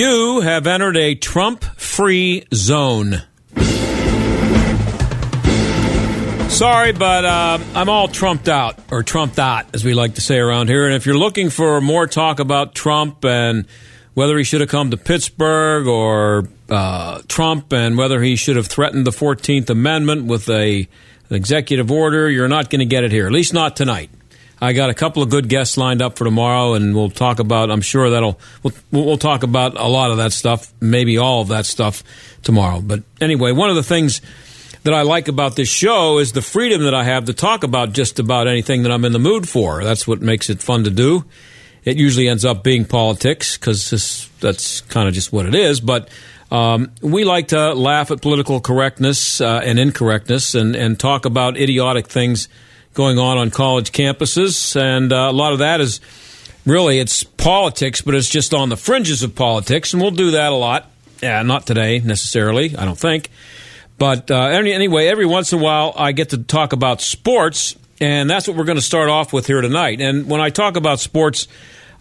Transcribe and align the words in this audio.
You 0.00 0.40
have 0.40 0.66
entered 0.66 0.96
a 0.96 1.14
Trump 1.14 1.62
free 1.62 2.46
zone. 2.54 3.20
Sorry, 6.48 6.92
but 6.92 7.26
uh, 7.26 7.58
I'm 7.74 7.90
all 7.90 8.08
trumped 8.08 8.48
out, 8.48 8.78
or 8.90 9.02
trumped 9.02 9.38
out, 9.38 9.66
as 9.74 9.84
we 9.84 9.92
like 9.92 10.14
to 10.14 10.22
say 10.22 10.38
around 10.38 10.70
here. 10.70 10.86
And 10.86 10.94
if 10.94 11.04
you're 11.04 11.18
looking 11.18 11.50
for 11.50 11.82
more 11.82 12.06
talk 12.06 12.40
about 12.40 12.74
Trump 12.74 13.26
and 13.26 13.66
whether 14.14 14.38
he 14.38 14.44
should 14.44 14.62
have 14.62 14.70
come 14.70 14.90
to 14.90 14.96
Pittsburgh 14.96 15.86
or 15.86 16.48
uh, 16.70 17.20
Trump 17.28 17.70
and 17.74 17.98
whether 17.98 18.22
he 18.22 18.36
should 18.36 18.56
have 18.56 18.68
threatened 18.68 19.06
the 19.06 19.10
14th 19.10 19.68
Amendment 19.68 20.24
with 20.24 20.48
a, 20.48 20.88
an 21.28 21.36
executive 21.36 21.90
order, 21.90 22.30
you're 22.30 22.48
not 22.48 22.70
going 22.70 22.78
to 22.78 22.86
get 22.86 23.04
it 23.04 23.12
here, 23.12 23.26
at 23.26 23.32
least 23.32 23.52
not 23.52 23.76
tonight. 23.76 24.08
I 24.60 24.74
got 24.74 24.90
a 24.90 24.94
couple 24.94 25.22
of 25.22 25.30
good 25.30 25.48
guests 25.48 25.76
lined 25.76 26.02
up 26.02 26.18
for 26.18 26.24
tomorrow, 26.24 26.74
and 26.74 26.94
we'll 26.94 27.10
talk 27.10 27.38
about. 27.38 27.70
I'm 27.70 27.80
sure 27.80 28.10
that'll 28.10 28.38
we'll, 28.62 28.74
we'll 28.90 29.16
talk 29.16 29.42
about 29.42 29.78
a 29.78 29.88
lot 29.88 30.10
of 30.10 30.18
that 30.18 30.32
stuff, 30.32 30.72
maybe 30.80 31.16
all 31.16 31.40
of 31.40 31.48
that 31.48 31.64
stuff 31.64 32.02
tomorrow. 32.42 32.80
But 32.80 33.02
anyway, 33.20 33.52
one 33.52 33.70
of 33.70 33.76
the 33.76 33.82
things 33.82 34.20
that 34.82 34.92
I 34.92 35.02
like 35.02 35.28
about 35.28 35.56
this 35.56 35.68
show 35.68 36.18
is 36.18 36.32
the 36.32 36.42
freedom 36.42 36.82
that 36.82 36.94
I 36.94 37.04
have 37.04 37.26
to 37.26 37.34
talk 37.34 37.64
about 37.64 37.92
just 37.92 38.18
about 38.18 38.48
anything 38.48 38.82
that 38.82 38.92
I'm 38.92 39.04
in 39.04 39.12
the 39.12 39.18
mood 39.18 39.48
for. 39.48 39.82
That's 39.82 40.06
what 40.06 40.20
makes 40.20 40.50
it 40.50 40.60
fun 40.62 40.84
to 40.84 40.90
do. 40.90 41.24
It 41.84 41.96
usually 41.96 42.28
ends 42.28 42.44
up 42.44 42.62
being 42.62 42.84
politics 42.84 43.56
because 43.56 44.28
that's 44.40 44.82
kind 44.82 45.08
of 45.08 45.14
just 45.14 45.32
what 45.32 45.46
it 45.46 45.54
is. 45.54 45.80
But 45.80 46.10
um, 46.50 46.92
we 47.00 47.24
like 47.24 47.48
to 47.48 47.74
laugh 47.74 48.10
at 48.10 48.20
political 48.20 48.60
correctness 48.60 49.40
uh, 49.40 49.60
and 49.64 49.78
incorrectness 49.78 50.54
and, 50.54 50.76
and 50.76 50.98
talk 50.98 51.24
about 51.24 51.56
idiotic 51.56 52.08
things 52.08 52.48
going 52.94 53.18
on 53.18 53.38
on 53.38 53.50
college 53.50 53.92
campuses. 53.92 54.80
And 54.80 55.12
uh, 55.12 55.28
a 55.30 55.32
lot 55.32 55.52
of 55.52 55.60
that 55.60 55.80
is 55.80 56.00
really 56.66 56.98
it's 56.98 57.22
politics, 57.22 58.00
but 58.00 58.14
it's 58.14 58.28
just 58.28 58.54
on 58.54 58.68
the 58.68 58.76
fringes 58.76 59.22
of 59.22 59.34
politics. 59.34 59.92
And 59.92 60.02
we'll 60.02 60.10
do 60.10 60.32
that 60.32 60.52
a 60.52 60.56
lot. 60.56 60.90
Yeah, 61.22 61.42
not 61.42 61.66
today 61.66 61.98
necessarily, 61.98 62.76
I 62.76 62.84
don't 62.84 62.98
think. 62.98 63.30
But 63.98 64.30
uh, 64.30 64.44
anyway, 64.46 65.08
every 65.08 65.26
once 65.26 65.52
in 65.52 65.58
a 65.58 65.62
while, 65.62 65.92
I 65.94 66.12
get 66.12 66.30
to 66.30 66.38
talk 66.38 66.72
about 66.72 67.02
sports, 67.02 67.76
and 68.00 68.30
that's 68.30 68.48
what 68.48 68.56
we're 68.56 68.64
going 68.64 68.78
to 68.78 68.82
start 68.82 69.10
off 69.10 69.30
with 69.30 69.46
here 69.46 69.60
tonight. 69.60 70.00
And 70.00 70.26
when 70.26 70.40
I 70.40 70.48
talk 70.48 70.76
about 70.76 71.00
sports 71.00 71.46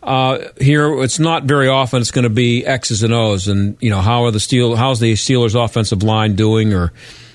uh, 0.01 0.39
here, 0.61 1.03
it's 1.03 1.19
not 1.19 1.43
very 1.43 1.67
often. 1.67 1.99
It's 1.99 2.11
going 2.11 2.23
to 2.23 2.29
be 2.29 2.65
X's 2.65 3.03
and 3.03 3.13
O's, 3.13 3.49
and 3.49 3.75
you 3.81 3.89
know 3.89 3.99
how 3.99 4.23
are 4.23 4.31
the 4.31 4.39
Steel, 4.39 4.77
how's 4.77 5.01
the 5.01 5.11
Steelers' 5.15 5.61
offensive 5.61 6.01
line 6.01 6.35
doing, 6.35 6.73
or 6.73 6.93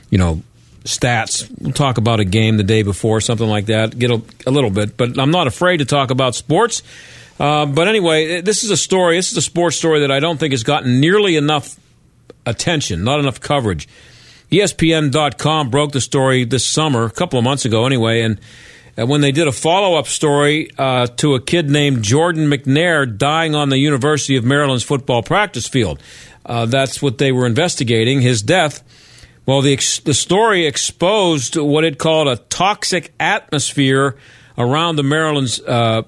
you 0.09 0.17
know 0.17 0.43
stats. 0.85 1.51
We'll 1.61 1.73
talk 1.73 1.99
about 1.99 2.21
a 2.21 2.25
game 2.25 2.57
the 2.57 2.63
day 2.63 2.83
before, 2.83 3.21
something 3.21 3.49
like 3.49 3.67
that. 3.67 3.99
Get 3.99 4.11
a, 4.11 4.23
a 4.47 4.51
little 4.51 4.71
bit, 4.71 4.97
but 4.97 5.19
I'm 5.19 5.31
not 5.31 5.47
afraid 5.47 5.79
to 5.79 5.85
talk 5.85 6.11
about 6.11 6.35
sports. 6.35 6.83
Uh, 7.41 7.67
but 7.67 7.89
anyway, 7.89 8.41
this 8.43 8.63
is 8.63 8.71
a 8.71 8.77
story. 8.77 9.17
This 9.17 9.33
is 9.33 9.39
a 9.39 9.43
sports 9.43 9.77
story 9.77 10.01
that 10.01 10.11
I 10.11 10.21
don't 10.21 10.39
think 10.39 10.53
has 10.53 10.63
gotten 10.63 11.01
nearly 11.01 11.37
enough 11.37 11.77
attention, 12.47 13.03
not 13.03 13.19
enough 13.19 13.41
coverage. 13.41 13.89
ESPN.com 14.53 15.71
broke 15.71 15.93
the 15.93 16.01
story 16.01 16.45
this 16.45 16.65
summer, 16.65 17.05
a 17.05 17.11
couple 17.11 17.39
of 17.39 17.45
months 17.45 17.65
ago 17.65 17.87
anyway, 17.87 18.21
and 18.21 18.39
when 18.97 19.21
they 19.21 19.33
did 19.33 19.49
a 19.49 19.53
follow 19.53 19.99
up 19.99 20.07
story 20.07 20.71
uh, 20.79 21.07
to 21.07 21.35
a 21.35 21.41
kid 21.41 21.69
named 21.69 22.05
Jordan 22.05 22.49
McNair 22.49 23.19
dying 23.19 23.55
on 23.55 23.69
the 23.69 23.79
University 23.79 24.37
of 24.37 24.45
Maryland's 24.45 24.85
football 24.85 25.23
practice 25.23 25.67
field. 25.67 26.01
Uh, 26.47 26.67
that's 26.67 27.03
what 27.03 27.19
they 27.19 27.33
were 27.33 27.47
investigating, 27.47 28.21
his 28.21 28.43
death. 28.43 28.85
Well, 29.47 29.61
the, 29.61 29.75
ex- 29.75 30.01
the 30.01 30.15
story 30.15 30.67
exposed 30.67 31.57
what 31.57 31.85
it 31.85 31.99
called 31.99 32.29
a 32.29 32.37
toxic 32.37 33.13
atmosphere 33.21 34.17
around 34.57 34.97
the 34.97 35.03
Maryland's 35.03 35.61
uh, 35.61 36.03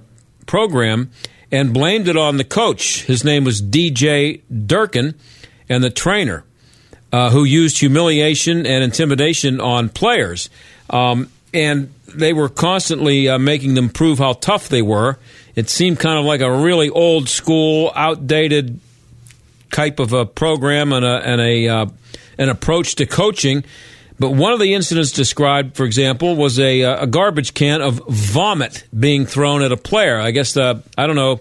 program 0.47 1.10
and 1.52 1.72
blamed 1.72 2.08
it 2.08 2.16
on 2.16 2.38
the 2.38 2.44
coach. 2.44 3.02
His 3.02 3.25
name 3.25 3.44
was 3.44 3.60
DJ 3.60 4.41
Durkin 4.66 5.14
and 5.69 5.84
the 5.84 5.91
trainer 5.91 6.44
uh, 7.12 7.30
who 7.30 7.44
used 7.44 7.78
humiliation 7.78 8.66
and 8.66 8.82
intimidation 8.82 9.60
on 9.60 9.88
players. 9.88 10.48
Um, 10.91 11.30
and 11.52 11.92
they 12.08 12.32
were 12.32 12.48
constantly 12.48 13.28
uh, 13.28 13.38
making 13.38 13.75
them 13.75 13.88
prove 13.88 14.19
how 14.19 14.34
tough 14.34 14.69
they 14.69 14.82
were. 14.82 15.19
It 15.54 15.69
seemed 15.69 15.98
kind 15.98 16.19
of 16.19 16.25
like 16.25 16.41
a 16.41 16.50
really 16.50 16.91
old 16.91 17.28
school, 17.28 17.92
outdated 17.94 18.80
type 19.70 19.98
of 19.98 20.12
a 20.12 20.25
program 20.25 20.92
and, 20.92 21.04
a, 21.04 21.20
and 21.25 21.41
a, 21.41 21.69
uh, 21.69 21.86
an 22.38 22.48
approach 22.48 22.94
to 22.97 23.06
coaching. 23.06 23.64
But 24.19 24.30
one 24.30 24.52
of 24.52 24.60
the 24.60 24.72
incidents 24.72 25.12
described, 25.12 25.76
for 25.76 25.84
example, 25.84 26.36
was 26.36 26.58
a, 26.58 26.82
uh, 26.82 27.02
a 27.02 27.06
garbage 27.06 27.52
can 27.52 27.82
of 27.82 28.00
vomit 28.08 28.84
being 28.98 29.26
thrown 29.26 29.62
at 29.62 29.72
a 29.72 29.76
player. 29.76 30.19
I 30.19 30.30
guess 30.30 30.54
the, 30.54 30.82
I 30.96 31.06
don't 31.06 31.16
know, 31.16 31.41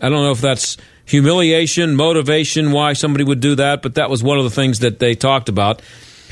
I 0.00 0.08
don't 0.08 0.22
know 0.24 0.32
if 0.32 0.40
that's 0.40 0.78
humiliation, 1.04 1.96
motivation, 1.96 2.72
why 2.72 2.94
somebody 2.94 3.24
would 3.24 3.40
do 3.40 3.54
that, 3.56 3.82
but 3.82 3.96
that 3.96 4.08
was 4.08 4.22
one 4.22 4.38
of 4.38 4.44
the 4.44 4.50
things 4.50 4.78
that 4.78 4.98
they 4.98 5.14
talked 5.14 5.48
about. 5.48 5.82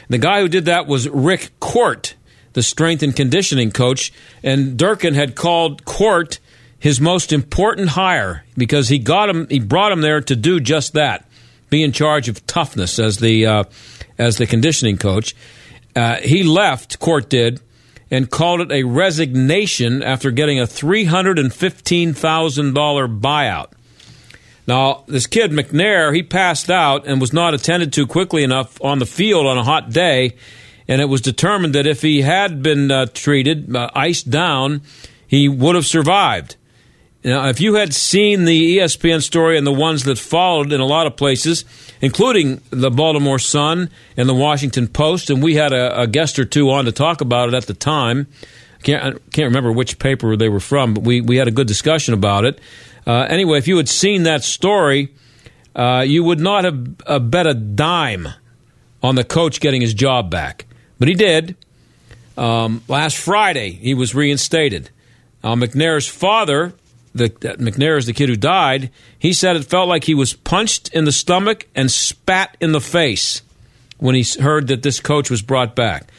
The 0.09 0.19
guy 0.19 0.41
who 0.41 0.49
did 0.49 0.65
that 0.67 0.87
was 0.87 1.09
Rick 1.09 1.59
Court, 1.61 2.15
the 2.55 2.63
strength 2.63 3.03
and 3.03 3.15
conditioning 3.15 3.71
coach, 3.71 4.13
and 4.43 4.77
Durkin 4.77 5.15
had 5.15 5.37
called 5.37 5.85
Court 5.85 6.39
his 6.79 7.01
most 7.01 7.33
important 7.33 7.91
hire 7.91 8.45
because 8.57 8.89
he 8.89 8.99
got 8.99 9.29
him, 9.29 9.47
he 9.49 9.61
brought 9.61 9.93
him 9.93 10.01
there 10.01 10.21
to 10.21 10.35
do 10.35 10.59
just 10.59 10.95
that, 10.95 11.29
be 11.71 11.83
in 11.83 11.93
charge 11.93 12.29
of 12.29 12.45
toughness 12.47 12.99
as 12.99 13.19
the 13.19 13.47
uh, 13.47 13.65
as 14.23 14.37
the 14.37 14.47
conditioning 14.47 14.97
coach. 14.97 15.35
Uh, 15.95 16.17
he 16.17 16.43
left, 16.43 16.99
Court 16.99 17.29
did, 17.29 17.61
and 18.11 18.31
called 18.31 18.61
it 18.61 18.73
a 18.73 18.85
resignation 18.85 20.03
after 20.03 20.31
getting 20.31 20.61
a 20.61 20.67
three 20.67 21.05
hundred 21.05 21.39
and 21.39 21.53
fifteen 21.53 22.15
thousand 22.15 22.75
dollar 22.75 23.09
buyout. 23.09 23.73
Now, 24.67 25.05
this 25.09 25.27
kid, 25.27 25.51
McNair, 25.51 26.15
he 26.15 26.23
passed 26.23 26.71
out 26.71 27.07
and 27.07 27.21
was 27.21 27.33
not 27.33 27.53
attended 27.53 27.93
to 27.95 28.07
quickly 28.07 28.45
enough 28.45 28.81
on 28.81 29.01
the 29.01 29.07
field 29.07 29.47
on 29.47 29.59
a 29.59 29.65
hot 29.65 29.91
day. 29.91 30.37
And 30.89 31.01
it 31.01 31.07
was 31.07 31.21
determined 31.21 31.75
that 31.75 31.87
if 31.87 32.03
he 32.03 32.23
had 32.23 32.63
been 32.63 32.91
uh, 32.91 33.07
treated, 33.07 33.75
uh, 33.75 33.91
iced 33.95 34.31
down, 34.31 34.83
he 35.27 35.49
would 35.49 35.75
have 35.75 35.87
survived. 35.87 36.57
Now, 37.25 37.49
if 37.49 37.61
you 37.61 37.75
had 37.75 37.95
seen 37.95 38.47
the 38.47 38.79
ESPN 38.79 39.23
story 39.23 39.57
and 39.57 39.65
the 39.65 39.73
ones 39.73 40.03
that 40.05 40.19
followed 40.19 40.73
in 40.73 40.81
a 40.81 40.87
lot 40.87 41.07
of 41.07 41.17
places, 41.17 41.65
including 42.01 42.61
the 42.71 42.91
Baltimore 42.91 43.39
Sun 43.39 43.91
and 44.17 44.29
the 44.29 44.35
Washington 44.35 44.89
Post, 44.89 45.31
and 45.31 45.41
we 45.41 45.55
had 45.55 45.73
a, 45.73 46.01
a 46.03 46.07
guest 46.09 46.41
or 46.41 46.45
two 46.45 46.71
on 46.71 46.85
to 46.87 46.93
talk 46.93 47.21
about 47.21 47.49
it 47.49 47.55
at 47.55 47.67
the 47.67 47.75
time. 47.75 48.27
I 48.81 48.83
can't, 48.83 49.05
I 49.05 49.19
can't 49.31 49.47
remember 49.47 49.71
which 49.71 50.01
paper 50.01 50.37
they 50.37 50.49
were 50.49 50.59
from, 50.59 50.95
but 50.95 51.05
we, 51.05 51.21
we 51.21 51.37
had 51.37 51.47
a 51.47 51.53
good 51.53 51.69
discussion 51.69 52.13
about 52.13 52.45
it. 52.45 52.61
Uh, 53.07 53.21
anyway, 53.23 53.59
if 53.59 53.69
you 53.69 53.77
had 53.77 53.89
seen 53.89 54.25
that 54.25 54.43
story, 54.43 55.15
uh, 55.77 56.05
you 56.05 56.25
would 56.25 56.41
not 56.41 56.65
have 56.65 56.97
uh, 57.07 57.19
bet 57.21 57.47
a 57.47 57.55
dime 57.55 58.29
on 59.01 59.15
the 59.15 59.25
coach 59.25 59.61
getting 59.61 59.81
his 59.81 59.95
job 59.95 60.29
back. 60.29 60.67
But 60.99 61.07
he 61.07 61.15
did. 61.15 61.57
Um, 62.37 62.83
last 62.89 63.17
Friday, 63.17 63.71
he 63.71 63.95
was 63.95 64.13
reinstated. 64.15 64.91
McNair's 65.43 66.07
father, 66.07 66.73
the, 67.15 67.29
McNair 67.29 67.99
is 67.99 68.07
the 68.07 68.13
kid 68.13 68.29
who 68.29 68.37
died, 68.37 68.91
he 69.19 69.33
said 69.33 69.57
it 69.57 69.65
felt 69.65 69.89
like 69.89 70.05
he 70.05 70.15
was 70.15 70.33
punched 70.33 70.89
in 70.95 71.05
the 71.05 71.13
stomach 71.13 71.69
and 71.75 71.91
spat 71.91 72.57
in 72.61 72.73
the 72.73 72.81
face 72.81 73.43
when 73.99 74.15
he 74.15 74.25
heard 74.41 74.69
that 74.69 74.83
this 74.83 75.01
coach 75.01 75.31
was 75.31 75.43
brought 75.43 75.77
back. 75.77 76.11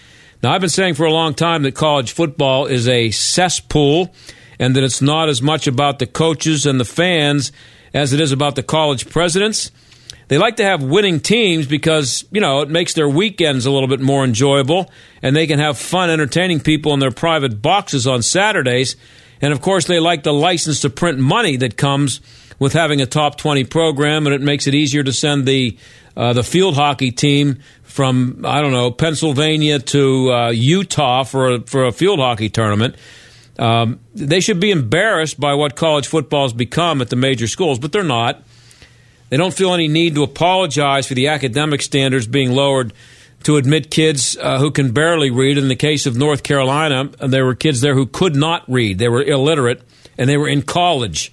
Now, 0.41 0.53
I've 0.53 0.61
been 0.61 0.69
saying 0.69 0.95
for 0.95 1.05
a 1.05 1.11
long 1.11 1.33
time 1.33 1.63
that 1.63 1.73
college 1.73 2.11
football 2.11 2.65
is 2.65 2.87
a 2.87 3.11
cesspool 3.11 4.13
and 4.59 4.75
that 4.75 4.83
it's 4.83 5.01
not 5.01 5.29
as 5.29 5.41
much 5.41 5.67
about 5.67 5.99
the 5.99 6.05
coaches 6.05 6.65
and 6.65 6.79
the 6.79 6.85
fans 6.85 7.51
as 7.93 8.13
it 8.13 8.19
is 8.19 8.31
about 8.31 8.55
the 8.55 8.63
college 8.63 9.09
presidents. 9.09 9.71
They 10.27 10.37
like 10.37 10.55
to 10.57 10.63
have 10.63 10.81
winning 10.83 11.19
teams 11.19 11.67
because, 11.67 12.25
you 12.31 12.41
know, 12.41 12.61
it 12.61 12.69
makes 12.69 12.93
their 12.93 13.09
weekends 13.09 13.65
a 13.65 13.71
little 13.71 13.87
bit 13.87 13.99
more 13.99 14.23
enjoyable 14.23 14.91
and 15.21 15.35
they 15.35 15.47
can 15.47 15.59
have 15.59 15.77
fun 15.77 16.09
entertaining 16.09 16.59
people 16.59 16.93
in 16.93 16.99
their 16.99 17.11
private 17.11 17.61
boxes 17.61 18.07
on 18.07 18.21
Saturdays. 18.21 18.95
And 19.43 19.51
of 19.51 19.59
course, 19.59 19.85
they 19.85 19.99
like 19.99 20.23
the 20.23 20.33
license 20.33 20.79
to 20.81 20.89
print 20.89 21.19
money 21.19 21.57
that 21.57 21.75
comes 21.75 22.21
with 22.59 22.71
having 22.71 23.01
a 23.01 23.05
top 23.05 23.37
20 23.37 23.65
program 23.65 24.25
and 24.25 24.33
it 24.33 24.39
makes 24.39 24.67
it 24.67 24.73
easier 24.73 25.03
to 25.03 25.11
send 25.11 25.45
the 25.45 25.77
uh, 26.15 26.31
the 26.31 26.43
field 26.43 26.75
hockey 26.75 27.11
team 27.11 27.59
from 27.81 28.45
I 28.45 28.61
don't 28.61 28.71
know 28.71 28.89
Pennsylvania 28.89 29.79
to 29.79 30.31
uh, 30.31 30.49
Utah 30.51 31.23
for 31.23 31.55
a, 31.55 31.61
for 31.61 31.85
a 31.85 31.91
field 31.91 32.19
hockey 32.19 32.49
tournament. 32.49 32.95
Um, 33.59 33.99
they 34.15 34.39
should 34.39 34.61
be 34.61 34.71
embarrassed 34.71 35.37
by 35.37 35.55
what 35.55 35.75
college 35.75 36.07
football 36.07 36.43
has 36.43 36.53
become 36.53 37.01
at 37.01 37.09
the 37.09 37.17
major 37.17 37.47
schools, 37.47 37.79
but 37.79 37.91
they're 37.91 38.01
not. 38.01 38.41
They 39.29 39.35
don't 39.35 39.53
feel 39.53 39.73
any 39.73 39.89
need 39.89 40.15
to 40.15 40.23
apologize 40.23 41.07
for 41.07 41.15
the 41.15 41.27
academic 41.27 41.81
standards 41.81 42.27
being 42.27 42.53
lowered 42.53 42.93
to 43.43 43.57
admit 43.57 43.91
kids 43.91 44.37
uh, 44.37 44.59
who 44.59 44.71
can 44.71 44.91
barely 44.91 45.29
read. 45.29 45.57
In 45.57 45.67
the 45.67 45.75
case 45.75 46.05
of 46.05 46.17
North 46.17 46.43
Carolina, 46.43 47.09
there 47.19 47.45
were 47.45 47.55
kids 47.55 47.81
there 47.81 47.95
who 47.95 48.05
could 48.05 48.35
not 48.35 48.63
read. 48.69 48.99
They 48.99 49.09
were 49.09 49.23
illiterate 49.23 49.81
and 50.17 50.29
they 50.29 50.37
were 50.37 50.47
in 50.47 50.61
college. 50.61 51.31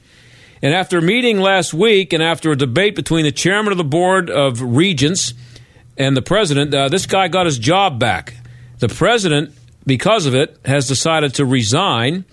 And 0.62 0.74
after 0.74 0.98
a 0.98 1.02
meeting 1.02 1.40
last 1.40 1.72
week 1.72 2.12
and 2.12 2.22
after 2.22 2.50
a 2.50 2.56
debate 2.56 2.94
between 2.94 3.24
the 3.24 3.32
chairman 3.32 3.72
of 3.72 3.78
the 3.78 3.84
board 3.84 4.28
of 4.28 4.60
regents 4.60 5.32
and 5.96 6.16
the 6.16 6.22
president, 6.22 6.74
uh, 6.74 6.88
this 6.88 7.06
guy 7.06 7.28
got 7.28 7.46
his 7.46 7.58
job 7.58 7.98
back. 7.98 8.34
The 8.78 8.88
president, 8.88 9.54
because 9.86 10.26
of 10.26 10.34
it, 10.34 10.58
has 10.64 10.86
decided 10.86 11.34
to 11.34 11.46
resign. 11.46 12.24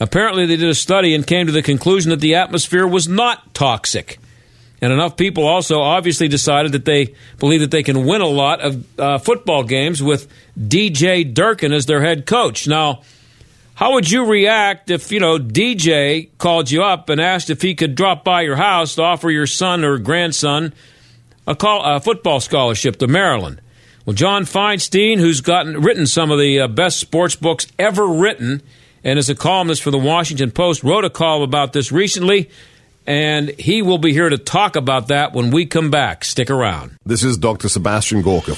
Apparently, 0.00 0.46
they 0.46 0.56
did 0.56 0.68
a 0.68 0.74
study 0.74 1.14
and 1.14 1.26
came 1.26 1.46
to 1.46 1.52
the 1.52 1.62
conclusion 1.62 2.10
that 2.10 2.20
the 2.20 2.34
atmosphere 2.34 2.86
was 2.86 3.06
not 3.06 3.54
toxic. 3.54 4.18
And 4.84 4.92
enough 4.92 5.16
people 5.16 5.46
also 5.46 5.80
obviously 5.80 6.28
decided 6.28 6.72
that 6.72 6.84
they 6.84 7.14
believe 7.38 7.60
that 7.60 7.70
they 7.70 7.82
can 7.82 8.04
win 8.04 8.20
a 8.20 8.26
lot 8.26 8.60
of 8.60 9.00
uh, 9.00 9.16
football 9.16 9.62
games 9.62 10.02
with 10.02 10.28
DJ 10.60 11.32
Durkin 11.32 11.72
as 11.72 11.86
their 11.86 12.02
head 12.02 12.26
coach. 12.26 12.68
Now, 12.68 13.00
how 13.76 13.94
would 13.94 14.10
you 14.10 14.26
react 14.26 14.90
if, 14.90 15.10
you 15.10 15.20
know, 15.20 15.38
DJ 15.38 16.28
called 16.36 16.70
you 16.70 16.82
up 16.82 17.08
and 17.08 17.18
asked 17.18 17.48
if 17.48 17.62
he 17.62 17.74
could 17.74 17.94
drop 17.94 18.24
by 18.24 18.42
your 18.42 18.56
house 18.56 18.96
to 18.96 19.02
offer 19.02 19.30
your 19.30 19.46
son 19.46 19.84
or 19.84 19.96
grandson 19.96 20.74
a, 21.46 21.56
call, 21.56 21.82
a 21.82 21.98
football 21.98 22.40
scholarship 22.40 22.96
to 22.98 23.06
Maryland? 23.06 23.62
Well, 24.04 24.12
John 24.12 24.44
Feinstein, 24.44 25.16
who's 25.16 25.40
gotten 25.40 25.80
written 25.80 26.06
some 26.06 26.30
of 26.30 26.38
the 26.38 26.60
uh, 26.60 26.68
best 26.68 27.00
sports 27.00 27.36
books 27.36 27.66
ever 27.78 28.06
written 28.06 28.60
and 29.02 29.18
is 29.18 29.30
a 29.30 29.34
columnist 29.34 29.82
for 29.82 29.90
the 29.90 29.96
Washington 29.96 30.50
Post, 30.50 30.84
wrote 30.84 31.06
a 31.06 31.10
column 31.10 31.42
about 31.42 31.72
this 31.72 31.90
recently 31.90 32.50
and 33.06 33.50
he 33.50 33.82
will 33.82 33.98
be 33.98 34.12
here 34.12 34.28
to 34.28 34.38
talk 34.38 34.76
about 34.76 35.08
that 35.08 35.32
when 35.32 35.50
we 35.50 35.66
come 35.66 35.90
back. 35.90 36.24
Stick 36.24 36.50
around. 36.50 36.96
This 37.04 37.22
is 37.22 37.36
Dr. 37.36 37.68
Sebastian 37.68 38.22
Gorka. 38.22 38.54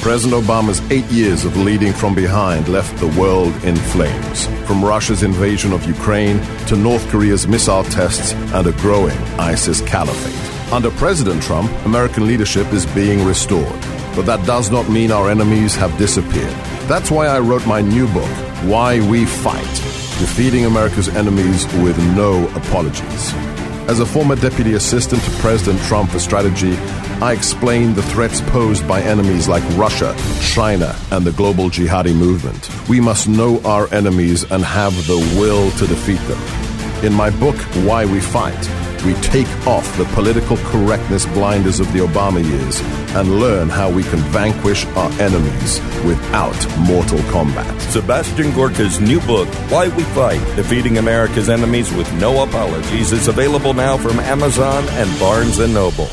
President 0.00 0.42
Obama's 0.42 0.80
eight 0.90 1.04
years 1.06 1.44
of 1.44 1.56
leading 1.56 1.92
from 1.92 2.14
behind 2.14 2.68
left 2.68 2.96
the 2.98 3.08
world 3.20 3.52
in 3.64 3.76
flames. 3.76 4.46
From 4.66 4.84
Russia's 4.84 5.22
invasion 5.22 5.72
of 5.72 5.86
Ukraine 5.86 6.40
to 6.66 6.76
North 6.76 7.06
Korea's 7.08 7.46
missile 7.46 7.84
tests 7.84 8.32
and 8.32 8.66
a 8.66 8.72
growing 8.72 9.18
ISIS 9.38 9.80
caliphate. 9.82 10.72
Under 10.72 10.90
President 10.92 11.42
Trump, 11.42 11.70
American 11.84 12.26
leadership 12.26 12.72
is 12.72 12.86
being 12.94 13.26
restored. 13.26 13.80
But 14.16 14.26
that 14.26 14.44
does 14.46 14.70
not 14.70 14.88
mean 14.88 15.12
our 15.12 15.30
enemies 15.30 15.76
have 15.76 15.96
disappeared. 15.98 16.54
That's 16.88 17.10
why 17.10 17.26
I 17.26 17.38
wrote 17.38 17.66
my 17.66 17.80
new 17.80 18.06
book, 18.12 18.30
Why 18.64 19.00
We 19.08 19.24
Fight 19.24 20.00
Defeating 20.20 20.66
America's 20.66 21.08
Enemies 21.08 21.64
with 21.82 21.96
No 22.14 22.46
Apologies. 22.48 23.49
As 23.90 23.98
a 23.98 24.06
former 24.06 24.36
deputy 24.36 24.74
assistant 24.74 25.20
to 25.20 25.30
President 25.40 25.82
Trump 25.88 26.12
for 26.12 26.20
strategy, 26.20 26.76
I 27.20 27.32
explained 27.32 27.96
the 27.96 28.04
threats 28.04 28.40
posed 28.40 28.86
by 28.86 29.00
enemies 29.02 29.48
like 29.48 29.64
Russia, 29.76 30.14
China, 30.40 30.94
and 31.10 31.26
the 31.26 31.32
global 31.32 31.64
jihadi 31.70 32.14
movement. 32.14 32.70
We 32.88 33.00
must 33.00 33.28
know 33.28 33.60
our 33.62 33.92
enemies 33.92 34.48
and 34.48 34.62
have 34.62 34.94
the 35.08 35.18
will 35.40 35.72
to 35.72 35.88
defeat 35.88 36.20
them. 36.28 37.04
In 37.04 37.12
my 37.12 37.30
book, 37.30 37.56
Why 37.84 38.04
We 38.04 38.20
Fight, 38.20 38.64
we 39.04 39.14
take 39.14 39.48
off 39.66 39.96
the 39.96 40.04
political 40.06 40.56
correctness 40.58 41.26
blinders 41.26 41.80
of 41.80 41.92
the 41.92 42.00
Obama 42.00 42.42
years 42.42 42.80
and 43.14 43.40
learn 43.40 43.68
how 43.68 43.90
we 43.90 44.02
can 44.04 44.18
vanquish 44.30 44.86
our 44.96 45.10
enemies 45.20 45.80
without 46.04 46.56
mortal 46.78 47.18
combat. 47.30 47.80
Sebastian 47.82 48.52
Gorka's 48.52 49.00
new 49.00 49.20
book, 49.20 49.48
Why 49.70 49.88
We 49.88 50.02
Fight 50.04 50.40
Defeating 50.56 50.98
America's 50.98 51.48
Enemies 51.48 51.92
with 51.92 52.12
No 52.14 52.42
Apologies, 52.42 53.12
is 53.12 53.28
available 53.28 53.74
now 53.74 53.96
from 53.96 54.18
Amazon 54.20 54.84
and 54.90 55.20
Barnes 55.20 55.58
& 55.58 55.68
Noble. 55.68 56.08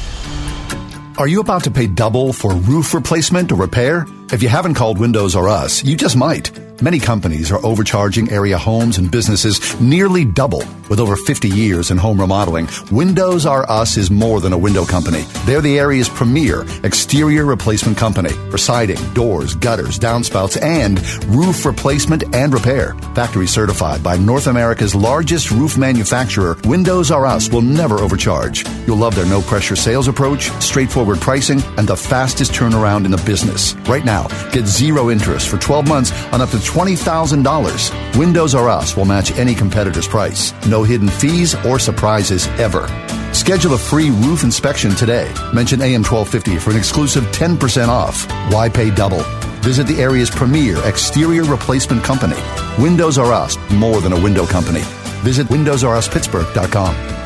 Are 1.18 1.28
you 1.28 1.40
about 1.40 1.64
to 1.64 1.72
pay 1.72 1.88
double 1.88 2.32
for 2.32 2.54
roof 2.54 2.94
replacement 2.94 3.52
or 3.52 3.56
repair? 3.56 4.06
If 4.30 4.44
you 4.44 4.50
haven't 4.50 4.74
called 4.74 5.00
Windows 5.00 5.38
R 5.38 5.48
Us, 5.48 5.84
you 5.86 5.96
just 5.96 6.18
might. 6.18 6.52
Many 6.82 7.00
companies 7.00 7.52
are 7.52 7.66
overcharging 7.66 8.30
area 8.30 8.56
homes 8.58 9.00
and 9.00 9.10
businesses 9.10 9.80
nearly 9.82 10.26
double. 10.26 10.64
With 10.90 11.00
over 11.00 11.16
50 11.16 11.50
years 11.50 11.92
in 11.92 11.98
home 11.98 12.22
remodeling, 12.22 12.70
Windows 12.92 13.46
R 13.46 13.68
Us 13.70 13.98
is 13.98 14.12
more 14.12 14.40
than 14.42 14.54
a 14.54 14.58
window 14.58 14.86
company. 14.86 15.22
They're 15.46 15.62
the 15.62 15.80
area's 15.80 16.08
premier 16.08 16.66
exterior 16.84 17.46
replacement 17.46 17.98
company 17.98 18.30
for 18.52 18.58
siding, 18.58 18.98
doors, 19.14 19.56
gutters, 19.56 19.98
downspouts, 19.98 20.62
and 20.62 21.02
roof 21.26 21.66
replacement 21.66 22.36
and 22.36 22.54
repair. 22.54 22.94
Factory 23.16 23.48
certified 23.48 24.04
by 24.04 24.18
North 24.18 24.48
America's 24.48 24.94
largest 24.94 25.52
roof 25.52 25.78
manufacturer, 25.78 26.58
Windows 26.66 27.12
R 27.12 27.26
Us 27.26 27.50
will 27.50 27.64
never 27.64 27.96
overcharge. 27.96 28.68
You'll 28.86 28.98
love 28.98 29.16
their 29.16 29.26
no 29.26 29.42
pressure 29.42 29.76
sales 29.76 30.08
approach, 30.08 30.52
straightforward 30.62 31.20
pricing, 31.22 31.62
and 31.78 31.88
the 31.88 31.98
fastest 31.98 32.52
turnaround 32.52 33.06
in 33.06 33.12
the 33.12 33.24
business. 33.26 33.74
Right 33.90 34.06
now, 34.06 34.17
get 34.52 34.66
zero 34.66 35.10
interest 35.10 35.50
for 35.50 35.58
12 35.58 35.88
months 35.88 36.12
on 36.32 36.42
up 36.42 36.50
to 36.50 36.58
$20,000. 36.58 38.18
Windows 38.18 38.56
R 38.56 38.70
Us 38.70 38.96
will 38.96 39.06
match 39.06 39.32
any 39.38 39.54
competitor's 39.54 40.08
price. 40.08 40.54
No 40.66 40.84
hidden 40.84 41.10
fees 41.10 41.56
or 41.66 41.80
surprises 41.80 42.48
ever. 42.60 42.88
Schedule 43.34 43.74
a 43.74 43.78
free 43.78 44.10
roof 44.10 44.44
inspection 44.44 44.92
today. 44.92 45.32
Mention 45.54 45.82
AM 45.82 46.04
1250 46.04 46.58
for 46.58 46.72
an 46.72 46.78
exclusive 46.78 47.24
10% 47.26 47.88
off. 47.90 48.26
Why 48.52 48.70
pay 48.70 48.90
double? 48.90 49.24
Visit 49.62 49.88
the 49.88 50.02
area's 50.02 50.30
premier 50.30 50.78
exterior 50.88 51.44
replacement 51.44 52.04
company. 52.04 52.42
Windows 52.80 53.18
R 53.18 53.34
Us, 53.34 53.58
more 53.72 54.02
than 54.02 54.14
a 54.14 54.22
window 54.22 54.46
company. 54.46 54.82
Visit 55.24 55.48
windowsruspittsburgh.com. 55.48 57.17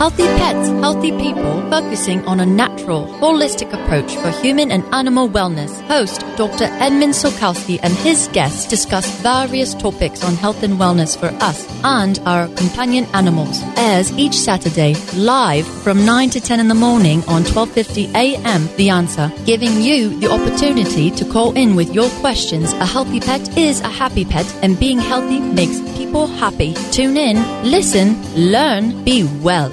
Healthy 0.00 0.24
pets, 0.38 0.68
healthy 0.80 1.10
people, 1.10 1.60
focusing 1.68 2.24
on 2.26 2.40
a 2.40 2.46
natural, 2.46 3.04
holistic 3.20 3.70
approach 3.74 4.16
for 4.16 4.30
human 4.30 4.70
and 4.70 4.82
animal 4.94 5.28
wellness. 5.28 5.78
Host 5.88 6.24
Dr. 6.38 6.64
Edmund 6.80 7.12
Sokalski 7.12 7.78
and 7.82 7.92
his 7.92 8.26
guests 8.32 8.66
discuss 8.66 9.04
various 9.20 9.74
topics 9.74 10.24
on 10.24 10.36
health 10.36 10.62
and 10.62 10.78
wellness 10.78 11.18
for 11.18 11.26
us 11.44 11.68
and 11.84 12.18
our 12.20 12.46
companion 12.54 13.04
animals. 13.12 13.60
Airs 13.76 14.10
each 14.12 14.32
Saturday 14.32 14.94
live 15.14 15.66
from 15.66 16.06
9 16.06 16.30
to 16.30 16.40
10 16.40 16.60
in 16.60 16.68
the 16.68 16.74
morning 16.74 17.22
on 17.28 17.42
12:50 17.42 18.14
a.m. 18.14 18.70
The 18.78 18.88
Answer, 18.88 19.30
giving 19.44 19.82
you 19.82 20.18
the 20.18 20.30
opportunity 20.32 21.10
to 21.10 21.26
call 21.26 21.52
in 21.52 21.76
with 21.76 21.92
your 21.92 22.08
questions. 22.22 22.72
A 22.72 22.86
healthy 22.86 23.20
pet 23.20 23.54
is 23.58 23.82
a 23.82 23.92
happy 24.02 24.24
pet 24.24 24.46
and 24.62 24.80
being 24.80 24.98
healthy 24.98 25.40
makes 25.40 25.78
people 25.98 26.26
happy. 26.26 26.72
Tune 26.90 27.18
in, 27.18 27.36
listen, 27.70 28.16
learn, 28.34 29.04
be 29.04 29.24
well. 29.42 29.70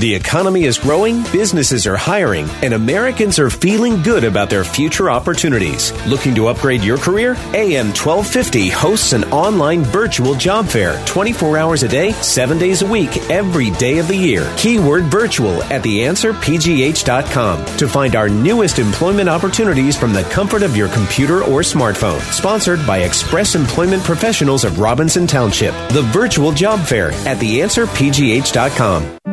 The 0.00 0.14
economy 0.14 0.64
is 0.64 0.78
growing, 0.78 1.24
businesses 1.24 1.86
are 1.86 1.94
hiring, 1.94 2.48
and 2.62 2.72
Americans 2.72 3.38
are 3.38 3.50
feeling 3.50 4.00
good 4.00 4.24
about 4.24 4.48
their 4.48 4.64
future 4.64 5.10
opportunities. 5.10 5.92
Looking 6.06 6.34
to 6.36 6.46
upgrade 6.46 6.82
your 6.82 6.96
career? 6.96 7.32
AM 7.52 7.88
1250 7.88 8.70
hosts 8.70 9.12
an 9.12 9.24
online 9.24 9.82
virtual 9.82 10.34
job 10.34 10.68
fair 10.68 10.98
24 11.04 11.58
hours 11.58 11.82
a 11.82 11.88
day, 11.88 12.12
7 12.12 12.56
days 12.56 12.80
a 12.80 12.86
week, 12.86 13.14
every 13.28 13.72
day 13.72 13.98
of 13.98 14.08
the 14.08 14.16
year. 14.16 14.50
Keyword 14.56 15.04
virtual 15.04 15.62
at 15.64 15.82
theanswerpgh.com 15.82 17.66
to 17.76 17.86
find 17.86 18.16
our 18.16 18.30
newest 18.30 18.78
employment 18.78 19.28
opportunities 19.28 19.98
from 19.98 20.14
the 20.14 20.22
comfort 20.30 20.62
of 20.62 20.78
your 20.78 20.88
computer 20.88 21.40
or 21.44 21.60
smartphone. 21.60 22.22
Sponsored 22.32 22.86
by 22.86 23.00
Express 23.00 23.54
Employment 23.54 24.02
Professionals 24.04 24.64
of 24.64 24.78
Robinson 24.78 25.26
Township. 25.26 25.74
The 25.90 26.08
virtual 26.10 26.52
job 26.52 26.80
fair 26.80 27.10
at 27.28 27.36
theanswerpgh.com. 27.36 29.29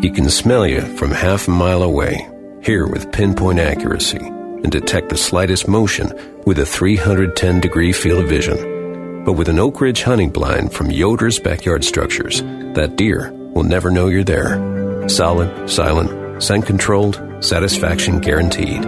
He 0.00 0.08
can 0.08 0.30
smell 0.30 0.66
you 0.66 0.80
from 0.96 1.10
half 1.10 1.46
a 1.46 1.50
mile 1.50 1.82
away, 1.82 2.26
hear 2.62 2.86
with 2.86 3.12
pinpoint 3.12 3.58
accuracy, 3.58 4.16
and 4.16 4.72
detect 4.72 5.10
the 5.10 5.16
slightest 5.18 5.68
motion 5.68 6.10
with 6.46 6.58
a 6.58 6.64
310 6.64 7.60
degree 7.60 7.92
field 7.92 8.24
of 8.24 8.28
vision. 8.30 9.24
But 9.26 9.34
with 9.34 9.50
an 9.50 9.58
Oak 9.58 9.78
Ridge 9.78 10.02
hunting 10.02 10.30
blind 10.30 10.72
from 10.72 10.90
Yoder's 10.90 11.38
Backyard 11.38 11.84
Structures, 11.84 12.40
that 12.74 12.96
deer 12.96 13.30
will 13.30 13.64
never 13.64 13.90
know 13.90 14.08
you're 14.08 14.24
there. 14.24 15.06
Solid, 15.06 15.68
silent, 15.68 16.42
scent 16.42 16.64
controlled, 16.64 17.20
satisfaction 17.40 18.20
guaranteed. 18.20 18.82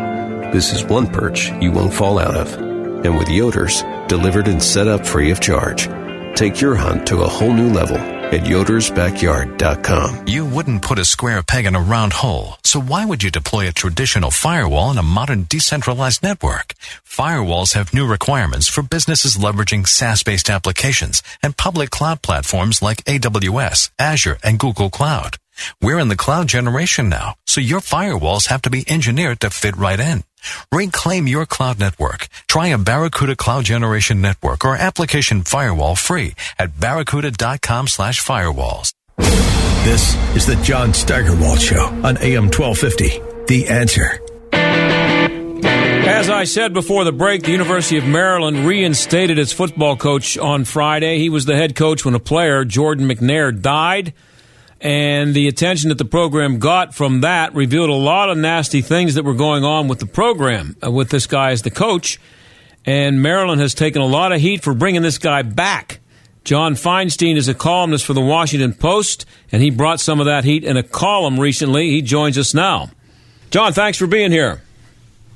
This 0.54 0.72
is 0.72 0.82
one 0.82 1.06
perch 1.06 1.50
you 1.60 1.72
won't 1.72 1.92
fall 1.92 2.18
out 2.18 2.36
of. 2.36 2.54
And 3.04 3.18
with 3.18 3.28
Yoder's, 3.28 3.82
delivered 4.08 4.48
and 4.48 4.62
set 4.62 4.88
up 4.88 5.04
free 5.04 5.30
of 5.30 5.40
charge. 5.40 5.88
Take 6.36 6.62
your 6.62 6.74
hunt 6.74 7.06
to 7.08 7.20
a 7.20 7.28
whole 7.28 7.52
new 7.52 7.68
level 7.68 8.21
at 8.32 8.42
yodersbackyard.com. 8.42 10.26
You 10.26 10.44
wouldn't 10.44 10.82
put 10.82 10.98
a 10.98 11.04
square 11.04 11.42
peg 11.42 11.66
in 11.66 11.76
a 11.76 11.80
round 11.80 12.12
hole, 12.14 12.56
so 12.64 12.80
why 12.80 13.04
would 13.04 13.22
you 13.22 13.30
deploy 13.30 13.68
a 13.68 13.72
traditional 13.72 14.30
firewall 14.30 14.90
in 14.90 14.98
a 14.98 15.02
modern 15.02 15.44
decentralized 15.48 16.22
network? 16.22 16.74
Firewalls 17.04 17.74
have 17.74 17.94
new 17.94 18.06
requirements 18.06 18.68
for 18.68 18.82
businesses 18.82 19.36
leveraging 19.36 19.86
SaaS-based 19.86 20.48
applications 20.48 21.22
and 21.42 21.56
public 21.56 21.90
cloud 21.90 22.22
platforms 22.22 22.82
like 22.82 23.04
AWS, 23.04 23.90
Azure, 23.98 24.38
and 24.42 24.58
Google 24.58 24.90
Cloud. 24.90 25.36
We're 25.80 25.98
in 25.98 26.08
the 26.08 26.16
cloud 26.16 26.48
generation 26.48 27.08
now, 27.08 27.34
so 27.46 27.60
your 27.60 27.80
firewalls 27.80 28.48
have 28.48 28.62
to 28.62 28.70
be 28.70 28.90
engineered 28.90 29.40
to 29.40 29.50
fit 29.50 29.76
right 29.76 30.00
in. 30.00 30.24
Reclaim 30.72 31.26
your 31.26 31.46
cloud 31.46 31.78
network. 31.78 32.28
Try 32.48 32.68
a 32.68 32.78
Barracuda 32.78 33.36
Cloud 33.36 33.64
Generation 33.64 34.20
Network 34.20 34.64
or 34.64 34.76
application 34.76 35.42
firewall 35.42 35.96
free 35.96 36.34
at 36.58 36.78
barracuda.com 36.78 37.88
slash 37.88 38.24
firewalls. 38.24 38.92
This 39.84 40.14
is 40.36 40.46
the 40.46 40.56
John 40.62 40.94
Steigerwald 40.94 41.60
Show 41.60 41.84
on 41.84 42.16
AM 42.18 42.50
1250. 42.50 43.20
The 43.46 43.68
answer. 43.68 44.20
As 46.04 46.30
I 46.30 46.44
said 46.44 46.72
before 46.72 47.04
the 47.04 47.12
break, 47.12 47.42
the 47.42 47.52
University 47.52 47.96
of 47.96 48.04
Maryland 48.04 48.66
reinstated 48.66 49.38
its 49.38 49.52
football 49.52 49.96
coach 49.96 50.38
on 50.38 50.64
Friday. 50.64 51.18
He 51.18 51.30
was 51.30 51.46
the 51.46 51.56
head 51.56 51.74
coach 51.74 52.04
when 52.04 52.14
a 52.14 52.20
player, 52.20 52.64
Jordan 52.64 53.08
McNair, 53.08 53.60
died. 53.60 54.12
And 54.82 55.32
the 55.32 55.46
attention 55.46 55.90
that 55.90 55.98
the 55.98 56.04
program 56.04 56.58
got 56.58 56.92
from 56.92 57.20
that 57.20 57.54
revealed 57.54 57.88
a 57.88 57.94
lot 57.94 58.30
of 58.30 58.36
nasty 58.36 58.82
things 58.82 59.14
that 59.14 59.24
were 59.24 59.34
going 59.34 59.62
on 59.62 59.86
with 59.86 60.00
the 60.00 60.06
program, 60.06 60.76
uh, 60.84 60.90
with 60.90 61.08
this 61.08 61.28
guy 61.28 61.52
as 61.52 61.62
the 61.62 61.70
coach. 61.70 62.20
And 62.84 63.22
Maryland 63.22 63.60
has 63.60 63.74
taken 63.74 64.02
a 64.02 64.06
lot 64.06 64.32
of 64.32 64.40
heat 64.40 64.64
for 64.64 64.74
bringing 64.74 65.02
this 65.02 65.18
guy 65.18 65.42
back. 65.42 66.00
John 66.42 66.74
Feinstein 66.74 67.36
is 67.36 67.46
a 67.46 67.54
columnist 67.54 68.04
for 68.04 68.12
the 68.12 68.20
Washington 68.20 68.74
Post, 68.74 69.24
and 69.52 69.62
he 69.62 69.70
brought 69.70 70.00
some 70.00 70.18
of 70.18 70.26
that 70.26 70.42
heat 70.42 70.64
in 70.64 70.76
a 70.76 70.82
column 70.82 71.38
recently. 71.38 71.90
He 71.90 72.02
joins 72.02 72.36
us 72.36 72.52
now. 72.52 72.90
John, 73.52 73.72
thanks 73.72 73.98
for 73.98 74.08
being 74.08 74.32
here. 74.32 74.62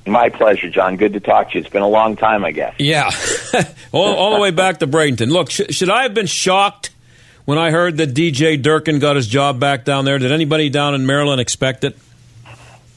My 0.08 0.28
pleasure, 0.28 0.68
John. 0.68 0.96
Good 0.96 1.12
to 1.12 1.20
talk 1.20 1.50
to 1.50 1.54
you. 1.54 1.60
It's 1.60 1.70
been 1.70 1.82
a 1.82 1.88
long 1.88 2.16
time, 2.16 2.44
I 2.44 2.50
guess. 2.50 2.74
Yeah, 2.78 3.10
all, 3.92 4.14
all, 4.14 4.34
the 4.34 4.40
way 4.40 4.50
back 4.50 4.78
to 4.78 4.88
Bradenton. 4.88 5.30
Look, 5.30 5.50
sh- 5.50 5.70
should 5.70 5.90
I 5.90 6.02
have 6.02 6.14
been 6.14 6.26
shocked 6.26 6.90
when 7.46 7.58
I 7.58 7.70
heard 7.70 7.96
that 7.96 8.12
DJ 8.12 8.60
Durkin 8.60 8.98
got 8.98 9.16
his 9.16 9.26
job 9.26 9.58
back 9.58 9.84
down 9.84 10.04
there? 10.04 10.18
Did 10.18 10.32
anybody 10.32 10.68
down 10.68 10.94
in 10.94 11.06
Maryland 11.06 11.40
expect 11.40 11.84
it? 11.84 11.96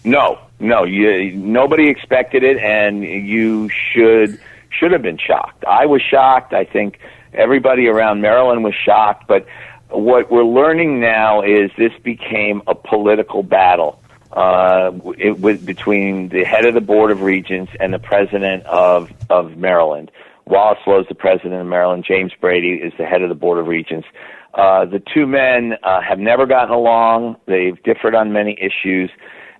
No, 0.03 0.39
no. 0.59 0.83
You, 0.83 1.31
nobody 1.33 1.87
expected 1.87 2.43
it, 2.43 2.57
and 2.57 3.03
you 3.03 3.69
should 3.69 4.39
should 4.69 4.91
have 4.91 5.01
been 5.01 5.17
shocked. 5.17 5.63
I 5.65 5.85
was 5.85 6.01
shocked. 6.01 6.53
I 6.53 6.65
think 6.65 6.99
everybody 7.33 7.87
around 7.87 8.21
Maryland 8.21 8.63
was 8.63 8.75
shocked. 8.75 9.27
But 9.27 9.45
what 9.89 10.31
we're 10.31 10.43
learning 10.43 10.99
now 10.99 11.41
is 11.41 11.71
this 11.77 11.93
became 12.03 12.61
a 12.67 12.75
political 12.75 13.43
battle 13.43 14.01
uh, 14.31 14.91
it, 15.17 15.65
between 15.65 16.29
the 16.29 16.43
head 16.43 16.65
of 16.65 16.73
the 16.73 16.81
Board 16.81 17.11
of 17.11 17.21
Regents 17.21 17.71
and 17.79 17.93
the 17.93 17.99
president 17.99 18.65
of, 18.65 19.11
of 19.29 19.57
Maryland. 19.57 20.11
Wallace 20.45 20.79
Loh 20.87 20.99
is 20.99 21.07
the 21.07 21.15
president 21.15 21.61
of 21.61 21.67
Maryland. 21.67 22.05
James 22.07 22.33
Brady 22.39 22.73
is 22.73 22.93
the 22.97 23.05
head 23.05 23.21
of 23.21 23.29
the 23.29 23.35
Board 23.35 23.59
of 23.59 23.67
Regents. 23.67 24.07
Uh, 24.53 24.85
the 24.85 25.01
two 25.13 25.27
men 25.27 25.73
uh, 25.83 26.01
have 26.01 26.19
never 26.19 26.45
gotten 26.45 26.73
along. 26.73 27.37
They've 27.47 27.81
differed 27.83 28.15
on 28.15 28.33
many 28.33 28.57
issues. 28.59 29.11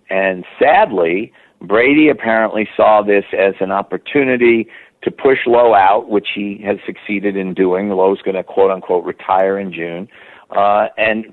And 0.10 0.46
sadly, 0.60 1.31
Brady 1.62 2.10
apparently 2.10 2.67
saw 2.75 3.01
this 3.01 3.25
as 3.38 3.53
an 3.60 3.72
opportunity 3.72 4.67
to 5.03 5.12
push 5.12 5.39
Loh 5.46 5.74
out, 5.74 6.10
which 6.10 6.29
he 6.36 6.62
has 6.65 6.77
succeeded 6.86 7.38
in 7.38 7.53
doing. 7.53 7.89
Loh's 7.89 8.22
going 8.22 8.36
to 8.36 8.43
quote 8.43 8.72
unquote 8.72 9.05
retire 9.05 9.60
in 9.60 9.72
June. 9.72 10.08
Uh, 10.50 10.88
and 10.98 11.25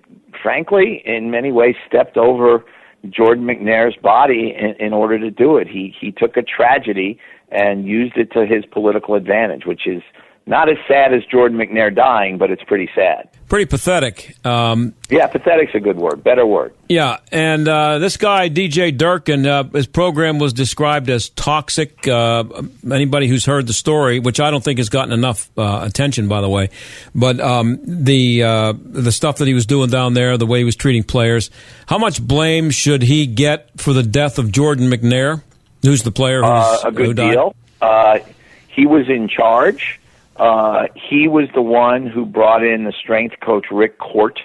frankly, 0.43 1.03
in 1.07 1.31
many 1.31 1.51
ways, 1.51 1.75
stepped 1.87 2.17
over 2.17 2.65
Jordan 3.09 3.45
McNair's 3.45 3.97
body 3.97 4.55
in, 4.57 4.75
in 4.85 4.93
order 4.93 5.19
to 5.19 5.31
do 5.31 5.57
it. 5.57 5.69
He 5.69 5.95
he 5.99 6.13
took 6.13 6.37
a 6.37 6.43
tragedy 6.43 7.19
and 7.51 7.87
used 7.87 8.17
it 8.17 8.33
to 8.33 8.45
his 8.45 8.65
political 8.67 9.15
advantage, 9.15 9.65
which 9.65 9.87
is 9.87 10.03
not 10.49 10.69
as 10.69 10.79
sad 10.87 11.13
as 11.13 11.25
Jordan 11.25 11.59
McNair 11.59 11.93
dying, 11.93 12.39
but 12.39 12.53
it's 12.53 12.63
pretty 12.63 12.89
sad. 12.95 13.29
Pretty 13.49 13.67
pathetic. 13.67 14.37
Um, 14.47 14.95
yeah, 15.11 15.27
pathetic's 15.27 15.75
a 15.75 15.81
good 15.81 15.97
word, 15.97 16.23
better 16.23 16.47
word. 16.47 16.73
Yeah, 16.89 17.19
and 17.33 17.67
uh, 17.67 17.99
this 17.99 18.17
guy 18.17 18.49
DJ 18.49 18.97
Durkin, 18.97 19.45
uh, 19.45 19.65
his 19.65 19.89
program 19.89 20.39
was 20.39 20.53
described 20.53 21.11
as 21.11 21.31
toxic. 21.31 22.07
Uh, 22.07 22.45
anybody 22.91 23.27
who's 23.27 23.45
heard 23.45 23.67
the 23.67 23.73
story, 23.73 24.21
which 24.21 24.39
I 24.39 24.53
don't 24.53 24.63
think 24.63 24.79
has 24.79 24.89
gotten 24.89 25.13
enough 25.13 25.51
uh, 25.59 25.81
attention, 25.83 26.29
by 26.29 26.41
the 26.41 26.49
way, 26.49 26.71
but 27.13 27.41
um, 27.41 27.81
the 27.83 28.45
uh, 28.45 28.75
the 28.77 29.13
stuff 29.13 29.39
that 29.39 29.49
he 29.49 29.55
was 29.55 29.67
doing 29.67 29.91
down 29.91 30.15
there, 30.15 30.39
the 30.39 30.47
way 30.47 30.59
he 30.59 30.65
was 30.65 30.77
treating 30.77 31.03
players. 31.03 31.51
How 31.87 31.99
much 31.99 32.23
blame 32.23 32.71
should 32.71 33.03
he 33.03 33.27
get 33.27 33.81
for 33.81 33.93
the 33.93 34.05
death 34.05 34.39
of 34.39 34.53
Jordan 34.53 34.91
McNair? 34.91 35.43
Who's 35.83 36.05
the 36.05 36.13
player? 36.13 36.45
Uh, 36.45 36.79
a 36.85 36.93
good 36.93 37.17
deal. 37.17 37.55
he 38.69 38.87
was 38.87 39.09
in 39.09 39.29
charge. 39.29 39.99
Uh, 40.39 40.85
he 40.95 41.29
was 41.29 41.49
the 41.55 41.63
one 41.63 42.07
who 42.07 42.27
brought 42.27 42.63
in 42.63 42.85
the 42.85 42.93
strength 42.93 43.37
coach 43.45 43.67
Rick 43.71 43.99
Court, 43.99 44.39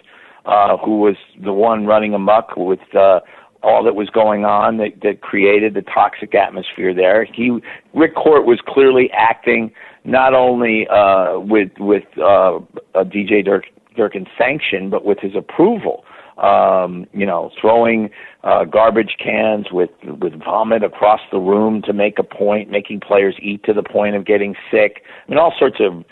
uh, 0.45 0.77
who 0.77 0.99
was 0.99 1.15
the 1.43 1.53
one 1.53 1.85
running 1.85 2.13
amuck 2.13 2.55
with 2.55 2.79
uh, 2.95 3.19
all 3.63 3.83
that 3.83 3.95
was 3.95 4.09
going 4.09 4.45
on 4.45 4.77
that, 4.77 5.01
that 5.03 5.21
created 5.21 5.73
the 5.73 5.81
toxic 5.81 6.33
atmosphere 6.33 6.93
there. 6.93 7.25
He 7.25 7.59
Rick 7.93 8.15
Court 8.15 8.45
was 8.45 8.59
clearly 8.65 9.09
acting 9.13 9.71
not 10.03 10.33
only 10.33 10.87
uh, 10.87 11.39
with 11.39 11.71
with 11.79 12.05
uh, 12.17 12.59
DJ 12.95 13.45
Dirk, 13.45 13.65
Durkin's 13.95 14.29
sanction, 14.37 14.89
but 14.89 15.05
with 15.05 15.19
his 15.19 15.35
approval 15.35 16.03
um, 16.37 17.05
you 17.13 17.25
know, 17.25 17.51
throwing 17.59 18.09
uh, 18.43 18.65
garbage 18.65 19.15
cans 19.23 19.67
with 19.71 19.91
with 20.03 20.33
vomit 20.43 20.83
across 20.83 21.21
the 21.31 21.39
room 21.39 21.81
to 21.83 21.93
make 21.93 22.17
a 22.19 22.23
point, 22.23 22.69
making 22.69 22.99
players 22.99 23.35
eat 23.41 23.63
to 23.65 23.73
the 23.73 23.83
point 23.83 24.15
of 24.15 24.25
getting 24.25 24.55
sick. 24.71 25.03
I 25.27 25.29
mean, 25.29 25.39
all 25.39 25.53
sorts 25.57 25.77
of 25.79 26.03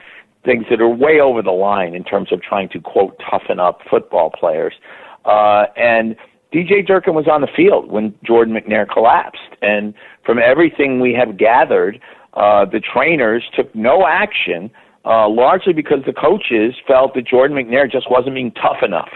things 0.45 0.65
that 0.69 0.81
are 0.81 0.89
way 0.89 1.19
over 1.19 1.41
the 1.41 1.51
line 1.51 1.93
in 1.93 2.03
terms 2.03 2.31
of 2.31 2.41
trying 2.41 2.69
to 2.69 2.79
quote 2.79 3.19
toughen 3.29 3.59
up 3.59 3.79
football 3.89 4.31
players. 4.31 4.73
Uh, 5.25 5.65
and 5.75 6.15
DJ 6.53 6.85
Durkin 6.85 7.13
was 7.13 7.27
on 7.27 7.41
the 7.41 7.49
field 7.55 7.91
when 7.91 8.13
Jordan 8.23 8.55
McNair 8.55 8.87
collapsed, 8.89 9.55
and 9.61 9.93
from 10.25 10.39
everything 10.39 10.99
we 10.99 11.13
have 11.13 11.37
gathered, 11.37 11.99
uh, 12.33 12.65
the 12.65 12.79
trainers 12.79 13.43
took 13.55 13.73
no 13.75 14.05
action. 14.07 14.69
Uh, 15.05 15.29
largely 15.29 15.71
because 15.71 15.99
the 16.05 16.11
coaches 16.11 16.75
felt 16.85 17.15
that 17.15 17.25
Jordan 17.25 17.55
McNair 17.55 17.89
just 17.89 18.11
wasn't 18.11 18.35
being 18.35 18.51
tough 18.51 18.83
enough 18.83 19.07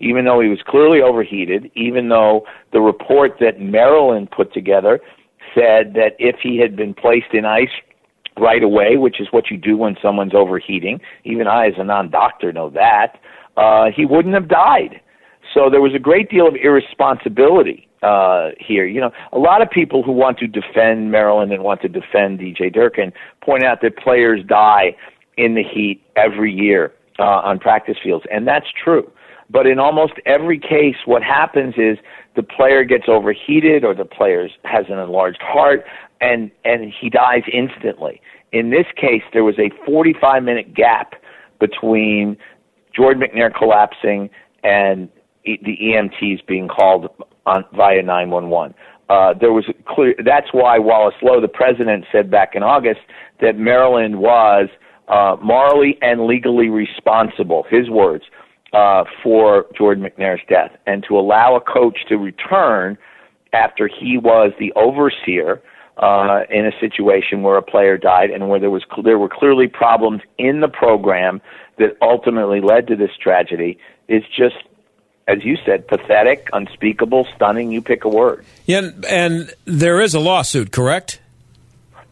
even 0.00 0.24
though 0.24 0.40
he 0.40 0.48
was 0.48 0.58
clearly 0.66 1.00
overheated, 1.00 1.70
even 1.74 2.08
though 2.08 2.46
the 2.72 2.80
report 2.80 3.32
that 3.40 3.60
Maryland 3.60 4.30
put 4.30 4.52
together 4.52 5.00
said 5.54 5.94
that 5.94 6.12
if 6.18 6.36
he 6.42 6.58
had 6.58 6.74
been 6.76 6.94
placed 6.94 7.32
in 7.32 7.44
ice 7.44 7.68
right 8.38 8.62
away, 8.62 8.96
which 8.96 9.20
is 9.20 9.28
what 9.30 9.50
you 9.50 9.56
do 9.56 9.76
when 9.76 9.96
someone's 10.02 10.34
overheating, 10.34 11.00
even 11.24 11.46
I 11.46 11.66
as 11.66 11.74
a 11.76 11.84
non-doctor 11.84 12.52
know 12.52 12.70
that, 12.70 13.18
uh, 13.56 13.86
he 13.94 14.06
wouldn't 14.06 14.34
have 14.34 14.48
died. 14.48 15.00
So 15.52 15.68
there 15.70 15.80
was 15.80 15.94
a 15.94 15.98
great 15.98 16.30
deal 16.30 16.46
of 16.46 16.54
irresponsibility 16.54 17.88
uh, 18.02 18.50
here. 18.58 18.86
You 18.86 19.00
know, 19.00 19.10
a 19.32 19.38
lot 19.38 19.62
of 19.62 19.70
people 19.70 20.02
who 20.02 20.12
want 20.12 20.38
to 20.38 20.46
defend 20.46 21.10
Maryland 21.10 21.52
and 21.52 21.62
want 21.62 21.82
to 21.82 21.88
defend 21.88 22.38
DJ 22.38 22.72
Durkin 22.72 23.12
point 23.42 23.64
out 23.64 23.82
that 23.82 23.96
players 23.98 24.40
die 24.46 24.96
in 25.36 25.54
the 25.54 25.62
heat 25.62 26.02
every 26.16 26.52
year 26.52 26.92
uh, 27.18 27.24
on 27.24 27.58
practice 27.58 27.96
fields, 28.02 28.24
and 28.30 28.46
that's 28.46 28.66
true. 28.82 29.10
But 29.50 29.66
in 29.66 29.78
almost 29.78 30.14
every 30.26 30.58
case, 30.58 30.96
what 31.06 31.22
happens 31.22 31.74
is 31.76 31.98
the 32.36 32.42
player 32.42 32.84
gets 32.84 33.04
overheated 33.08 33.84
or 33.84 33.94
the 33.94 34.04
player 34.04 34.48
has 34.64 34.86
an 34.88 34.98
enlarged 34.98 35.42
heart 35.42 35.84
and, 36.20 36.50
and 36.64 36.92
he 37.00 37.10
dies 37.10 37.42
instantly. 37.52 38.20
In 38.52 38.70
this 38.70 38.86
case, 38.96 39.22
there 39.32 39.44
was 39.44 39.58
a 39.58 39.70
45 39.84 40.42
minute 40.42 40.74
gap 40.74 41.14
between 41.58 42.36
Jordan 42.94 43.22
McNair 43.22 43.52
collapsing 43.54 44.30
and 44.62 45.08
the 45.44 45.76
EMTs 45.82 46.46
being 46.46 46.68
called 46.68 47.08
on 47.46 47.64
via 47.74 48.02
911. 48.02 48.74
Uh, 49.08 49.34
there 49.40 49.52
was 49.52 49.64
clear. 49.88 50.14
That's 50.24 50.48
why 50.52 50.78
Wallace 50.78 51.14
Loh, 51.22 51.40
the 51.40 51.48
president, 51.48 52.04
said 52.12 52.30
back 52.30 52.54
in 52.54 52.62
August 52.62 53.00
that 53.40 53.58
Maryland 53.58 54.20
was 54.20 54.68
uh, 55.08 55.36
morally 55.42 55.98
and 56.00 56.26
legally 56.26 56.68
responsible. 56.68 57.64
His 57.68 57.90
words 57.90 58.24
uh, 58.72 59.04
for 59.22 59.66
Jordan 59.76 60.04
McNair's 60.04 60.42
death, 60.48 60.72
and 60.86 61.04
to 61.08 61.18
allow 61.18 61.56
a 61.56 61.60
coach 61.60 61.98
to 62.08 62.16
return 62.16 62.96
after 63.52 63.88
he 63.88 64.16
was 64.16 64.52
the 64.58 64.72
overseer 64.74 65.60
uh, 65.96 66.42
in 66.50 66.66
a 66.66 66.72
situation 66.80 67.42
where 67.42 67.56
a 67.56 67.62
player 67.62 67.98
died 67.98 68.30
and 68.30 68.48
where 68.48 68.60
there 68.60 68.70
was 68.70 68.84
there 69.04 69.18
were 69.18 69.28
clearly 69.28 69.66
problems 69.66 70.22
in 70.38 70.60
the 70.60 70.68
program 70.68 71.40
that 71.78 71.96
ultimately 72.00 72.60
led 72.60 72.86
to 72.86 72.96
this 72.96 73.10
tragedy 73.20 73.78
is 74.08 74.22
just 74.36 74.56
as 75.28 75.44
you 75.44 75.56
said, 75.64 75.86
pathetic, 75.86 76.48
unspeakable, 76.52 77.26
stunning. 77.36 77.70
You 77.70 77.82
pick 77.82 78.04
a 78.04 78.08
word. 78.08 78.44
Yeah, 78.66 78.90
and 79.08 79.52
there 79.64 80.00
is 80.00 80.12
a 80.14 80.18
lawsuit, 80.18 80.72
correct? 80.72 81.20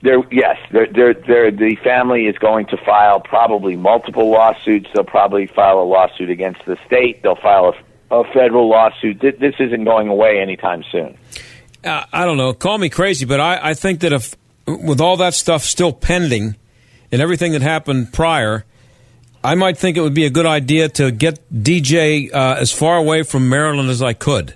There, 0.00 0.23
yes, 0.31 0.57
they're, 0.71 0.87
they're, 0.87 1.50
the 1.50 1.76
family 1.83 2.26
is 2.26 2.38
going 2.38 2.67
to 2.67 2.76
file 2.76 3.21
probably 3.21 3.75
multiple 3.75 4.31
lawsuits. 4.31 4.88
They'll 4.95 5.05
probably 5.05 5.47
file 5.47 5.81
a 5.81 5.85
lawsuit 5.85 6.31
against 6.31 6.64
the 6.67 6.76
state. 6.87 7.23
They'll 7.23 7.35
file 7.35 7.75
a, 8.11 8.14
a 8.14 8.25
federal 8.33 8.69
lawsuit. 8.69 9.21
This 9.21 9.55
isn't 9.59 9.85
going 9.85 10.09
away 10.09 10.40
anytime 10.40 10.85
soon. 10.93 11.19
Uh, 11.85 12.05
I 12.12 12.25
don't 12.25 12.37
know. 12.37 12.52
Call 12.52 12.78
me 12.78 12.88
crazy, 12.88 13.25
but 13.25 13.40
I, 13.40 13.71
I 13.71 13.75
think 13.75 14.00
that 14.00 14.12
if 14.12 14.37
with 14.67 15.00
all 15.00 15.17
that 15.17 15.35
stuff 15.35 15.64
still 15.64 15.93
pending 15.93 16.57
and 17.11 17.23
everything 17.23 17.52
that 17.52 17.62
happened 17.62 18.12
prior, 18.12 18.64
I 19.43 19.55
might 19.55 19.78
think 19.78 19.97
it 19.97 20.00
would 20.00 20.14
be 20.14 20.26
a 20.26 20.31
good 20.31 20.47
idea 20.47 20.88
to 20.90 21.11
get 21.11 21.40
DJ 21.52 22.33
uh, 22.33 22.57
as 22.59 22.73
far 22.73 22.97
away 22.97 23.23
from 23.23 23.49
Maryland 23.49 23.88
as 23.88 24.02
I 24.02 24.12
could. 24.12 24.55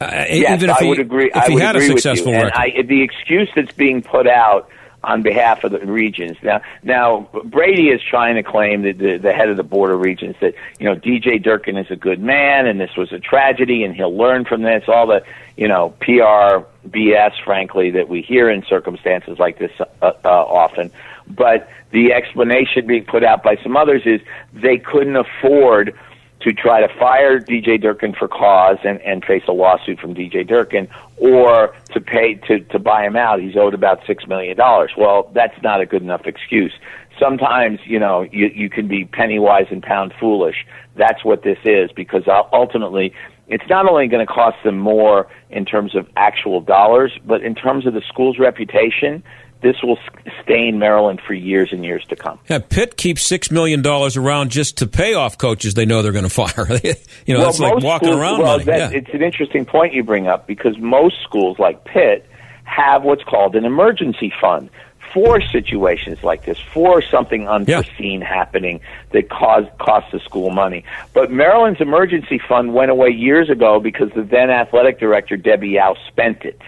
Uh, 0.00 0.24
yes, 0.30 0.58
even 0.58 0.70
if 0.70 0.76
I 0.76 0.82
he, 0.82 0.88
would 0.88 0.98
agree. 0.98 1.30
If 1.34 1.44
he 1.44 1.54
would 1.54 1.62
had 1.62 1.76
agree 1.76 1.88
a 1.88 1.90
successful 1.90 2.32
with 2.32 2.38
you. 2.38 2.44
record. 2.46 2.62
And 2.62 2.78
I, 2.78 2.82
the 2.82 3.02
excuse 3.02 3.50
that's 3.54 3.72
being 3.72 4.02
put 4.02 4.26
out 4.26 4.70
on 5.02 5.22
behalf 5.22 5.64
of 5.64 5.72
the 5.72 5.78
regents. 5.78 6.40
Now, 6.42 6.60
now 6.82 7.28
Brady 7.44 7.88
is 7.88 8.02
trying 8.02 8.34
to 8.36 8.42
claim 8.42 8.82
that 8.82 8.98
the, 8.98 9.16
the 9.16 9.32
head 9.32 9.48
of 9.48 9.56
the 9.56 9.62
board 9.62 9.90
of 9.90 10.00
regents 10.00 10.38
that 10.40 10.54
you 10.78 10.86
know 10.86 10.94
DJ 10.94 11.42
Durkin 11.42 11.76
is 11.76 11.90
a 11.90 11.96
good 11.96 12.20
man 12.20 12.66
and 12.66 12.78
this 12.78 12.96
was 12.96 13.12
a 13.12 13.18
tragedy 13.18 13.82
and 13.82 13.94
he'll 13.94 14.16
learn 14.16 14.44
from 14.44 14.62
this. 14.62 14.84
All 14.88 15.06
the 15.06 15.24
you 15.56 15.68
know 15.68 15.90
PR 16.00 16.66
BS, 16.88 17.32
frankly, 17.44 17.90
that 17.92 18.08
we 18.08 18.22
hear 18.22 18.50
in 18.50 18.64
circumstances 18.64 19.38
like 19.38 19.58
this 19.58 19.72
uh, 19.80 20.12
uh, 20.24 20.28
often. 20.28 20.90
But 21.26 21.68
the 21.90 22.12
explanation 22.12 22.86
being 22.86 23.04
put 23.04 23.24
out 23.24 23.42
by 23.42 23.56
some 23.62 23.76
others 23.76 24.02
is 24.04 24.20
they 24.52 24.78
couldn't 24.78 25.16
afford 25.16 25.96
to 26.40 26.52
try 26.52 26.80
to 26.80 26.88
fire 26.98 27.38
DJ 27.38 27.80
Durkin 27.80 28.14
for 28.14 28.26
cause 28.26 28.78
and, 28.84 29.00
and 29.02 29.24
face 29.24 29.42
a 29.46 29.52
lawsuit 29.52 30.00
from 30.00 30.14
DJ 30.14 30.46
Durkin 30.46 30.88
or 31.18 31.74
to 31.92 32.00
pay 32.00 32.34
to, 32.46 32.60
to 32.60 32.78
buy 32.78 33.04
him 33.04 33.16
out. 33.16 33.40
He's 33.40 33.56
owed 33.56 33.74
about 33.74 34.00
six 34.06 34.26
million 34.26 34.56
dollars. 34.56 34.92
Well, 34.96 35.30
that's 35.34 35.60
not 35.62 35.80
a 35.80 35.86
good 35.86 36.02
enough 36.02 36.26
excuse. 36.26 36.72
Sometimes, 37.18 37.80
you 37.84 37.98
know, 37.98 38.22
you, 38.22 38.46
you 38.46 38.70
can 38.70 38.88
be 38.88 39.04
penny 39.04 39.38
wise 39.38 39.66
and 39.70 39.82
pound 39.82 40.14
foolish. 40.18 40.66
That's 40.96 41.22
what 41.24 41.42
this 41.42 41.58
is 41.64 41.90
because 41.92 42.22
ultimately 42.52 43.12
it's 43.48 43.68
not 43.68 43.86
only 43.86 44.06
going 44.06 44.26
to 44.26 44.32
cost 44.32 44.56
them 44.64 44.78
more 44.78 45.26
in 45.50 45.64
terms 45.66 45.94
of 45.94 46.08
actual 46.16 46.60
dollars, 46.60 47.12
but 47.26 47.42
in 47.42 47.54
terms 47.54 47.84
of 47.84 47.92
the 47.92 48.02
school's 48.08 48.38
reputation 48.38 49.22
this 49.62 49.76
will 49.82 49.98
stain 50.42 50.78
Maryland 50.78 51.20
for 51.26 51.34
years 51.34 51.72
and 51.72 51.84
years 51.84 52.04
to 52.08 52.16
come. 52.16 52.38
Yeah, 52.48 52.60
Pitt 52.60 52.96
keeps 52.96 53.22
six 53.22 53.50
million 53.50 53.82
dollars 53.82 54.16
around 54.16 54.50
just 54.50 54.78
to 54.78 54.86
pay 54.86 55.14
off 55.14 55.38
coaches 55.38 55.74
they 55.74 55.86
know 55.86 56.02
they're 56.02 56.12
going 56.12 56.24
to 56.28 56.30
fire. 56.30 56.66
you 57.26 57.34
know, 57.34 57.40
well, 57.40 57.46
that's 57.46 57.60
like 57.60 57.82
walking 57.82 58.08
schools, 58.08 58.20
around 58.20 58.38
well, 58.40 58.52
money. 58.52 58.64
That, 58.64 58.92
yeah. 58.92 58.98
It's 58.98 59.10
an 59.12 59.22
interesting 59.22 59.64
point 59.64 59.92
you 59.92 60.02
bring 60.02 60.26
up 60.26 60.46
because 60.46 60.78
most 60.78 61.16
schools 61.22 61.58
like 61.58 61.84
Pitt 61.84 62.26
have 62.64 63.02
what's 63.02 63.24
called 63.24 63.56
an 63.56 63.64
emergency 63.64 64.32
fund 64.40 64.70
for 65.12 65.40
situations 65.40 66.22
like 66.22 66.44
this, 66.44 66.58
for 66.72 67.02
something 67.02 67.48
unforeseen 67.48 68.20
yeah. 68.20 68.26
happening 68.26 68.80
that 69.10 69.28
caused 69.28 69.66
cost 69.78 70.10
the 70.12 70.20
school 70.20 70.50
money. 70.50 70.84
But 71.12 71.30
Maryland's 71.30 71.80
emergency 71.80 72.40
fund 72.48 72.74
went 72.74 72.90
away 72.90 73.08
years 73.08 73.50
ago 73.50 73.80
because 73.80 74.10
the 74.14 74.22
then 74.22 74.50
athletic 74.50 75.00
director 75.00 75.36
Debbie 75.36 75.70
Yow 75.70 75.96
spent 76.08 76.44
it. 76.44 76.60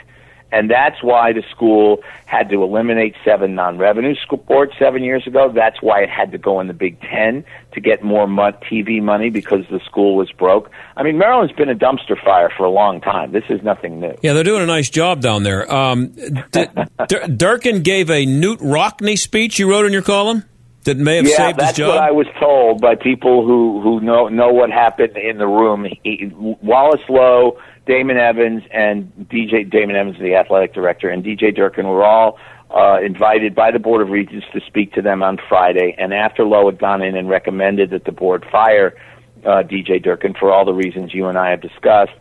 And 0.53 0.71
that's 0.71 1.03
why 1.03 1.33
the 1.33 1.43
school 1.51 2.03
had 2.27 2.51
to 2.51 2.63
eliminate 2.63 3.15
seven 3.25 3.55
non-revenue 3.55 4.15
sports 4.17 4.75
seven 4.79 5.03
years 5.03 5.27
ago. 5.27 5.51
That's 5.53 5.81
why 5.81 6.03
it 6.03 6.11
had 6.11 6.31
to 6.33 6.39
go 6.39 6.61
in 6.61 6.67
the 6.67 6.75
Big 6.75 7.01
Ten 7.01 7.45
to 7.73 7.81
get 7.81 8.05
more 8.05 8.27
TV 8.27 9.03
money 9.03 9.31
because 9.31 9.65
the 9.71 9.81
school 9.81 10.15
was 10.15 10.31
broke. 10.31 10.71
I 10.97 11.03
mean, 11.03 11.17
Maryland's 11.17 11.55
been 11.55 11.71
a 11.71 11.75
dumpster 11.75 12.23
fire 12.23 12.51
for 12.55 12.65
a 12.65 12.71
long 12.71 13.01
time. 13.01 13.33
This 13.33 13.45
is 13.49 13.63
nothing 13.63 14.01
new. 14.01 14.15
Yeah, 14.23 14.35
they're 14.35 14.45
doing 14.45 14.63
a 14.63 14.67
nice 14.67 14.91
job 14.91 15.23
down 15.23 15.43
there. 15.43 15.73
Um, 15.73 16.09
D- 16.09 16.67
D- 17.09 17.29
Durkin 17.35 17.83
gave 17.83 18.11
a 18.11 18.27
Knute 18.27 18.59
Rockne 18.59 19.17
speech 19.17 19.59
you 19.59 19.71
wrote 19.71 19.87
in 19.87 19.93
your 19.93 20.03
column 20.03 20.45
that 20.85 20.97
may 20.97 21.17
have 21.17 21.29
yeah, 21.29 21.37
saved 21.37 21.61
his 21.61 21.73
job. 21.73 21.89
that's 21.89 21.99
what 21.99 21.99
I 21.99 22.11
was 22.11 22.27
told 22.41 22.81
by 22.81 22.97
people 22.97 23.47
who 23.47 23.81
who 23.81 24.01
know 24.01 24.29
know 24.29 24.53
what 24.53 24.71
happened 24.71 25.17
in 25.17 25.39
the 25.39 25.47
room. 25.47 25.87
He, 26.03 26.31
Wallace 26.35 27.01
Loh 27.09 27.59
Damon 27.87 28.17
Evans 28.17 28.63
and 28.71 29.13
DJ 29.31 29.69
Damon 29.69 29.97
Evans, 29.97 30.19
the 30.21 30.35
athletic 30.35 30.73
director, 30.73 31.09
and 31.09 31.25
DJ 31.25 31.55
Durkin 31.55 31.87
were 31.89 32.05
all 32.05 32.39
uh, 32.75 33.01
invited 33.01 33.55
by 33.55 33.71
the 33.71 33.79
Board 33.79 34.03
of 34.03 34.09
Regents 34.09 34.47
to 34.53 34.61
speak 34.67 34.93
to 34.95 35.03
them 35.03 35.23
on 35.23 35.39
Friday. 35.49 35.95
And 35.99 36.15
after 36.15 36.45
Loh 36.45 36.67
had 36.67 36.79
gone 36.79 37.03
in 37.03 37.17
and 37.17 37.29
recommended 37.29 37.91
that 37.91 38.05
the 38.05 38.13
board 38.13 38.47
fire 38.51 38.95
uh, 39.45 39.63
DJ 39.63 40.03
Durkin 40.03 40.35
for 40.39 40.53
all 40.53 40.65
the 40.65 40.73
reasons 40.73 41.13
you 41.13 41.27
and 41.27 41.37
I 41.37 41.51
have 41.51 41.61
discussed, 41.61 42.13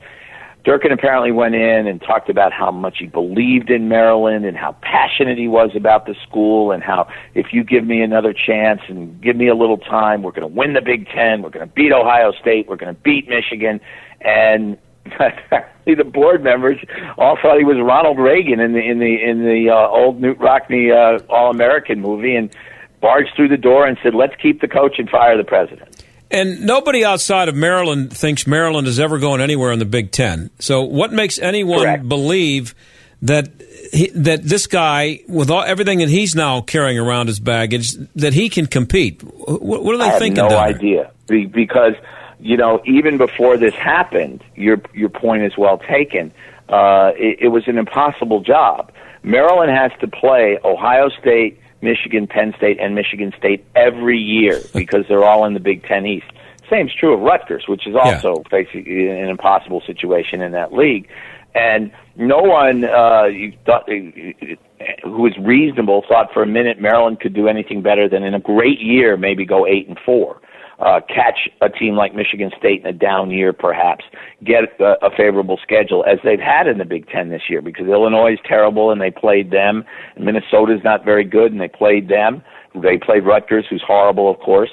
Durkin 0.64 0.92
apparently 0.92 1.32
went 1.32 1.56
in 1.56 1.88
and 1.88 2.00
talked 2.02 2.30
about 2.30 2.54
how 2.54 2.70
much 2.70 2.98
he 3.00 3.08
believed 3.08 3.72
in 3.72 3.88
Maryland 3.88 4.46
and 4.46 4.56
how 4.56 4.76
passionate 4.82 5.38
he 5.38 5.48
was 5.48 5.72
about 5.76 6.06
the 6.06 6.16
school 6.28 6.72
and 6.72 6.84
how 6.84 7.08
if 7.34 7.48
you 7.52 7.64
give 7.64 7.86
me 7.86 8.02
another 8.02 8.34
chance 8.34 8.82
and 8.88 9.20
give 9.22 9.36
me 9.36 9.48
a 9.48 9.56
little 9.56 9.78
time, 9.78 10.22
we're 10.22 10.32
going 10.32 10.48
to 10.48 10.56
win 10.56 10.74
the 10.74 10.82
Big 10.82 11.08
Ten, 11.08 11.42
we're 11.42 11.50
going 11.50 11.68
to 11.68 11.74
beat 11.74 11.92
Ohio 11.92 12.32
State, 12.40 12.68
we're 12.68 12.76
going 12.76 12.94
to 12.94 13.02
beat 13.02 13.28
Michigan. 13.28 13.80
And 14.20 14.78
the 15.86 16.04
board 16.04 16.44
members 16.44 16.78
all 17.18 17.38
thought 17.42 17.58
he 17.58 17.66
was 17.66 17.78
Ronald 17.80 18.18
Reagan 18.20 18.60
in 18.60 18.74
the 18.74 18.80
in 18.80 19.00
the 19.00 19.24
in 19.24 19.44
the 19.44 19.70
uh, 19.70 19.88
old 19.90 20.22
Knute 20.22 20.40
Rockne 20.40 20.92
uh, 20.92 21.24
All 21.30 21.52
American 21.52 22.02
movie, 22.02 22.36
and 22.36 22.54
barged 23.02 23.32
through 23.36 23.50
the 23.50 23.58
door 23.58 23.86
and 23.86 23.98
said, 24.04 24.14
"Let's 24.14 24.36
keep 24.42 24.62
the 24.62 24.68
coach 24.68 25.00
and 25.00 25.10
fire 25.10 25.38
the 25.38 25.44
president." 25.44 26.04
And 26.30 26.66
nobody 26.66 27.04
outside 27.04 27.50
of 27.50 27.56
Maryland 27.56 28.16
thinks 28.16 28.48
Maryland 28.48 28.88
is 28.88 29.00
ever 29.00 29.20
going 29.20 29.42
anywhere 29.42 29.74
in 29.74 29.80
the 29.80 29.86
Big 29.86 30.12
Ten. 30.12 30.50
So, 30.60 30.84
what 30.84 31.12
makes 31.12 31.38
anyone 31.40 31.80
Correct. 31.80 32.08
believe 32.08 32.74
that 33.22 33.50
he, 33.92 34.10
that 34.16 34.44
this 34.44 34.66
guy, 34.68 35.20
with 35.28 35.50
all, 35.50 35.62
everything 35.62 36.00
that 36.00 36.10
he's 36.10 36.34
now 36.34 36.62
carrying 36.62 36.98
around 36.98 37.28
his 37.28 37.40
baggage, 37.40 37.92
that 38.16 38.34
he 38.34 38.48
can 38.48 38.66
compete? 38.66 39.22
What, 39.22 39.84
what 39.84 39.96
are 39.96 39.98
they 39.98 40.06
I 40.06 40.20
thinking? 40.20 40.44
have 40.44 40.52
no 40.52 40.58
idea 40.58 41.12
because 41.28 41.96
you 42.42 42.58
know, 42.58 42.82
even 42.86 43.18
before 43.18 43.58
this 43.58 43.76
happened, 43.76 44.44
your 44.56 44.82
your 44.94 45.10
point 45.10 45.44
is 45.44 45.58
well 45.58 45.78
taken. 45.78 46.34
Uh, 46.68 47.12
it, 47.16 47.38
it 47.42 47.48
was 47.50 47.68
an 47.68 47.78
impossible 47.78 48.42
job. 48.42 48.92
Maryland 49.24 49.72
has 49.72 49.92
to 50.00 50.08
play 50.08 50.58
Ohio 50.64 51.10
State, 51.10 51.60
Michigan, 51.82 52.28
Penn 52.28 52.54
State, 52.58 52.80
and 52.80 52.96
Michigan 52.96 53.34
State 53.38 53.66
every 53.76 54.18
year 54.18 54.60
because 54.74 55.06
they're 55.08 55.24
all 55.24 55.46
in 55.46 55.54
the 55.54 55.60
Big 55.60 55.84
Ten 55.84 56.06
East. 56.06 56.28
Same's 56.70 56.94
true 56.94 57.14
of 57.14 57.20
Rutgers, 57.20 57.66
which 57.68 57.86
is 57.86 57.96
also 57.96 58.38
yeah. 58.38 58.50
facing 58.50 58.88
an 58.88 59.30
impossible 59.30 59.82
situation 59.86 60.42
in 60.42 60.54
that 60.54 60.74
league. 60.74 61.10
And 61.54 61.92
no 62.16 62.42
one 62.42 62.86
uh, 62.86 63.26
you 63.26 63.54
thought, 63.66 63.90
who 63.90 65.22
was 65.22 65.38
reasonable 65.38 66.04
thought 66.08 66.34
for 66.34 66.42
a 66.42 66.48
minute 66.48 66.80
Maryland 66.80 67.20
could 67.20 67.34
do 67.34 67.48
anything 67.48 67.82
better 67.82 68.08
than 68.08 68.24
in 68.24 68.34
a 68.34 68.40
great 68.40 68.80
year 68.80 69.18
maybe 69.18 69.46
go 69.46 69.68
eight 69.68 69.88
and 69.90 70.00
four 70.06 70.42
uh, 70.82 71.00
catch 71.08 71.48
a 71.62 71.70
team 71.70 71.96
like 71.96 72.16
Michigan 72.16 72.52
State 72.58 72.82
in 72.82 72.88
a 72.88 72.94
down 72.94 73.30
year, 73.30 73.54
perhaps 73.54 74.04
get 74.44 74.64
a, 74.80 75.06
a 75.06 75.10
favorable 75.16 75.60
schedule 75.62 76.04
as 76.06 76.18
they've 76.24 76.40
had 76.40 76.68
in 76.68 76.80
the 76.80 76.86
Big 76.86 77.08
Ten 77.08 77.30
this 77.30 77.44
year 77.50 77.62
because 77.62 77.86
Illinois 77.88 78.34
is 78.34 78.40
terrible 78.48 78.92
and 78.92 79.00
they 79.00 79.12
played 79.12 79.52
them. 79.52 79.84
And 80.16 80.26
Minnesota's 80.26 80.84
not 80.84 81.06
very 81.06 81.24
good 81.24 81.52
and 81.52 81.62
they 81.62 81.68
played 81.68 82.10
them. 82.10 82.42
They 82.74 82.98
played 82.98 83.26
Rutgers, 83.26 83.66
who's 83.70 83.84
horrible, 83.86 84.30
of 84.30 84.40
course. 84.40 84.72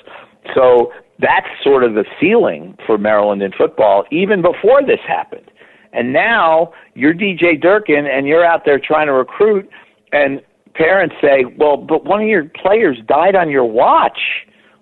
So 0.54 0.92
that's 1.18 1.46
sort 1.62 1.84
of 1.84 1.94
the 1.94 2.04
ceiling 2.20 2.76
for 2.86 2.96
Maryland 2.96 3.42
in 3.42 3.52
football, 3.52 4.04
even 4.10 4.40
before 4.40 4.82
this 4.82 5.00
happened. 5.06 5.50
And 5.92 6.12
now 6.12 6.72
you're 6.94 7.14
DJ 7.14 7.60
Durkin 7.60 8.06
and 8.06 8.26
you're 8.26 8.44
out 8.44 8.62
there 8.64 8.78
trying 8.78 9.08
to 9.08 9.12
recruit, 9.12 9.68
and 10.12 10.40
parents 10.74 11.16
say, 11.20 11.44
well, 11.58 11.76
but 11.76 12.04
one 12.04 12.22
of 12.22 12.28
your 12.28 12.44
players 12.44 12.98
died 13.06 13.34
on 13.34 13.50
your 13.50 13.64
watch 13.64 14.18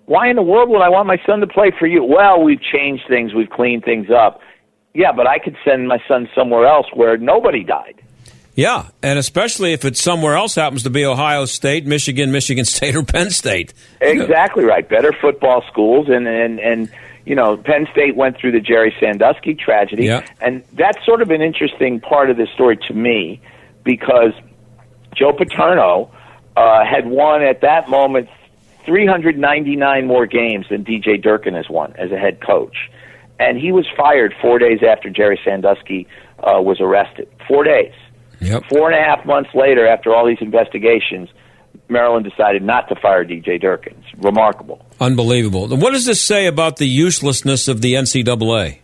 why 0.07 0.29
in 0.29 0.37
the 0.37 0.41
world 0.41 0.69
would 0.69 0.81
I 0.81 0.87
want 0.87 1.05
my 1.05 1.21
son 1.25 1.41
to 1.41 1.47
play 1.47 1.71
for 1.77 1.85
you? 1.85 2.01
Well, 2.01 2.41
we've 2.41 2.61
changed 2.61 3.03
things, 3.09 3.33
we've 3.33 3.49
cleaned 3.49 3.83
things 3.83 4.07
up. 4.09 4.39
Yeah, 4.93 5.11
but 5.11 5.27
I 5.27 5.37
could 5.37 5.55
send 5.63 5.87
my 5.87 5.99
son 6.07 6.29
somewhere 6.33 6.65
else 6.65 6.87
where 6.93 7.17
nobody 7.17 7.63
died. 7.63 8.01
Yeah, 8.55 8.87
and 9.03 9.19
especially 9.19 9.73
if 9.73 9.85
it's 9.85 10.01
somewhere 10.01 10.35
else 10.35 10.55
happens 10.55 10.83
to 10.83 10.89
be 10.89 11.05
Ohio 11.05 11.45
State, 11.45 11.85
Michigan, 11.85 12.31
Michigan 12.31 12.65
State, 12.65 12.95
or 12.95 13.03
Penn 13.03 13.29
State. 13.29 13.73
Exactly 14.01 14.63
right. 14.63 14.87
Better 14.87 15.13
football 15.21 15.61
schools, 15.69 16.07
and 16.09 16.25
and 16.25 16.59
and 16.59 16.89
you 17.25 17.35
know, 17.35 17.57
Penn 17.57 17.87
State 17.91 18.15
went 18.15 18.37
through 18.37 18.53
the 18.53 18.61
Jerry 18.61 18.95
Sandusky 19.01 19.53
tragedy, 19.53 20.05
yeah. 20.05 20.25
and 20.39 20.63
that's 20.73 21.05
sort 21.05 21.21
of 21.21 21.29
an 21.31 21.41
interesting 21.41 21.99
part 21.99 22.29
of 22.29 22.37
this 22.37 22.49
story 22.49 22.77
to 22.87 22.93
me 22.93 23.41
because 23.83 24.31
Joe 25.13 25.33
Paterno 25.33 26.09
uh, 26.55 26.85
had 26.85 27.05
won 27.07 27.43
at 27.43 27.61
that 27.61 27.89
moment 27.89 28.29
399 28.87 30.07
more 30.07 30.25
games 30.25 30.65
than 30.69 30.83
DJ 30.83 31.21
Durkin 31.21 31.53
has 31.53 31.69
won 31.69 31.93
as 31.97 32.11
a 32.11 32.17
head 32.17 32.41
coach. 32.41 32.89
And 33.39 33.59
he 33.59 33.71
was 33.71 33.85
fired 33.95 34.33
four 34.41 34.57
days 34.57 34.79
after 34.81 35.11
Jerry 35.11 35.39
Sandusky 35.45 36.07
uh, 36.39 36.61
was 36.61 36.81
arrested. 36.81 37.27
Four 37.47 37.63
days. 37.63 37.93
Yep. 38.39 38.63
Four 38.69 38.89
and 38.89 38.99
a 38.99 39.03
half 39.03 39.25
months 39.25 39.49
later, 39.53 39.85
after 39.87 40.15
all 40.15 40.25
these 40.25 40.41
investigations, 40.41 41.29
Maryland 41.89 42.25
decided 42.25 42.63
not 42.63 42.89
to 42.89 42.95
fire 42.95 43.25
DJ 43.25 43.59
Durkin. 43.61 43.95
It's 43.99 44.23
remarkable. 44.23 44.85
Unbelievable. 44.99 45.67
What 45.67 45.91
does 45.91 46.05
this 46.05 46.21
say 46.21 46.47
about 46.47 46.77
the 46.77 46.87
uselessness 46.87 47.67
of 47.67 47.81
the 47.81 47.93
NCAA? 47.93 48.79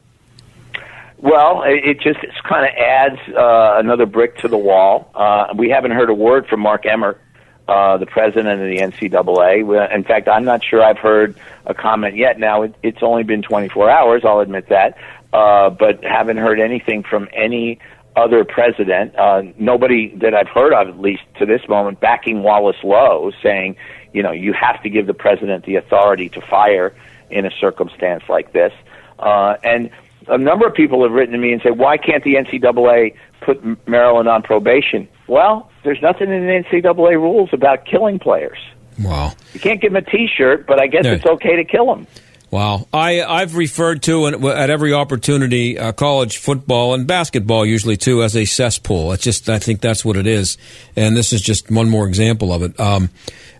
Well, 1.17 1.63
it 1.65 2.01
just 2.01 2.19
kind 2.43 2.65
of 2.65 2.75
adds 2.77 3.19
uh, 3.29 3.79
another 3.79 4.05
brick 4.05 4.37
to 4.39 4.49
the 4.49 4.57
wall. 4.57 5.09
Uh, 5.15 5.53
we 5.55 5.69
haven't 5.69 5.91
heard 5.91 6.09
a 6.09 6.13
word 6.13 6.47
from 6.47 6.59
Mark 6.59 6.85
Emmert, 6.85 7.21
uh, 7.67 7.97
the 7.97 8.05
president 8.05 8.61
of 8.61 8.67
the 8.67 8.77
NCAA. 8.77 9.93
In 9.93 10.03
fact, 10.03 10.27
I'm 10.27 10.43
not 10.43 10.63
sure 10.63 10.83
I've 10.83 10.97
heard 10.97 11.35
a 11.65 11.73
comment 11.73 12.15
yet. 12.15 12.39
Now, 12.39 12.63
it, 12.63 12.75
it's 12.83 13.01
only 13.01 13.23
been 13.23 13.41
24 13.41 13.89
hours, 13.89 14.23
I'll 14.25 14.39
admit 14.39 14.69
that, 14.69 14.97
uh, 15.31 15.69
but 15.69 16.03
haven't 16.03 16.37
heard 16.37 16.59
anything 16.59 17.03
from 17.03 17.29
any 17.33 17.79
other 18.15 18.43
president. 18.43 19.15
Uh, 19.15 19.43
nobody 19.57 20.15
that 20.17 20.33
I've 20.33 20.49
heard 20.49 20.73
of, 20.73 20.87
at 20.89 20.99
least 20.99 21.23
to 21.39 21.45
this 21.45 21.67
moment, 21.67 21.99
backing 21.99 22.43
Wallace 22.43 22.83
Loh, 22.83 23.31
saying, 23.41 23.75
you 24.13 24.21
know, 24.21 24.31
you 24.31 24.53
have 24.53 24.81
to 24.83 24.89
give 24.89 25.07
the 25.07 25.13
president 25.13 25.65
the 25.65 25.75
authority 25.77 26.29
to 26.29 26.41
fire 26.41 26.93
in 27.29 27.45
a 27.45 27.51
circumstance 27.59 28.23
like 28.29 28.53
this. 28.53 28.73
Uh, 29.17 29.55
and 29.63 29.89
a 30.27 30.37
number 30.37 30.67
of 30.67 30.73
people 30.73 31.03
have 31.03 31.11
written 31.11 31.33
to 31.33 31.39
me 31.39 31.51
and 31.53 31.61
said, 31.61 31.77
why 31.77 31.97
can't 31.97 32.23
the 32.23 32.35
NCAA 32.35 33.15
put 33.43 33.87
Maryland 33.87 34.27
on 34.27 34.41
probation? 34.43 35.07
Well, 35.27 35.69
there's 35.83 36.01
nothing 36.01 36.31
in 36.31 36.45
the 36.45 36.63
NCAA 36.63 37.13
rules 37.15 37.49
about 37.53 37.85
killing 37.85 38.19
players. 38.19 38.57
Wow. 38.99 39.33
You 39.53 39.59
can't 39.59 39.81
give 39.81 39.93
them 39.93 40.03
a 40.05 40.09
T-shirt, 40.09 40.67
but 40.67 40.79
I 40.79 40.87
guess 40.87 41.05
it's 41.05 41.25
okay 41.25 41.55
to 41.55 41.63
kill 41.63 41.87
them. 41.87 42.07
Wow. 42.51 42.87
I, 42.93 43.23
I've 43.23 43.55
referred 43.55 44.03
to 44.03 44.27
at 44.27 44.69
every 44.69 44.93
opportunity 44.93 45.79
uh, 45.79 45.91
college 45.91 46.37
football 46.37 46.93
and 46.93 47.07
basketball 47.07 47.65
usually 47.65 47.97
too 47.97 48.21
as 48.21 48.35
a 48.35 48.45
cesspool. 48.45 49.11
It's 49.13 49.23
just 49.23 49.49
I 49.49 49.57
think 49.57 49.81
that's 49.81 50.05
what 50.05 50.17
it 50.17 50.27
is, 50.27 50.59
and 50.95 51.17
this 51.17 51.33
is 51.33 51.41
just 51.41 51.71
one 51.71 51.89
more 51.89 52.07
example 52.07 52.53
of 52.53 52.61
it. 52.61 52.79
Um, 52.79 53.09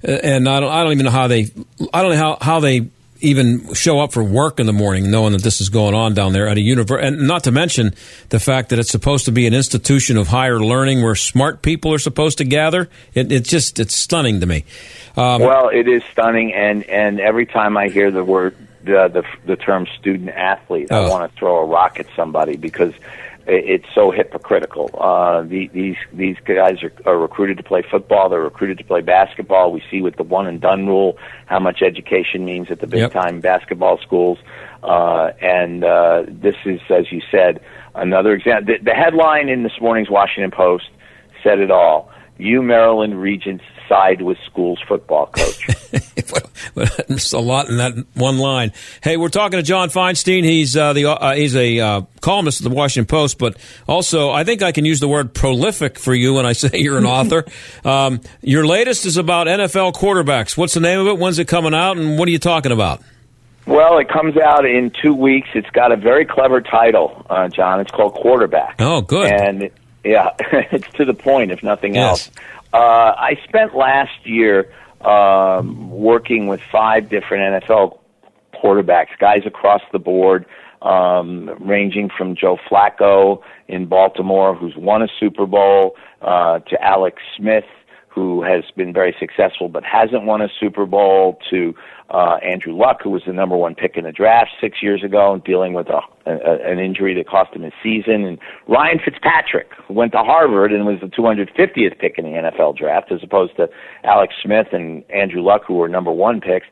and 0.04 0.48
I 0.48 0.60
don't 0.60 0.72
I 0.72 0.84
don't 0.84 0.92
even 0.92 1.06
know 1.06 1.12
how 1.12 1.28
they 1.28 1.48
I 1.92 2.04
don't 2.04 2.12
know 2.12 2.18
how, 2.18 2.38
how 2.40 2.60
they 2.60 2.90
even 3.24 3.74
show 3.74 4.00
up 4.00 4.12
for 4.14 4.24
work 4.24 4.60
in 4.60 4.66
the 4.66 4.74
morning 4.74 5.10
knowing 5.10 5.32
that 5.32 5.42
this 5.42 5.62
is 5.62 5.70
going 5.70 5.96
on 5.96 6.14
down 6.14 6.34
there 6.34 6.48
at 6.48 6.58
a 6.58 6.62
university 6.62 7.08
and 7.08 7.28
not 7.28 7.44
to 7.46 7.52
mention 7.52 7.94
the 8.30 8.40
fact 8.40 8.70
that 8.70 8.78
it's 8.80 8.92
supposed 8.92 9.26
to 9.26 9.32
be 9.32 9.48
an 9.48 9.54
institution 9.54 10.18
of 10.18 10.28
higher 10.28 10.60
learning 10.60 11.02
where 11.02 11.16
smart 11.16 11.62
people 11.62 11.94
are 11.94 12.00
supposed 12.00 12.38
to 12.38 12.44
gather 12.44 12.90
it, 13.14 13.32
it 13.32 13.44
just 13.46 13.80
it's 13.80 13.96
stunning 13.96 14.40
to 14.42 14.46
me 14.46 14.66
um, 15.16 15.42
well, 15.42 15.70
it 15.70 15.88
is 15.88 16.02
stunning, 16.12 16.54
and 16.54 16.84
and 16.90 17.20
every 17.20 17.46
time 17.46 17.78
I 17.78 17.90
hear 17.90 18.10
the 18.10 18.24
word 18.24 18.56
the 18.84 19.08
the, 19.08 19.24
the 19.46 19.56
term 19.56 19.86
student 20.00 20.30
athlete, 20.32 20.92
I 20.92 20.98
Oh. 21.06 21.10
want 21.12 21.32
to 21.32 21.38
throw 21.40 21.58
a 21.60 21.66
rock 21.66 22.00
at 22.00 22.08
somebody 22.16 22.58
because 22.58 22.94
it's 23.46 23.86
so 23.94 24.12
hypocritical. 24.12 24.90
Uh, 24.98 25.42
the, 25.42 25.68
these 25.74 25.98
these 26.14 26.38
guys 26.46 26.82
are, 26.84 26.94
are 27.06 27.18
recruited 27.18 27.58
to 27.58 27.64
play 27.64 27.84
football. 27.90 28.30
They're 28.30 28.40
recruited 28.42 28.78
to 28.78 28.84
play 28.84 29.02
basketball. 29.02 29.72
We 29.72 29.84
see 29.92 30.02
with 30.02 30.16
the 30.16 30.24
one 30.24 30.48
and 30.48 30.62
done 30.62 30.88
rule 30.88 31.18
how 31.48 31.60
much 31.60 31.82
education 31.82 32.46
means 32.46 32.68
at 32.72 32.80
the 32.80 32.88
big 32.88 33.02
Yep. 33.02 33.12
time 33.12 33.40
basketball 33.42 34.00
schools. 34.00 34.38
Uh, 34.82 35.32
and 35.42 35.84
uh, 35.84 36.24
this 36.28 36.56
is, 36.66 36.80
as 36.90 37.12
you 37.12 37.22
said, 37.32 37.60
another 37.96 38.34
example. 38.34 38.74
The, 38.78 38.84
the 38.84 38.94
headline 38.96 39.50
in 39.50 39.64
this 39.64 39.74
morning's 39.82 40.10
Washington 40.10 40.52
Post 40.52 40.90
said 41.44 41.60
it 41.60 41.72
all. 41.72 42.10
You 42.38 42.62
Maryland 42.62 43.22
Regents 43.22 43.64
side 43.90 44.22
with 44.22 44.38
school's 44.46 44.80
football 44.88 45.28
coach. 45.28 45.68
There's 47.08 47.34
a 47.34 47.40
lot 47.40 47.70
in 47.70 47.78
that 47.78 47.94
one 48.16 48.38
line. 48.38 48.72
Hey, 49.02 49.18
we're 49.18 49.30
talking 49.30 49.58
to 49.60 49.64
John 49.64 49.90
Feinstein. 49.90 50.44
He's 50.44 50.76
uh, 50.76 50.94
the 50.94 51.06
uh, 51.06 51.34
he's 51.36 51.56
a 51.56 51.80
uh, 51.80 52.02
columnist 52.22 52.62
at 52.62 52.70
the 52.70 52.76
Washington 52.76 53.08
Post, 53.08 53.38
but 53.38 53.58
also 53.88 54.32
I 54.32 54.44
think 54.44 54.62
I 54.64 54.72
can 54.72 54.86
use 54.86 55.00
the 55.00 55.08
word 55.08 55.34
prolific 55.34 56.00
for 56.00 56.14
you 56.14 56.34
when 56.36 56.46
I 56.46 56.54
say 56.54 56.70
you're 56.80 56.98
an 56.98 57.06
author. 57.06 57.46
Um, 57.86 58.22
your 58.42 58.66
latest 58.66 59.06
is 59.06 59.18
about 59.18 59.48
NFL 59.48 59.94
quarterbacks. 59.94 60.58
What's 60.58 60.74
the 60.74 60.80
name 60.80 61.00
of 61.00 61.08
it? 61.08 61.18
When's 61.18 61.40
it 61.40 61.48
coming 61.48 61.74
out? 61.74 61.98
And 61.98 62.18
what 62.18 62.28
are 62.28 62.32
you 62.32 62.40
talking 62.40 62.72
about? 62.72 63.02
Well, 63.66 63.98
it 63.98 64.10
comes 64.10 64.36
out 64.36 64.66
in 64.66 64.92
two 65.02 65.14
weeks. 65.14 65.48
It's 65.54 65.70
got 65.70 65.92
a 65.94 65.96
very 65.96 66.26
clever 66.26 66.60
title, 66.60 67.26
uh, 67.30 67.48
John. 67.48 67.80
It's 67.80 67.92
called 67.92 68.14
Quarterback. 68.14 68.76
Oh, 68.80 69.00
good. 69.00 69.32
And 69.32 69.70
yeah, 70.04 70.32
it's 70.40 70.92
to 70.96 71.06
the 71.06 71.14
point, 71.14 71.52
if 71.52 71.64
nothing 71.64 71.96
Yes. 71.96 72.28
else. 72.28 72.32
Uh, 72.74 72.78
I 73.18 73.40
spent 73.48 73.74
last 73.76 74.26
year 74.26 74.74
um, 75.06 75.90
working 75.90 76.48
with 76.48 76.62
five 76.72 77.10
different 77.10 77.64
NFL 77.64 78.00
quarterbacks, 78.54 79.18
guys 79.20 79.42
across 79.46 79.82
the 79.92 80.00
board, 80.00 80.46
um, 80.82 81.50
ranging 81.60 82.10
from 82.10 82.36
Joe 82.36 82.58
Flacco 82.70 83.42
in 83.68 83.86
Baltimore, 83.86 84.56
who's 84.56 84.76
won 84.76 85.02
a 85.02 85.08
Super 85.20 85.46
Bowl, 85.46 85.96
uh, 86.22 86.60
to 86.60 86.82
Alex 86.82 87.22
Smith, 87.38 87.66
who 88.14 88.44
has 88.44 88.64
been 88.76 88.94
very 88.94 89.16
successful 89.20 89.70
but 89.70 89.84
hasn't 89.84 90.24
won 90.24 90.42
a 90.42 90.48
Super 90.60 90.86
Bowl, 90.86 91.40
to 91.50 91.74
uh, 92.10 92.38
Andrew 92.44 92.78
Luck, 92.78 93.02
who 93.04 93.10
was 93.10 93.24
the 93.26 93.34
number 93.34 93.58
one 93.58 93.74
pick 93.74 93.98
in 93.98 94.04
the 94.04 94.12
draft 94.12 94.52
six 94.62 94.84
years 94.84 95.04
ago 95.04 95.34
and 95.34 95.44
dealing 95.44 95.74
with 95.74 95.88
a, 95.88 96.00
a, 96.28 96.72
an 96.72 96.78
injury 96.78 97.16
that 97.16 97.28
cost 97.28 97.56
him 97.56 97.64
his 97.64 97.74
season, 97.82 98.24
and 98.24 98.38
Ryan 98.68 99.00
Fitzpatrick, 99.04 99.70
who 99.88 99.96
went 99.96 100.12
to 100.12 100.20
Harvard 100.20 100.72
and 100.72 100.86
was 100.86 101.00
the 101.02 101.08
250th 101.08 101.98
pick 102.00 102.18
in 102.18 102.26
the 102.26 102.32
NFL 102.32 102.78
draft, 102.78 103.12
as 103.12 103.24
opposed 103.24 103.56
to 103.56 103.68
Alex 104.04 104.36
Smith 104.44 104.68
and 104.72 105.04
Andrew 105.10 105.42
Luck, 105.42 105.64
who 105.68 105.76
were 105.76 105.90
number 105.90 106.12
one 106.12 106.40
picks 106.40 106.68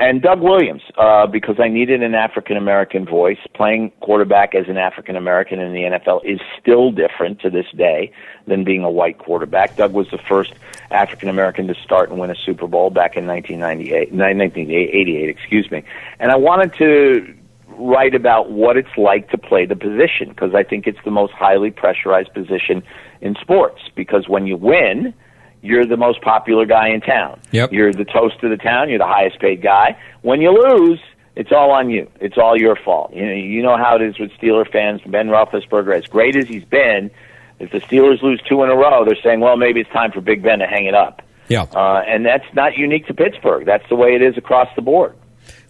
and 0.00 0.22
Doug 0.22 0.40
Williams, 0.40 0.82
uh, 0.96 1.26
because 1.26 1.56
I 1.60 1.68
needed 1.68 2.02
an 2.02 2.14
African 2.14 2.56
American 2.56 3.04
voice. 3.04 3.38
Playing 3.54 3.92
quarterback 4.00 4.54
as 4.54 4.66
an 4.66 4.78
African 4.78 5.14
American 5.14 5.60
in 5.60 5.74
the 5.74 5.82
NFL 5.82 6.24
is 6.24 6.40
still 6.58 6.90
different 6.90 7.38
to 7.40 7.50
this 7.50 7.66
day 7.76 8.10
than 8.46 8.64
being 8.64 8.82
a 8.82 8.90
white 8.90 9.18
quarterback. 9.18 9.76
Doug 9.76 9.92
was 9.92 10.08
the 10.10 10.16
first 10.16 10.54
African 10.90 11.28
American 11.28 11.66
to 11.66 11.74
start 11.74 12.08
and 12.08 12.18
win 12.18 12.30
a 12.30 12.34
Super 12.34 12.66
Bowl 12.66 12.88
back 12.88 13.14
in 13.14 13.26
1998, 13.26 14.12
1988, 14.12 15.28
excuse 15.28 15.70
me. 15.70 15.84
And 16.18 16.32
I 16.32 16.36
wanted 16.36 16.72
to 16.78 17.34
write 17.68 18.14
about 18.14 18.50
what 18.50 18.78
it's 18.78 18.96
like 18.96 19.30
to 19.30 19.38
play 19.38 19.66
the 19.66 19.76
position 19.76 20.30
because 20.30 20.54
I 20.54 20.62
think 20.62 20.86
it's 20.86 20.98
the 21.04 21.10
most 21.10 21.34
highly 21.34 21.70
pressurized 21.70 22.32
position 22.32 22.82
in 23.20 23.34
sports. 23.38 23.82
Because 23.94 24.28
when 24.28 24.46
you 24.46 24.56
win, 24.56 25.12
you're 25.62 25.84
the 25.84 25.96
most 25.96 26.20
popular 26.22 26.64
guy 26.66 26.88
in 26.88 27.00
town. 27.00 27.40
Yep. 27.52 27.72
You're 27.72 27.92
the 27.92 28.04
toast 28.04 28.42
of 28.42 28.50
the 28.50 28.56
town. 28.56 28.88
You're 28.88 28.98
the 28.98 29.06
highest 29.06 29.38
paid 29.40 29.62
guy. 29.62 29.98
When 30.22 30.40
you 30.40 30.50
lose, 30.52 31.00
it's 31.36 31.52
all 31.52 31.70
on 31.70 31.90
you. 31.90 32.10
It's 32.20 32.38
all 32.38 32.58
your 32.58 32.76
fault. 32.76 33.12
You 33.14 33.26
know, 33.26 33.32
you 33.32 33.62
know 33.62 33.76
how 33.76 33.96
it 33.96 34.02
is 34.02 34.18
with 34.18 34.30
Steeler 34.32 34.70
fans. 34.70 35.00
Ben 35.06 35.28
Roethlisberger, 35.28 35.94
as 35.96 36.06
great 36.06 36.36
as 36.36 36.48
he's 36.48 36.64
been, 36.64 37.10
if 37.58 37.70
the 37.72 37.80
Steelers 37.80 38.22
lose 38.22 38.40
two 38.48 38.62
in 38.62 38.70
a 38.70 38.74
row, 38.76 39.04
they're 39.04 39.20
saying, 39.22 39.40
well, 39.40 39.56
maybe 39.56 39.80
it's 39.80 39.90
time 39.90 40.12
for 40.12 40.20
Big 40.20 40.42
Ben 40.42 40.60
to 40.60 40.66
hang 40.66 40.86
it 40.86 40.94
up. 40.94 41.22
Yeah. 41.48 41.62
Uh, 41.62 42.02
and 42.06 42.24
that's 42.24 42.44
not 42.54 42.76
unique 42.76 43.06
to 43.08 43.14
Pittsburgh. 43.14 43.66
That's 43.66 43.86
the 43.88 43.96
way 43.96 44.14
it 44.14 44.22
is 44.22 44.36
across 44.38 44.68
the 44.76 44.82
board. 44.82 45.14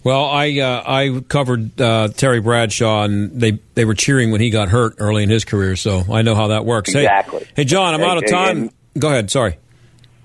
Well, 0.02 0.24
I 0.24 0.58
uh, 0.60 0.82
I 0.86 1.20
covered 1.28 1.78
uh, 1.80 2.08
Terry 2.08 2.40
Bradshaw, 2.40 3.02
and 3.04 3.38
they, 3.38 3.58
they 3.74 3.84
were 3.84 3.94
cheering 3.94 4.30
when 4.30 4.40
he 4.40 4.48
got 4.48 4.68
hurt 4.70 4.94
early 4.98 5.22
in 5.24 5.28
his 5.30 5.44
career, 5.44 5.76
so 5.76 6.04
I 6.10 6.22
know 6.22 6.34
how 6.34 6.48
that 6.48 6.64
works. 6.64 6.92
Hey- 6.92 7.00
Exactly. 7.00 7.46
Hey, 7.54 7.64
John, 7.64 7.92
I'm 7.92 8.00
out 8.02 8.16
of 8.16 8.26
time. 8.30 8.56
and- 8.58 8.72
Go 8.98 9.08
ahead. 9.08 9.30
Sorry. 9.30 9.56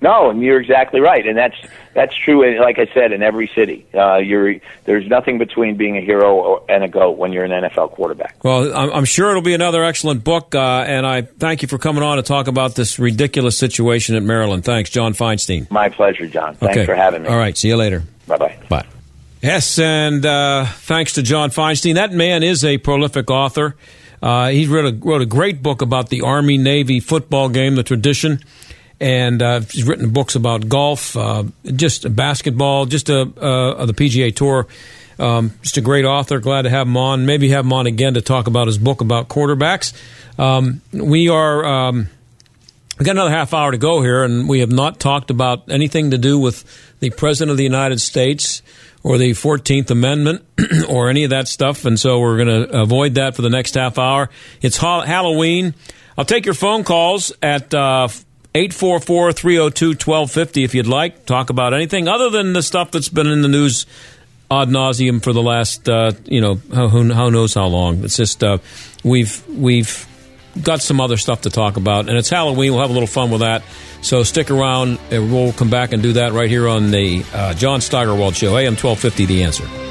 No, 0.06 0.30
and 0.30 0.39
you're 0.39 0.62
exactly 0.62 1.00
right, 1.00 1.26
and 1.26 1.36
that's 1.36 1.56
that's 1.96 2.13
true. 2.15 2.62
Like 2.62 2.78
I 2.78 2.86
said, 2.94 3.12
in 3.12 3.24
every 3.24 3.48
city, 3.56 3.88
uh, 3.91 4.18
you're 4.18 4.58
there's 4.84 5.08
nothing 5.08 5.39
between 5.39 5.78
being 5.78 5.98
a 5.98 6.02
hero 6.02 6.36
or, 6.36 6.65
and 6.70 6.84
a 6.84 6.88
goat 6.88 7.18
when 7.18 7.34
you're 7.34 7.44
an 7.44 7.50
NFL 7.50 7.89
quarterback. 7.94 8.44
Well, 8.44 8.72
I'm, 8.78 8.91
I'm 8.94 9.06
sure 9.06 9.32
it'll 9.32 9.41
be 9.41 9.56
another 9.56 9.84
excellent 9.84 10.24
book, 10.24 10.54
uh, 10.54 10.86
and 10.88 11.08
I 11.08 11.24
thank 11.24 11.63
you 11.63 11.68
for 11.68 11.80
coming 11.80 12.04
on 12.04 12.18
to 12.18 12.22
talk 12.22 12.46
about 12.46 12.76
this 12.76 13.00
ridiculous 13.00 13.58
situation 13.58 14.15
at 14.15 14.22
Maryland. 14.22 14.63
Thanks, 14.63 14.91
John 14.91 15.13
Feinstein. 15.13 15.72
My 15.72 15.89
pleasure, 15.89 16.28
John. 16.28 16.54
Thanks 16.54 16.78
okay. 16.78 16.86
for 16.86 16.94
having 16.94 17.24
me. 17.24 17.30
All 17.30 17.38
right. 17.38 17.58
See 17.58 17.70
you 17.70 17.76
later. 17.76 18.04
Bye 18.28 18.38
bye. 18.38 18.60
Bye. 18.70 18.86
Yes, 19.41 19.80
and 19.80 20.24
uh, 20.24 20.65
thanks 20.65 21.13
to 21.13 21.24
John 21.24 21.50
Feinstein. 21.50 21.96
That 21.96 22.12
man 22.12 22.44
is 22.44 22.63
a 22.63 22.78
prolific 22.78 23.32
author. 23.32 23.76
Uh, 24.22 24.50
he 24.50 24.68
wrote 24.68 24.94
a, 24.94 24.98
wrote 24.98 25.24
a 25.24 25.26
great 25.26 25.63
book 25.63 25.82
about 25.82 26.10
the 26.10 26.22
Army 26.22 26.60
Navy 26.60 27.00
football 27.00 27.50
game, 27.50 27.74
the 27.74 27.84
tradition, 27.84 28.41
and 28.99 29.41
uh, 29.41 29.60
he's 29.62 29.84
written 29.84 30.10
books 30.12 30.36
about 30.36 30.69
golf, 30.69 31.15
uh, 31.15 31.43
just 31.65 32.15
basketball, 32.15 32.86
just 32.86 33.10
uh, 33.10 33.25
uh, 33.38 33.86
the 33.86 33.93
PGA 33.93 34.36
Tour. 34.36 34.67
Um, 35.17 35.53
just 35.62 35.77
a 35.77 35.81
great 35.81 36.03
author. 36.03 36.39
Glad 36.39 36.63
to 36.63 36.69
have 36.69 36.88
him 36.88 36.97
on. 36.97 37.25
Maybe 37.25 37.49
have 37.49 37.65
him 37.65 37.73
on 37.73 37.88
again 37.88 38.15
to 38.15 38.21
talk 38.21 38.47
about 38.47 38.67
his 38.67 38.77
book 38.77 39.01
about 39.01 39.29
quarterbacks. 39.29 39.93
Um, 40.38 40.81
we 40.91 41.29
are. 41.29 41.65
Um, 41.65 42.10
we 42.99 43.03
got 43.03 43.12
another 43.12 43.31
half 43.31 43.53
hour 43.53 43.71
to 43.71 43.77
go 43.77 44.01
here, 44.01 44.23
and 44.23 44.47
we 44.47 44.62
have 44.62 44.71
not 44.71 45.01
talked 45.01 45.29
about 45.29 45.69
anything 45.69 46.12
to 46.12 46.17
do 46.17 46.39
with 46.39 46.63
the 47.01 47.10
President 47.10 47.51
of 47.51 47.58
the 47.58 47.63
United 47.63 47.99
States 47.99 48.62
or 49.03 49.17
the 49.17 49.31
14th 49.31 49.91
Amendment 49.91 50.45
or 50.89 51.10
any 51.10 51.25
of 51.25 51.31
that 51.31 51.49
stuff, 51.49 51.84
and 51.84 51.99
so 51.99 52.19
we're 52.19 52.38
going 52.38 52.67
to 52.67 52.81
avoid 52.81 53.15
that 53.15 53.36
for 53.36 53.41
the 53.41 53.49
next 53.49 53.75
half 53.75 53.97
hour. 53.99 54.29
It's 54.62 54.77
ha- 54.77 55.01
Halloween. 55.01 55.75
I'll 56.17 56.25
take 56.25 56.45
your 56.45 56.53
phone 56.53 56.86
calls 56.86 57.34
at 57.41 57.73
uh, 57.73 58.08
844 58.56 59.34
302 59.34 59.86
1250 59.89 60.63
if 60.63 60.74
you'd 60.74 60.88
like. 60.88 61.26
Talk 61.26 61.50
about 61.50 61.74
anything 61.74 62.08
other 62.08 62.30
than 62.30 62.54
the 62.54 62.63
stuff 62.63 62.89
that's 62.89 63.10
been 63.10 63.28
in 63.28 63.41
the 63.41 63.50
news 63.50 63.86
ad 64.50 64.70
nauseum 64.70 65.22
for 65.22 65.34
the 65.34 65.44
last, 65.44 65.89
uh, 65.89 66.13
you 66.24 66.39
know, 66.39 66.56
who, 66.56 67.04
knows 67.04 67.54
how 67.54 67.65
long. 67.65 68.06
It's 68.06 68.15
just 68.15 68.44
uh, 68.46 68.60
we've 69.04 69.46
we've 69.50 70.08
got 70.62 70.82
some 70.82 71.02
other 71.02 71.18
stuff 71.18 71.41
to 71.41 71.50
talk 71.50 71.76
about, 71.76 72.08
and 72.08 72.18
it's 72.18 72.30
Halloween. 72.30 72.72
We'll 72.72 72.82
have 72.82 72.91
a 72.91 72.94
little 72.94 73.08
fun 73.08 73.30
with 73.30 73.41
that. 73.41 73.62
So 74.02 74.24
stick 74.24 74.50
around, 74.50 75.00
and 75.12 75.34
we'll 75.34 75.52
come 75.52 75.70
back 75.70 75.91
and 75.91 76.02
do 76.02 76.13
that 76.13 76.32
right 76.32 76.50
here 76.50 76.70
on 76.70 76.91
the 76.91 77.26
uh, 77.34 77.54
John 77.56 77.82
Steigerwald 77.82 78.38
Show, 78.38 78.58
AM 78.58 78.78
twelve 78.78 79.00
fifty. 79.00 79.26
The 79.26 79.44
answer. 79.44 79.85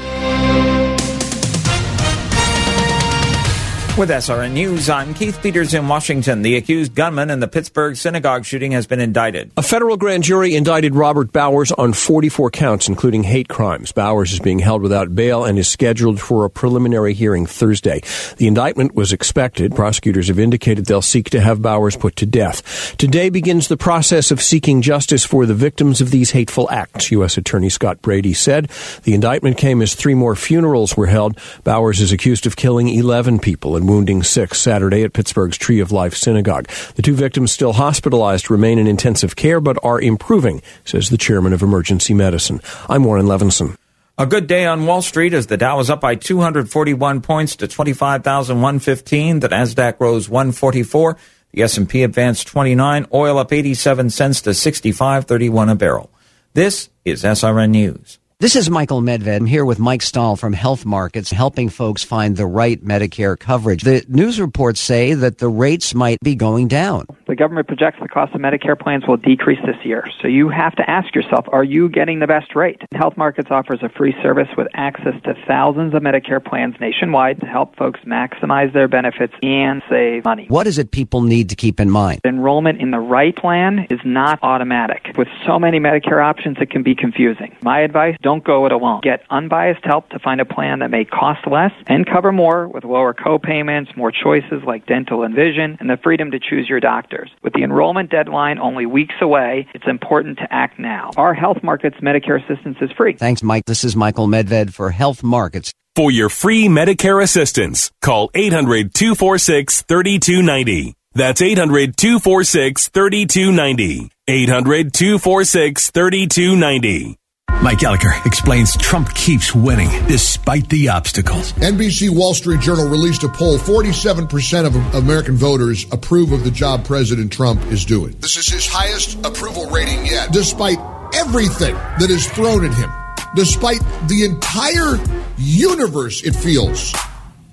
With 3.97 4.09
SRN 4.09 4.51
News, 4.51 4.89
I'm 4.89 5.13
Keith 5.13 5.41
Peters 5.41 5.73
in 5.73 5.87
Washington. 5.87 6.41
The 6.41 6.57
accused 6.57 6.95
gunman 6.95 7.29
in 7.29 7.39
the 7.39 7.47
Pittsburgh 7.47 7.95
synagogue 7.95 8.43
shooting 8.43 8.73
has 8.73 8.85
been 8.85 8.99
indicted. 8.99 9.51
A 9.55 9.61
federal 9.61 9.95
grand 9.95 10.25
jury 10.25 10.53
indicted 10.53 10.95
Robert 10.95 11.31
Bowers 11.31 11.71
on 11.71 11.93
44 11.93 12.51
counts, 12.51 12.89
including 12.89 13.23
hate 13.23 13.47
crimes. 13.47 13.93
Bowers 13.93 14.33
is 14.33 14.41
being 14.41 14.59
held 14.59 14.81
without 14.81 15.15
bail 15.15 15.45
and 15.45 15.57
is 15.57 15.69
scheduled 15.69 16.19
for 16.19 16.43
a 16.43 16.49
preliminary 16.49 17.13
hearing 17.13 17.45
Thursday. 17.45 18.01
The 18.35 18.47
indictment 18.47 18.95
was 18.95 19.13
expected. 19.13 19.73
Prosecutors 19.77 20.27
have 20.27 20.39
indicated 20.39 20.87
they'll 20.87 21.01
seek 21.01 21.29
to 21.29 21.39
have 21.39 21.61
Bowers 21.61 21.95
put 21.95 22.17
to 22.17 22.25
death. 22.25 22.97
Today 22.97 23.29
begins 23.29 23.69
the 23.69 23.77
process 23.77 24.29
of 24.29 24.41
seeking 24.41 24.81
justice 24.81 25.23
for 25.23 25.45
the 25.45 25.53
victims 25.53 26.01
of 26.01 26.11
these 26.11 26.31
hateful 26.31 26.69
acts, 26.69 27.11
U.S. 27.11 27.37
Attorney 27.37 27.69
Scott 27.69 28.01
Brady 28.01 28.33
said. 28.33 28.69
The 29.03 29.13
indictment 29.13 29.57
came 29.57 29.81
as 29.81 29.95
three 29.95 30.15
more 30.15 30.35
funerals 30.35 30.97
were 30.97 31.07
held. 31.07 31.39
Bowers 31.63 32.01
is 32.01 32.11
accused 32.11 32.45
of 32.45 32.57
killing 32.57 32.89
11 32.89 33.39
people 33.39 33.77
wounding 33.87 34.23
six 34.23 34.59
Saturday 34.59 35.03
at 35.03 35.13
Pittsburgh's 35.13 35.57
Tree 35.57 35.79
of 35.79 35.91
Life 35.91 36.15
Synagogue. 36.15 36.67
The 36.95 37.01
two 37.01 37.15
victims 37.15 37.51
still 37.51 37.73
hospitalized 37.73 38.49
remain 38.49 38.79
in 38.79 38.87
intensive 38.87 39.35
care 39.35 39.59
but 39.59 39.77
are 39.83 39.99
improving, 39.99 40.61
says 40.83 41.09
the 41.09 41.17
chairman 41.17 41.53
of 41.53 41.61
emergency 41.61 42.13
medicine. 42.13 42.61
I'm 42.89 43.03
Warren 43.03 43.25
Levinson. 43.25 43.77
A 44.17 44.25
good 44.25 44.47
day 44.47 44.65
on 44.65 44.85
Wall 44.85 45.01
Street 45.01 45.33
as 45.33 45.47
the 45.47 45.57
Dow 45.57 45.79
is 45.79 45.89
up 45.89 45.99
by 45.99 46.15
241 46.15 47.21
points 47.21 47.57
to 47.57 47.67
25,115. 47.67 49.39
The 49.41 49.49
Nasdaq 49.49 49.99
rose 49.99 50.29
144. 50.29 51.17
The 51.51 51.63
S&P 51.63 52.03
advanced 52.03 52.47
29. 52.47 53.07
Oil 53.13 53.37
up 53.37 53.51
87 53.51 54.09
cents 54.09 54.41
to 54.41 54.51
65.31 54.51 55.71
a 55.71 55.75
barrel. 55.75 56.11
This 56.53 56.89
is 57.03 57.23
SRN 57.23 57.71
News. 57.71 58.19
This 58.37 58.57
is 58.57 58.69
Michael 58.69 59.01
Medved. 59.01 59.33
I'm 59.33 59.45
here 59.45 59.63
with 59.63 59.79
Mike 59.79 60.01
Stahl 60.01 60.35
from 60.35 60.51
Health 60.51 60.85
Markets, 60.85 61.31
helping 61.31 61.69
folks 61.69 62.03
find 62.03 62.35
the 62.35 62.45
right 62.45 62.83
Medicare 62.83 63.39
coverage. 63.39 63.83
The 63.83 64.03
news 64.09 64.41
reports 64.41 64.81
say 64.81 65.13
that 65.13 65.37
the 65.37 65.47
rates 65.47 65.95
might 65.95 66.19
be 66.21 66.35
going 66.35 66.67
down. 66.67 67.05
The 67.27 67.35
government 67.35 67.67
projects 67.67 67.97
the 67.99 68.07
cost 68.07 68.35
of 68.35 68.41
Medicare 68.41 68.79
plans 68.79 69.07
will 69.07 69.17
decrease 69.17 69.59
this 69.65 69.83
year. 69.83 70.07
So 70.21 70.27
you 70.27 70.47
have 70.49 70.75
to 70.75 70.87
ask 70.87 71.15
yourself, 71.15 71.45
are 71.51 71.63
you 71.63 71.89
getting 71.89 72.19
the 72.19 72.27
best 72.27 72.55
rate? 72.55 72.81
Health 72.93 73.17
Markets 73.17 73.49
offers 73.49 73.79
a 73.81 73.89
free 73.89 74.13
service 74.21 74.47
with 74.55 74.67
access 74.75 75.15
to 75.23 75.33
thousands 75.47 75.95
of 75.95 76.03
Medicare 76.03 76.43
plans 76.43 76.75
nationwide 76.79 77.39
to 77.39 77.47
help 77.47 77.75
folks 77.77 77.99
maximize 78.01 78.71
their 78.73 78.87
benefits 78.87 79.33
and 79.41 79.81
save 79.89 80.23
money. 80.23 80.45
What 80.49 80.67
is 80.67 80.77
it 80.77 80.91
people 80.91 81.21
need 81.21 81.49
to 81.49 81.55
keep 81.55 81.79
in 81.79 81.89
mind? 81.89 82.21
Enrollment 82.23 82.79
in 82.79 82.91
the 82.91 82.99
right 82.99 83.35
plan 83.35 83.87
is 83.89 83.99
not 84.05 84.37
automatic. 84.43 85.15
With 85.17 85.27
so 85.47 85.57
many 85.57 85.79
Medicare 85.79 86.23
options, 86.23 86.57
it 86.61 86.69
can 86.69 86.83
be 86.83 86.93
confusing. 86.93 87.55
My 87.63 87.79
advice, 87.79 88.15
don't 88.21 88.43
go 88.43 88.67
it 88.67 88.71
alone. 88.71 89.01
Get 89.01 89.23
unbiased 89.31 89.83
help 89.83 90.09
to 90.09 90.19
find 90.19 90.41
a 90.41 90.45
plan 90.45 90.79
that 90.79 90.91
may 90.91 91.05
cost 91.05 91.47
less 91.47 91.71
and 91.87 92.05
cover 92.05 92.31
more 92.31 92.67
with 92.67 92.83
lower 92.83 93.15
co-payments, 93.15 93.91
more 93.95 94.11
choices 94.11 94.63
like 94.65 94.85
dental 94.85 95.23
and 95.23 95.33
vision, 95.33 95.77
and 95.79 95.89
the 95.89 95.97
freedom 95.97 96.29
to 96.31 96.39
choose 96.39 96.69
your 96.69 96.79
doctors. 97.15 97.31
With 97.43 97.53
the 97.53 97.63
enrollment 97.63 98.09
deadline 98.09 98.59
only 98.59 98.85
weeks 98.85 99.15
away, 99.21 99.67
it's 99.73 99.87
important 99.87 100.37
to 100.39 100.47
act 100.51 100.79
now. 100.79 101.11
Our 101.17 101.33
Health 101.33 101.57
Markets 101.63 101.97
Medicare 102.01 102.43
assistance 102.43 102.77
is 102.81 102.91
free. 102.97 103.13
Thanks, 103.13 103.43
Mike. 103.43 103.65
This 103.65 103.83
is 103.83 103.95
Michael 103.95 104.27
Medved 104.27 104.73
for 104.73 104.89
Health 104.89 105.23
Markets. 105.23 105.71
For 105.95 106.11
your 106.11 106.29
free 106.29 106.67
Medicare 106.67 107.23
assistance, 107.23 107.91
call 108.01 108.29
800 108.33 108.93
246 108.93 109.83
3290. 109.83 110.93
That's 111.13 111.41
800 111.41 111.95
246 111.95 112.89
3290. 112.89 114.09
800 114.27 114.93
246 114.93 115.91
3290. 115.91 117.17
Mike 117.61 117.79
Gallagher 117.79 118.13
explains 118.25 118.75
Trump 118.77 119.13
keeps 119.15 119.55
winning 119.55 119.89
despite 120.07 120.69
the 120.69 120.89
obstacles. 120.89 121.53
NBC 121.53 122.09
Wall 122.09 122.33
Street 122.33 122.59
Journal 122.59 122.87
released 122.87 123.23
a 123.23 123.29
poll 123.29 123.57
47% 123.57 124.65
of 124.65 124.95
American 124.95 125.35
voters 125.35 125.85
approve 125.91 126.31
of 126.31 126.43
the 126.43 126.51
job 126.51 126.85
President 126.85 127.31
Trump 127.31 127.63
is 127.71 127.85
doing. 127.85 128.15
This 128.19 128.37
is 128.37 128.47
his 128.47 128.67
highest 128.67 129.25
approval 129.25 129.67
rating 129.69 130.05
yet. 130.05 130.31
Despite 130.31 130.77
everything 131.15 131.73
that 131.99 132.09
is 132.09 132.27
thrown 132.29 132.65
at 132.65 132.73
him, 132.73 132.91
despite 133.35 133.79
the 134.07 134.25
entire 134.25 134.99
universe, 135.37 136.21
it 136.23 136.35
feels, 136.35 136.93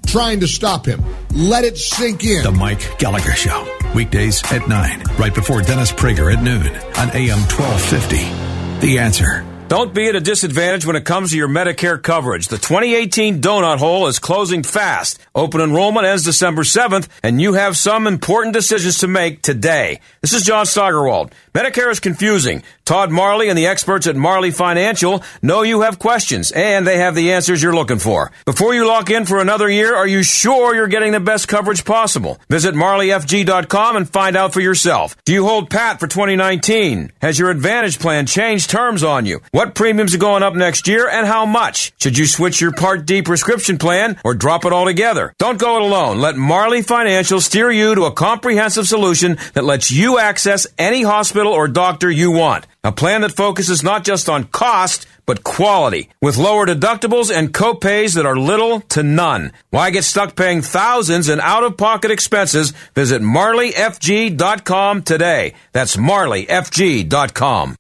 trying 0.07 0.41
to 0.41 0.49
stop 0.49 0.85
him. 0.85 1.03
Let 1.33 1.65
it 1.65 1.79
sink 1.79 2.25
in. 2.25 2.43
The 2.43 2.53
Mike 2.53 2.99
Gallagher 2.99 3.33
Show. 3.33 3.67
Weekdays 3.95 4.43
at 4.53 4.69
9, 4.69 5.03
right 5.19 5.35
before 5.35 5.63
Dennis 5.63 5.93
Prager 5.93 6.35
at 6.35 6.43
noon 6.43 6.67
on 6.67 7.11
AM 7.17 7.39
1250. 7.49 8.87
The 8.87 8.99
answer. 8.99 9.52
Don't 9.73 9.95
be 9.95 10.07
at 10.07 10.15
a 10.15 10.21
disadvantage 10.21 10.85
when 10.85 10.97
it 10.97 11.07
comes 11.07 11.31
to 11.31 11.39
your 11.39 11.49
Medicare 11.49 12.03
coverage. 12.03 12.49
The 12.49 12.59
2018 12.59 13.41
donut 13.41 13.79
hole 13.79 14.07
is 14.07 14.19
closing 14.19 14.63
fast. 14.63 15.19
Open 15.35 15.63
enrollment 15.63 16.05
ends 16.05 16.25
December 16.25 16.61
7th, 16.61 17.09
and 17.23 17.41
you 17.41 17.55
have 17.55 17.79
some 17.79 18.07
important 18.07 18.53
decisions 18.53 18.99
to 18.99 19.09
make 19.09 19.41
today. 19.41 20.01
This 20.21 20.35
is 20.35 20.43
John 20.43 20.67
Steigerwald. 20.67 21.35
Medicare 21.55 21.91
is 21.91 22.01
confusing. 22.01 22.63
Todd 22.85 23.11
Marley 23.11 23.49
and 23.49 23.57
the 23.57 23.67
experts 23.67 24.07
at 24.07 24.17
Marley 24.17 24.51
Financial 24.51 25.23
know 25.41 25.63
you 25.63 25.81
have 25.83 25.99
questions, 25.99 26.51
and 26.51 26.87
they 26.87 26.99
have 26.99 27.15
the 27.15 27.33
answers 27.33 27.63
you're 27.63 27.75
looking 27.75 27.99
for. 27.99 28.31
Before 28.45 28.75
you 28.75 28.87
lock 28.87 29.09
in 29.09 29.25
for 29.25 29.39
another 29.39 29.71
year, 29.71 29.95
are 29.95 30.07
you 30.07 30.23
sure 30.23 30.75
you're 30.75 30.89
getting 30.89 31.13
the 31.13 31.21
best 31.21 31.49
coverage 31.49 31.87
possible? 31.87 32.39
Visit 32.51 32.75
marleyfg.com 32.75 33.97
and 33.97 34.11
find 34.11 34.37
out 34.37 34.53
for 34.53 34.61
yourself. 34.61 35.17
Do 35.25 35.33
you 35.33 35.47
hold 35.47 35.71
pat 35.71 35.99
for 36.01 36.07
2019? 36.07 37.13
Has 37.23 37.39
your 37.39 37.51
Advantage 37.51 37.99
plan 37.99 38.27
changed 38.27 38.69
terms 38.69 39.05
on 39.05 39.25
you? 39.25 39.41
What 39.53 39.62
premiums 39.71 40.15
are 40.15 40.19
going 40.19 40.43
up 40.43 40.55
next 40.55 40.89
year 40.89 41.09
and 41.09 41.27
how 41.27 41.47
much? 41.47 41.93
Should 42.01 42.19
you 42.19 42.27
switch 42.27 42.61
your 42.61 42.73
Part 42.73 43.07
D 43.07 43.23
prescription 43.23 43.79
plan 43.79 44.19
or 44.25 44.35
drop 44.35 44.65
it 44.65 44.73
altogether? 44.73 45.33
Don't 45.39 45.59
go 45.59 45.77
it 45.77 45.83
alone. 45.83 46.19
Let 46.19 46.37
Marley 46.37 46.83
Financial 46.83 47.41
steer 47.41 47.71
you 47.71 47.95
to 47.95 48.05
a 48.05 48.13
comprehensive 48.13 48.87
solution 48.87 49.39
that 49.55 49.65
lets 49.65 49.91
you 49.91 50.19
access 50.19 50.67
any 50.77 51.03
hospital 51.03 51.53
or 51.53 51.69
doctor 51.69 52.11
you 52.11 52.31
want. 52.31 52.67
A 52.85 52.93
plan 52.93 53.21
that 53.21 53.33
focuses 53.33 53.83
not 53.83 54.05
just 54.05 54.29
on 54.29 54.45
cost, 54.45 55.07
but 55.25 55.45
quality, 55.45 56.11
with 56.21 56.37
lower 56.37 56.67
deductibles 56.67 57.33
and 57.33 57.55
copays 57.55 58.17
that 58.17 58.27
are 58.27 58.37
little 58.37 58.81
to 58.81 59.05
none. 59.05 59.53
Why 59.71 59.91
get 59.91 60.03
stuck 60.03 60.35
paying 60.35 60.63
thousands 60.63 61.29
in 61.29 61.41
out-of-pocket 61.41 62.11
expenses? 62.11 62.73
Visit 62.95 63.23
marleyfg.com 63.23 65.03
today. 65.03 65.55
That's 65.73 65.97
marleyfg.com. 65.97 67.77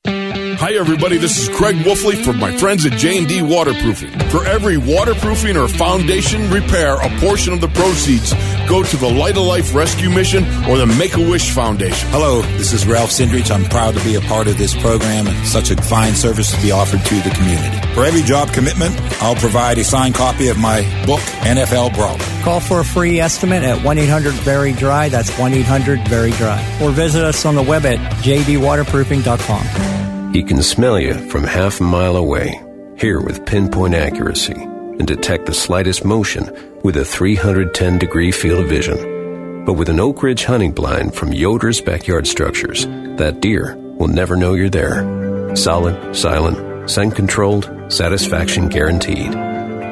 Hi 0.58 0.74
everybody, 0.74 1.18
this 1.18 1.38
is 1.38 1.48
Craig 1.56 1.76
Wolfley 1.76 2.22
from 2.24 2.38
my 2.38 2.56
friends 2.56 2.84
at 2.84 2.92
J&D 2.92 3.42
Waterproofing. 3.42 4.10
For 4.30 4.44
every 4.46 4.76
waterproofing 4.76 5.56
or 5.56 5.66
foundation 5.66 6.50
repair, 6.50 6.94
a 6.94 7.08
portion 7.20 7.52
of 7.52 7.60
the 7.60 7.68
proceeds 7.68 8.32
go 8.68 8.82
to 8.82 8.96
the 8.96 9.08
Light 9.08 9.36
of 9.36 9.44
Life 9.44 9.74
Rescue 9.74 10.10
Mission 10.10 10.44
or 10.68 10.78
the 10.78 10.86
Make-A-Wish 10.86 11.50
Foundation. 11.50 12.08
Hello, 12.10 12.42
this 12.58 12.72
is 12.72 12.86
Ralph 12.86 13.10
Cindrich. 13.10 13.50
I'm 13.50 13.64
proud 13.64 13.94
to 13.94 14.04
be 14.04 14.14
a 14.14 14.20
part 14.22 14.46
of 14.46 14.58
this 14.58 14.74
program 14.80 15.26
and 15.26 15.46
such 15.46 15.70
a 15.70 15.76
fine 15.82 16.14
service 16.14 16.54
to 16.54 16.60
be 16.60 16.70
offered 16.70 17.04
to 17.04 17.14
the 17.22 17.30
community. 17.30 17.76
For 17.94 18.04
every 18.04 18.22
job 18.22 18.52
commitment, 18.52 18.98
I'll 19.22 19.36
provide 19.36 19.78
a 19.78 19.84
signed 19.84 20.14
copy 20.14 20.48
of 20.48 20.58
my 20.58 20.82
book, 21.06 21.20
NFL 21.42 21.94
Brawler. 21.94 22.18
Call 22.42 22.60
for 22.60 22.80
a 22.80 22.84
free 22.84 23.20
estimate 23.20 23.62
at 23.62 23.78
1-800-VERY-DRY. 23.78 25.08
That's 25.08 25.30
1-800-VERY-DRY. 25.32 26.78
Or 26.82 26.90
visit 26.90 27.24
us 27.24 27.44
on 27.44 27.54
the 27.54 27.62
web 27.62 27.86
at 27.86 27.98
jdwaterproofing.com. 28.22 30.12
He 30.33 30.42
can 30.42 30.62
smell 30.62 30.99
you 30.99 31.12
from 31.29 31.45
half 31.45 31.79
a 31.79 31.85
mile 31.85 32.16
away, 32.16 32.59
hear 32.97 33.21
with 33.21 33.45
pinpoint 33.45 33.95
accuracy, 33.95 34.55
and 34.55 35.07
detect 35.07 35.45
the 35.45 35.53
slightest 35.53 36.07
motion 36.07 36.81
with 36.83 36.97
a 36.97 37.05
310 37.05 37.99
degree 37.99 38.33
field 38.33 38.61
of 38.61 38.68
vision. 38.71 39.64
But 39.66 39.75
with 39.75 39.90
an 39.90 40.01
Oak 40.01 40.23
Ridge 40.23 40.45
hunting 40.45 40.73
blind 40.73 41.14
from 41.14 41.35
Yoder's 41.35 41.83
Backyard 41.83 42.27
Structures, 42.27 42.87
that 43.18 43.40
deer 43.40 43.77
will 43.77 44.09
never 44.09 44.35
know 44.35 44.55
you're 44.55 44.71
there. 44.71 45.55
Solid, 45.55 46.16
silent, 46.16 46.88
scent 46.88 47.14
controlled, 47.14 47.71
satisfaction 47.88 48.68
guaranteed. 48.71 49.33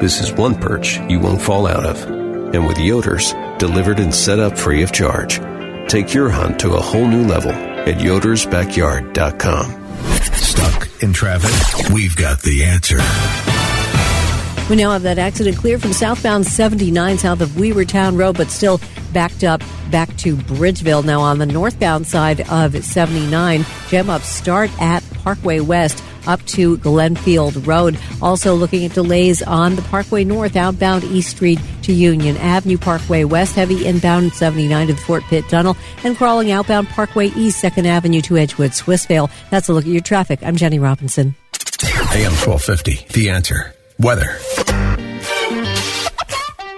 This 0.01 0.21
is 0.21 0.33
one 0.33 0.55
perch 0.55 0.99
you 1.07 1.19
won't 1.19 1.41
fall 1.41 1.67
out 1.67 1.85
of. 1.85 2.03
And 2.55 2.65
with 2.65 2.79
Yoder's, 2.79 3.31
delivered 3.59 3.99
and 3.99 4.13
set 4.13 4.39
up 4.39 4.57
free 4.57 4.81
of 4.81 4.91
charge. 4.91 5.39
Take 5.87 6.15
your 6.15 6.29
hunt 6.29 6.59
to 6.61 6.73
a 6.73 6.81
whole 6.81 7.07
new 7.07 7.27
level 7.27 7.51
at 7.51 7.99
yodersbackyard.com. 7.99 9.80
Stuck 10.33 11.03
in 11.03 11.13
traffic? 11.13 11.89
We've 11.91 12.15
got 12.15 12.41
the 12.41 12.63
answer. 12.63 12.97
We 14.69 14.77
now 14.77 14.91
have 14.91 15.03
that 15.03 15.19
accident 15.19 15.57
clear 15.57 15.77
from 15.77 15.91
southbound 15.91 16.45
79 16.45 17.17
south 17.17 17.41
of 17.41 17.49
Weavertown 17.49 18.17
Road, 18.17 18.37
but 18.37 18.49
still 18.49 18.79
backed 19.11 19.43
up 19.43 19.61
back 19.91 20.15
to 20.17 20.37
Bridgeville. 20.37 21.03
Now 21.03 21.19
on 21.19 21.39
the 21.39 21.45
northbound 21.45 22.07
side 22.07 22.49
of 22.49 22.81
79, 22.81 23.65
jam 23.89 24.09
ups 24.09 24.29
start 24.29 24.71
at 24.81 25.03
Parkway 25.15 25.59
West 25.59 26.01
up 26.27 26.43
to 26.47 26.77
Glenfield 26.77 27.65
Road. 27.67 27.97
Also 28.21 28.55
looking 28.55 28.85
at 28.85 28.93
delays 28.93 29.41
on 29.41 29.75
the 29.75 29.81
Parkway 29.83 30.23
North 30.23 30.55
outbound 30.55 31.03
East 31.05 31.31
Street 31.31 31.59
to 31.83 31.93
Union 31.93 32.37
Avenue, 32.37 32.77
Parkway 32.77 33.23
West, 33.23 33.55
heavy 33.55 33.85
inbound 33.85 34.33
79 34.33 34.87
to 34.87 34.93
the 34.93 35.01
Fort 35.01 35.23
Pitt 35.23 35.47
Tunnel, 35.49 35.75
and 36.03 36.17
crawling 36.17 36.51
outbound 36.51 36.87
Parkway 36.89 37.27
East, 37.27 37.63
2nd 37.63 37.85
Avenue 37.85 38.21
to 38.21 38.37
Edgewood, 38.37 38.71
Swissvale. 38.71 39.31
That's 39.49 39.69
a 39.69 39.73
look 39.73 39.85
at 39.85 39.91
your 39.91 40.01
traffic. 40.01 40.39
I'm 40.43 40.55
Jenny 40.55 40.79
Robinson. 40.79 41.35
AM 42.13 42.33
1250, 42.33 43.07
The 43.13 43.29
Answer. 43.29 43.73
Weather. 43.99 44.90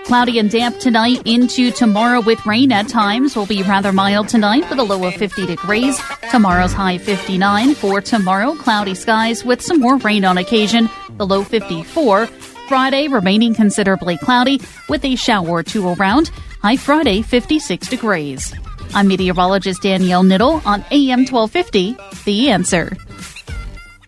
Cloudy 0.06 0.38
and 0.38 0.52
damp 0.52 0.80
tonight 0.80 1.22
into 1.26 1.72
tomorrow 1.72 2.22
with 2.22 2.46
rain 2.46 2.72
at 2.72 2.90
times. 2.90 3.36
Will 3.36 3.46
be 3.46 3.64
rather 3.64 3.94
mild 3.94 4.28
tonight 4.28 4.70
with 4.70 4.78
a 4.78 4.84
low 4.84 5.06
of 5.08 5.16
50 5.16 5.46
degrees. 5.46 6.00
Tomorrow's 6.30 6.74
high 6.74 6.98
59. 6.98 7.74
For 7.76 8.02
tomorrow, 8.02 8.54
cloudy 8.56 8.96
skies 8.96 9.46
with 9.46 9.62
some 9.62 9.80
more 9.80 9.98
rain 9.98 10.26
on 10.26 10.38
occasion. 10.38 10.90
The 11.18 11.26
low 11.26 11.44
54. 11.44 12.28
Friday 12.68 13.08
remaining 13.08 13.56
considerably 13.56 14.18
cloudy 14.18 14.60
with 14.90 15.06
a 15.06 15.16
shower 15.16 15.48
or 15.48 15.64
two 15.64 15.88
around. 15.88 16.30
High 16.62 16.78
Friday 16.78 17.22
56 17.22 17.88
degrees. 17.88 18.54
I'm 18.94 19.08
meteorologist 19.08 19.82
Danielle 19.82 20.24
Niddle 20.24 20.66
on 20.66 20.82
AM 20.92 21.26
1250. 21.26 21.98
The 22.26 22.50
answer. 22.50 22.92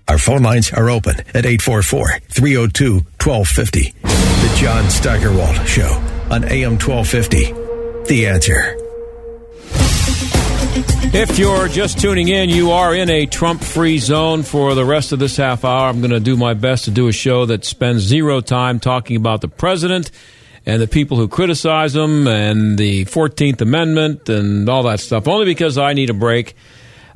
Our 0.08 0.20
phone 0.20 0.44
lines 0.44 0.72
are 0.72 0.90
open 0.90 1.20
at 1.34 1.46
844 1.46 2.20
302 2.30 3.02
1250. 3.26 3.92
The 4.02 4.56
John 4.56 4.88
Steigerwald 4.92 5.68
Show 5.68 5.90
on 6.30 6.44
AM 6.44 6.74
1250. 6.74 8.08
The 8.08 8.28
answer. 8.28 8.76
If 11.12 11.40
you're 11.40 11.68
just 11.68 12.00
tuning 12.00 12.28
in, 12.28 12.50
you 12.50 12.70
are 12.70 12.94
in 12.94 13.10
a 13.10 13.26
Trump 13.26 13.64
free 13.64 13.98
zone 13.98 14.44
for 14.44 14.76
the 14.76 14.86
rest 14.86 15.12
of 15.12 15.18
this 15.18 15.38
half 15.38 15.66
hour. 15.66 15.90
I'm 15.90 16.02
going 16.02 16.12
to 16.12 16.20
do 16.20 16.38
my 16.38 16.54
best 16.54 16.86
to 16.86 16.92
do 16.92 17.08
a 17.08 17.12
show 17.12 17.48
that 17.48 17.66
spends 17.66 18.04
zero 18.04 18.42
time 18.42 18.80
talking 18.80 19.16
about 19.16 19.42
the 19.42 19.48
president 19.48 20.12
and 20.66 20.80
the 20.80 20.88
people 20.88 21.18
who 21.18 21.28
criticize 21.28 21.96
him 21.96 22.28
and 22.28 22.78
the 22.78 23.06
14th 23.06 23.62
Amendment 23.62 24.30
and 24.30 24.70
all 24.70 24.84
that 24.84 25.00
stuff, 25.00 25.28
only 25.28 25.46
because 25.46 25.80
I 25.80 25.94
need 25.94 26.12
a 26.12 26.14
break. 26.14 26.56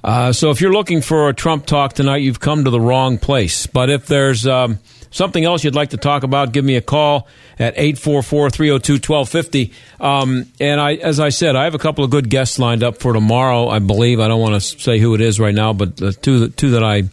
Uh, 0.03 0.31
so 0.31 0.49
if 0.49 0.59
you're 0.59 0.73
looking 0.73 1.01
for 1.01 1.29
a 1.29 1.33
Trump 1.35 1.67
talk 1.67 1.93
tonight, 1.93 2.23
you've 2.23 2.39
come 2.39 2.63
to 2.63 2.71
the 2.71 2.81
wrong 2.81 3.19
place. 3.19 3.67
But 3.67 3.91
if 3.91 4.07
there's 4.07 4.47
um, 4.47 4.79
something 5.11 5.43
else 5.43 5.63
you'd 5.63 5.75
like 5.75 5.89
to 5.91 5.97
talk 5.97 6.23
about, 6.23 6.51
give 6.51 6.65
me 6.65 6.75
a 6.75 6.81
call 6.81 7.27
at 7.57 7.75
844-302-1250. 7.77 9.71
Um, 9.99 10.45
and 10.59 10.79
I, 10.79 10.95
as 10.95 11.19
I 11.19 11.29
said, 11.29 11.55
I 11.55 11.63
have 11.65 11.75
a 11.75 11.79
couple 11.79 12.03
of 12.03 12.11
good 12.11 12.29
guests 12.29 12.59
lined 12.59 12.83
up 12.83 12.97
for 12.97 13.13
tomorrow, 13.13 13.67
I 13.67 13.79
believe. 13.79 14.19
I 14.19 14.27
don't 14.27 14.41
want 14.41 14.55
to 14.55 14.61
say 14.61 14.99
who 14.99 15.15
it 15.15 15.21
is 15.21 15.39
right 15.39 15.55
now, 15.55 15.73
but 15.73 15.97
the 15.97 16.13
two, 16.13 16.49
two 16.49 16.71
that 16.71 16.83
I 16.83 17.03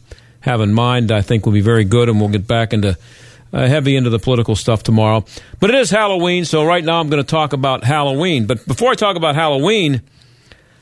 have 0.46 0.60
in 0.60 0.72
mind 0.72 1.10
I 1.10 1.22
think 1.22 1.44
will 1.44 1.52
be 1.52 1.60
very 1.60 1.84
good, 1.84 2.08
and 2.08 2.20
we'll 2.20 2.30
get 2.30 2.46
back 2.46 2.72
into 2.72 2.96
uh, 3.52 3.66
heavy 3.66 3.96
into 3.96 4.10
the 4.10 4.18
political 4.18 4.56
stuff 4.56 4.82
tomorrow. 4.82 5.24
But 5.60 5.70
it 5.70 5.76
is 5.76 5.90
Halloween, 5.90 6.44
so 6.44 6.64
right 6.64 6.84
now 6.84 7.00
I'm 7.00 7.08
going 7.08 7.22
to 7.22 7.28
talk 7.28 7.52
about 7.52 7.84
Halloween. 7.84 8.46
But 8.46 8.66
before 8.66 8.92
I 8.92 8.94
talk 8.94 9.16
about 9.16 9.34
Halloween, 9.34 10.02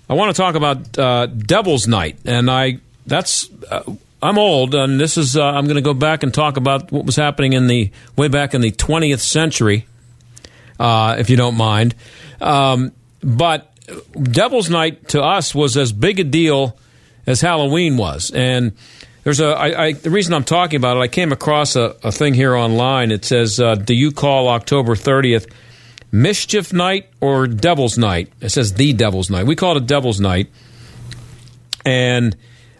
I 0.08 0.14
want 0.14 0.34
to 0.34 0.40
talk 0.40 0.54
about 0.54 0.98
uh, 0.98 1.26
Devil's 1.26 1.88
Night, 1.88 2.18
and 2.24 2.50
I 2.50 2.78
that's 3.06 3.48
uh, 3.70 3.82
I'm 4.24 4.38
old, 4.38 4.74
and 4.74 4.98
this 4.98 5.18
is 5.18 5.36
uh, 5.36 5.44
I'm 5.44 5.64
going 5.64 5.76
to 5.76 5.82
go 5.82 5.92
back 5.92 6.22
and 6.22 6.32
talk 6.32 6.56
about 6.56 6.90
what 6.90 7.04
was 7.04 7.14
happening 7.14 7.52
in 7.52 7.66
the 7.66 7.90
way 8.16 8.28
back 8.28 8.54
in 8.54 8.62
the 8.62 8.72
20th 8.72 9.20
century, 9.20 9.86
uh, 10.80 11.16
if 11.18 11.28
you 11.28 11.36
don't 11.36 11.56
mind. 11.56 11.94
Um, 12.40 12.92
but 13.22 13.70
Devil's 14.14 14.70
Night 14.70 15.08
to 15.08 15.22
us 15.22 15.54
was 15.54 15.76
as 15.76 15.92
big 15.92 16.20
a 16.20 16.24
deal 16.24 16.74
as 17.26 17.42
Halloween 17.42 17.98
was, 17.98 18.30
and 18.30 18.72
there's 19.24 19.40
a 19.40 19.48
I, 19.48 19.84
I, 19.84 19.92
the 19.92 20.08
reason 20.08 20.32
I'm 20.32 20.44
talking 20.44 20.78
about 20.78 20.96
it. 20.96 21.00
I 21.00 21.08
came 21.08 21.30
across 21.30 21.76
a, 21.76 21.94
a 22.02 22.10
thing 22.10 22.32
here 22.32 22.56
online. 22.56 23.10
It 23.10 23.26
says, 23.26 23.60
uh, 23.60 23.74
"Do 23.74 23.92
you 23.92 24.10
call 24.10 24.48
October 24.48 24.94
30th 24.94 25.52
Mischief 26.12 26.72
Night 26.72 27.10
or 27.20 27.46
Devil's 27.46 27.98
Night?" 27.98 28.32
It 28.40 28.48
says 28.48 28.72
the 28.72 28.94
Devil's 28.94 29.28
Night. 29.28 29.44
We 29.44 29.54
call 29.54 29.76
it 29.76 29.82
a 29.82 29.86
Devil's 29.86 30.18
Night, 30.18 30.50
and 31.84 32.34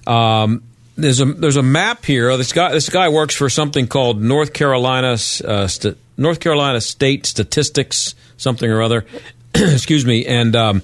um, 0.07 0.63
there's 0.97 1.21
a 1.21 1.25
there's 1.25 1.57
a 1.57 1.63
map 1.63 2.05
here. 2.05 2.37
This 2.37 2.53
guy 2.53 2.73
this 2.73 2.89
guy 2.89 3.09
works 3.09 3.35
for 3.35 3.49
something 3.49 3.87
called 3.87 4.23
North 4.23 4.53
Carolina 4.53 5.13
uh, 5.13 5.67
St- 5.67 5.97
North 6.17 6.41
Carolina 6.41 6.81
State 6.81 7.27
Statistics 7.27 8.15
something 8.37 8.71
or 8.71 8.83
other. 8.83 9.05
Excuse 9.55 10.05
me, 10.05 10.27
and 10.27 10.55
um, 10.57 10.83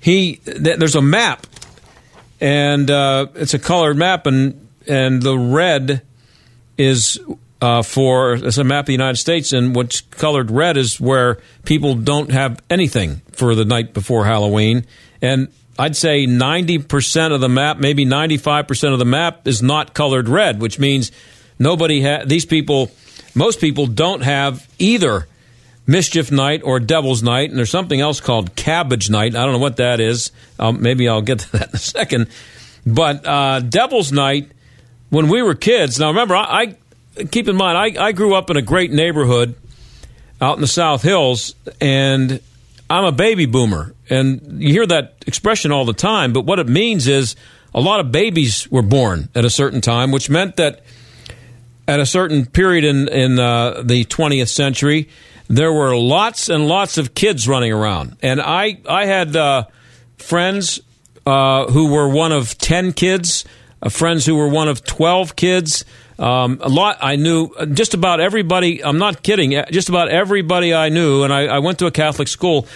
he 0.00 0.36
th- 0.36 0.78
there's 0.78 0.96
a 0.96 1.02
map 1.02 1.46
and 2.40 2.90
uh, 2.90 3.26
it's 3.34 3.54
a 3.54 3.58
colored 3.58 3.96
map, 3.96 4.26
and 4.26 4.68
and 4.86 5.22
the 5.22 5.38
red 5.38 6.02
is 6.76 7.18
uh, 7.60 7.82
for 7.82 8.34
it's 8.34 8.58
a 8.58 8.64
map 8.64 8.84
of 8.84 8.86
the 8.86 8.92
United 8.92 9.16
States, 9.16 9.52
and 9.52 9.74
what's 9.74 10.00
colored 10.00 10.50
red 10.50 10.76
is 10.76 11.00
where 11.00 11.38
people 11.64 11.94
don't 11.94 12.30
have 12.30 12.62
anything 12.70 13.22
for 13.32 13.54
the 13.54 13.64
night 13.64 13.92
before 13.94 14.24
Halloween, 14.24 14.86
and 15.20 15.48
I'd 15.78 15.96
say 15.96 16.26
ninety 16.26 16.78
percent 16.78 17.32
of 17.32 17.40
the 17.40 17.48
map, 17.48 17.78
maybe 17.78 18.04
ninety 18.04 18.36
five 18.36 18.66
percent 18.66 18.92
of 18.92 18.98
the 18.98 19.04
map, 19.04 19.46
is 19.46 19.62
not 19.62 19.94
colored 19.94 20.28
red, 20.28 20.60
which 20.60 20.78
means 20.78 21.12
nobody 21.58 22.02
ha- 22.02 22.24
these 22.26 22.44
people, 22.44 22.90
most 23.34 23.60
people 23.60 23.86
don't 23.86 24.22
have 24.22 24.68
either 24.78 25.28
Mischief 25.86 26.30
Night 26.30 26.62
or 26.64 26.80
Devil's 26.80 27.22
Night, 27.22 27.48
and 27.48 27.58
there's 27.58 27.70
something 27.70 28.00
else 28.00 28.20
called 28.20 28.54
Cabbage 28.56 29.08
Night. 29.08 29.34
I 29.34 29.44
don't 29.44 29.52
know 29.52 29.58
what 29.58 29.76
that 29.78 30.00
is. 30.00 30.32
Um, 30.58 30.82
maybe 30.82 31.08
I'll 31.08 31.22
get 31.22 31.38
to 31.40 31.52
that 31.52 31.70
in 31.70 31.74
a 31.74 31.78
second. 31.78 32.28
But 32.86 33.26
uh, 33.26 33.60
Devil's 33.60 34.12
Night, 34.12 34.50
when 35.10 35.28
we 35.28 35.42
were 35.42 35.54
kids. 35.54 35.98
Now 35.98 36.08
remember, 36.08 36.36
I, 36.36 36.76
I 37.16 37.24
keep 37.24 37.48
in 37.48 37.56
mind 37.56 37.78
I, 37.78 38.08
I 38.08 38.12
grew 38.12 38.34
up 38.34 38.50
in 38.50 38.56
a 38.56 38.62
great 38.62 38.90
neighborhood 38.90 39.54
out 40.40 40.56
in 40.56 40.60
the 40.60 40.66
South 40.68 41.02
Hills, 41.02 41.54
and 41.80 42.40
I'm 42.90 43.04
a 43.04 43.12
baby 43.12 43.46
boomer, 43.46 43.94
and 44.08 44.62
you 44.62 44.72
hear 44.72 44.86
that 44.86 45.24
expression 45.26 45.72
all 45.72 45.84
the 45.84 45.92
time. 45.92 46.32
But 46.32 46.46
what 46.46 46.58
it 46.58 46.68
means 46.68 47.06
is 47.06 47.36
a 47.74 47.80
lot 47.80 48.00
of 48.00 48.10
babies 48.10 48.70
were 48.70 48.82
born 48.82 49.28
at 49.34 49.44
a 49.44 49.50
certain 49.50 49.80
time, 49.80 50.10
which 50.10 50.30
meant 50.30 50.56
that 50.56 50.82
at 51.86 52.00
a 52.00 52.06
certain 52.06 52.46
period 52.46 52.84
in 52.84 53.08
in 53.08 53.38
uh, 53.38 53.82
the 53.82 54.04
20th 54.04 54.48
century 54.48 55.08
there 55.48 55.72
were 55.72 55.96
lots 55.96 56.48
and 56.48 56.68
lots 56.68 56.98
of 56.98 57.14
kids 57.14 57.48
running 57.48 57.72
around, 57.72 58.16
and 58.22 58.40
I 58.40 58.78
I 58.88 59.06
had 59.06 59.34
uh, 59.34 59.64
friends 60.18 60.80
uh, 61.26 61.66
who 61.66 61.90
were 61.90 62.08
one 62.08 62.32
of 62.32 62.56
ten 62.58 62.92
kids, 62.92 63.44
uh, 63.82 63.88
friends 63.88 64.26
who 64.26 64.36
were 64.36 64.48
one 64.48 64.68
of 64.68 64.84
twelve 64.84 65.36
kids. 65.36 65.84
Um, 66.18 66.58
a 66.60 66.68
lot 66.68 66.98
I 67.00 67.16
knew 67.16 67.50
just 67.72 67.94
about 67.94 68.20
everybody. 68.20 68.84
I'm 68.84 68.98
not 68.98 69.22
kidding. 69.22 69.54
Uh, 69.54 69.66
just 69.70 69.88
about 69.88 70.08
everybody 70.08 70.74
I 70.74 70.88
knew, 70.88 71.22
and 71.22 71.32
I, 71.32 71.46
I 71.46 71.58
went 71.60 71.78
to 71.78 71.86
a 71.86 71.90
Catholic 71.90 72.28
school. 72.28 72.66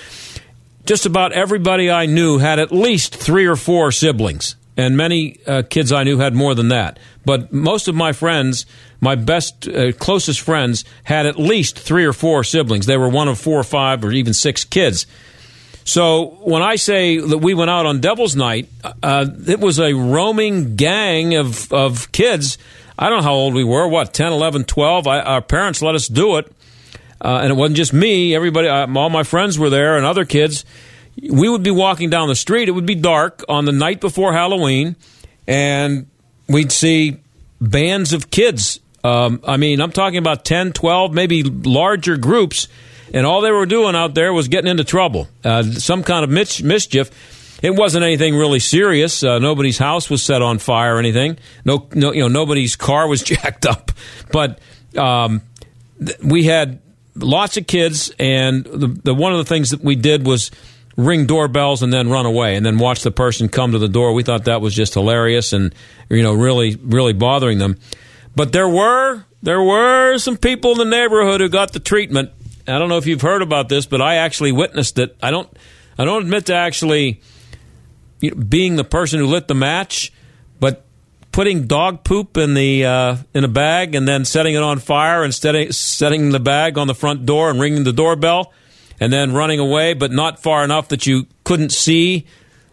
Just 0.85 1.07
about 1.07 1.33
everybody 1.33 1.91
I 1.91 2.07
knew 2.07 2.39
had 2.39 2.59
at 2.59 2.73
least 2.73 3.15
three 3.15 3.47
or 3.47 3.57
four 3.57 3.93
siblings, 3.93 4.57
and 4.77 4.97
many 4.97 5.39
uh, 5.47 5.63
kids 5.69 5.93
I 5.93 6.05
knew 6.05 6.19
had 6.19 6.35
more 6.35 6.55
than 6.55 6.69
that. 6.69 6.99
But 7.25 7.53
most 7.53 7.89
of 7.89 7.95
my 7.95 8.13
friends 8.13 8.67
my 9.03 9.17
best, 9.17 9.67
uh, 9.67 9.91
closest 9.91 10.41
friends 10.41 10.85
had 11.03 11.27
at 11.27 11.37
least 11.37 11.77
three 11.77 12.05
or 12.05 12.13
four 12.13 12.45
siblings. 12.45 12.87
They 12.87 12.97
were 12.97 13.09
one 13.09 13.27
of 13.27 13.39
four 13.39 13.59
or 13.59 13.65
five 13.65 14.05
or 14.05 14.13
even 14.13 14.33
six 14.33 14.65
kids. 14.65 15.07
So 15.83 16.39
when 16.43 16.63
I 16.63 16.77
say 16.77 17.19
that 17.19 17.39
we 17.39 17.53
went 17.53 17.69
out 17.69 17.85
on 17.85 18.01
Devil's 18.01 18.37
Night, 18.37 18.69
uh, 19.03 19.27
it 19.49 19.59
was 19.59 19.81
a 19.81 19.93
roaming 19.93 20.77
gang 20.77 21.35
of, 21.35 21.73
of 21.73 22.13
kids. 22.13 22.59
I 22.99 23.09
don't 23.09 23.19
know 23.19 23.25
how 23.25 23.35
old 23.35 23.55
we 23.55 23.65
were, 23.65 23.89
what, 23.89 24.13
10, 24.13 24.33
11, 24.33 24.65
12? 24.65 25.07
I, 25.07 25.21
our 25.21 25.43
parents 25.43 25.83
let 25.83 25.95
us 25.95 26.09
do 26.09 26.37
it. 26.37 26.53
Uh, 27.21 27.41
and 27.43 27.53
it 27.53 27.55
wasn't 27.55 27.77
just 27.77 27.93
me, 27.93 28.35
everybody, 28.35 28.69
uh, 28.69 28.87
all 28.97 29.09
my 29.09 29.23
friends 29.23 29.59
were 29.59 29.71
there 29.71 29.97
and 29.97 30.05
other 30.05 30.25
kids. 30.25 30.65
We 31.17 31.49
would 31.49 31.63
be 31.63 31.71
walking 31.71 32.11
down 32.11 32.29
the 32.29 32.35
street. 32.35 32.69
It 32.69 32.73
would 32.73 32.87
be 32.87 32.97
dark 32.97 33.45
on 33.49 33.65
the 33.65 33.73
night 33.73 34.01
before 34.01 34.33
Halloween, 34.33 34.97
and 35.47 36.07
we'd 36.49 36.73
see 36.73 37.19
bands 37.61 38.13
of 38.13 38.31
kids 38.31 38.81
um, 39.05 39.41
I 39.45 39.57
mean, 39.57 39.81
I'm 39.81 39.93
talking 39.93 40.19
about 40.19 40.45
10, 40.45 40.73
12, 40.73 41.13
maybe 41.13 41.43
larger 41.43 42.17
groups, 42.17 42.69
and 43.13 43.27
all 43.27 43.41
they 43.41 43.51
were 43.51 43.67
doing 43.67 43.97
out 43.97 44.15
there 44.15 44.33
was 44.33 44.49
getting 44.49 44.71
into 44.71 44.85
trouble, 44.85 45.29
uh, 45.45 45.63
some 45.63 46.05
kind 46.05 46.25
of 46.25 46.31
mis- 46.31 46.63
mischief. 46.63 47.11
It 47.63 47.77
wasn't 47.77 48.05
anything 48.05 48.35
really 48.35 48.59
serious. 48.59 49.23
Uh, 49.23 49.39
nobody's 49.39 49.79
house 49.79 50.11
was 50.11 50.23
set 50.23 50.43
on 50.43 50.59
fire 50.59 50.97
or 50.97 50.99
anything. 50.99 51.39
No, 51.65 51.89
no, 51.95 52.13
you 52.13 52.21
know, 52.21 52.29
nobody's 52.29 52.77
car 52.77 53.07
was 53.07 53.23
jacked 53.23 53.65
up. 53.65 53.93
But 54.31 54.59
um, 54.97 55.43
th- 56.05 56.19
we 56.19 56.45
had 56.45 56.81
lots 57.15 57.57
of 57.57 57.67
kids, 57.67 58.13
and 58.19 58.65
the, 58.65 58.89
the 58.89 59.15
one 59.15 59.33
of 59.33 59.39
the 59.39 59.45
things 59.45 59.71
that 59.71 59.83
we 59.83 59.95
did 59.95 60.27
was 60.27 60.51
ring 60.97 61.27
doorbells 61.27 61.83
and 61.83 61.93
then 61.93 62.11
run 62.11 62.27
away 62.27 62.55
and 62.55 62.67
then 62.67 62.79
watch 62.79 63.03
the 63.03 63.11
person 63.11 63.49
come 63.49 63.73
to 63.73 63.79
the 63.79 63.89
door. 63.89 64.13
We 64.13 64.23
thought 64.23 64.45
that 64.45 64.61
was 64.61 64.75
just 64.75 64.95
hilarious 64.95 65.53
and 65.53 65.75
you 66.11 66.23
know 66.23 66.35
really 66.35 66.77
really 66.77 67.13
bothering 67.13 67.59
them. 67.59 67.79
But 68.35 68.53
there 68.53 68.69
were 68.69 69.25
there 69.43 69.63
were 69.63 70.19
some 70.19 70.37
people 70.37 70.73
in 70.73 70.79
the 70.79 70.85
neighborhood 70.85 71.41
who 71.41 71.49
got 71.49 71.73
the 71.73 71.81
treatment. 71.81 72.31
I 72.67 72.79
don't 72.79 72.89
know 72.89 72.99
if 72.99 73.07
you've 73.07 73.23
heard 73.23 73.43
about 73.43 73.69
this, 73.69 73.87
but 73.87 74.01
I 74.01 74.17
actually 74.17 74.53
witnessed 74.53 74.99
it. 74.99 75.17
I 75.23 75.31
don't 75.31 75.49
I 75.99 76.05
don't 76.05 76.23
admit 76.23 76.47
to 76.47 76.55
actually 76.55 77.21
you 78.23 78.31
know, 78.31 78.37
being 78.43 78.77
the 78.77 78.85
person 78.85 79.19
who 79.21 79.27
lit 79.27 79.49
the 79.49 79.55
match, 79.55 80.11
but 80.59 80.87
putting 81.33 81.67
dog 81.67 82.05
poop 82.05 82.39
in 82.39 82.55
the 82.55 82.87
uh, 82.87 83.17
in 83.35 83.45
a 83.45 83.49
bag 83.49 83.95
and 83.95 84.09
then 84.09 84.25
setting 84.25 84.55
it 84.55 84.63
on 84.63 84.79
fire 84.79 85.23
and 85.23 85.35
setting 85.35 85.71
setting 85.73 86.31
the 86.31 86.41
bag 86.41 86.79
on 86.79 86.87
the 86.87 86.95
front 86.95 87.27
door 87.27 87.51
and 87.51 87.61
ringing 87.61 87.85
the 87.85 87.93
doorbell 87.93 88.53
and 89.01 89.13
then 89.13 89.35
running 89.35 89.59
away, 89.59 89.93
but 89.93 90.13
not 90.13 90.41
far 90.41 90.63
enough 90.65 90.89
that 90.89 91.07
you 91.07 91.27
couldn't 91.45 91.73
see 91.73 92.25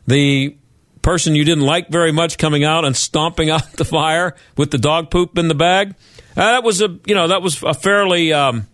the 0.08 0.56
person 1.02 1.34
you 1.34 1.44
didn't 1.44 1.66
like 1.66 1.90
very 1.90 2.12
much 2.12 2.38
coming 2.38 2.64
out 2.64 2.86
and 2.86 2.96
stomping 2.96 3.50
out 3.56 3.74
the 3.74 3.86
fire 3.86 4.36
with 4.56 4.72
the 4.72 4.78
dog 4.78 5.10
poop 5.10 5.38
in 5.38 5.48
the 5.48 5.56
bag. 5.56 5.96
Uh, 6.38 6.52
that 6.52 6.64
was 6.64 6.82
a 6.82 7.00
you 7.06 7.16
know 7.16 7.28
that 7.28 7.42
was 7.42 7.64
a 7.64 7.74
fairly 7.74 8.32
um, 8.32 8.68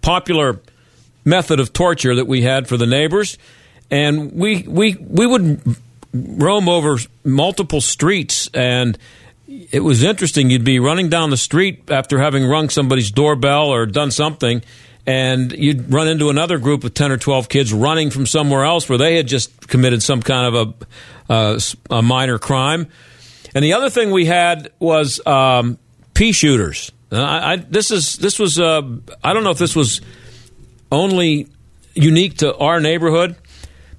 popular 0.00 0.60
method 1.24 1.60
of 1.60 1.72
torture 1.72 2.14
that 2.14 2.26
we 2.26 2.42
had 2.42 2.68
for 2.68 2.76
the 2.76 2.86
neighbors, 2.86 3.38
and 3.92 4.32
we 4.32 4.62
we 4.62 4.94
we 4.94 5.26
would 5.26 5.60
roam 6.12 6.68
over 6.68 6.98
multiple 7.24 7.80
streets 7.80 8.48
and 8.52 8.98
it 9.46 9.80
was 9.80 10.02
interesting. 10.02 10.48
You'd 10.48 10.64
be 10.64 10.78
running 10.78 11.10
down 11.10 11.28
the 11.28 11.36
street 11.36 11.90
after 11.90 12.18
having 12.18 12.46
rung 12.46 12.70
somebody's 12.70 13.10
doorbell 13.10 13.68
or 13.68 13.84
done 13.84 14.10
something 14.10 14.62
and 15.06 15.52
you'd 15.52 15.92
run 15.92 16.08
into 16.08 16.30
another 16.30 16.58
group 16.58 16.84
of 16.84 16.94
10 16.94 17.12
or 17.12 17.18
12 17.18 17.48
kids 17.48 17.72
running 17.72 18.10
from 18.10 18.24
somewhere 18.24 18.64
else 18.64 18.88
where 18.88 18.98
they 18.98 19.16
had 19.16 19.26
just 19.26 19.68
committed 19.68 20.02
some 20.02 20.22
kind 20.22 20.54
of 20.54 20.74
a, 21.28 21.60
a 21.90 22.02
minor 22.02 22.38
crime. 22.38 22.86
And 23.54 23.62
the 23.62 23.74
other 23.74 23.90
thing 23.90 24.10
we 24.10 24.24
had 24.24 24.70
was 24.78 25.24
um, 25.26 25.78
pea 26.14 26.32
shooters. 26.32 26.92
I, 27.10 27.52
I, 27.52 27.56
this 27.56 27.90
is 27.90 28.16
this 28.16 28.38
was 28.38 28.58
uh, 28.58 28.80
I 29.22 29.34
don't 29.34 29.44
know 29.44 29.50
if 29.50 29.58
this 29.58 29.76
was 29.76 30.00
only 30.90 31.48
unique 31.94 32.38
to 32.38 32.56
our 32.56 32.80
neighborhood 32.80 33.36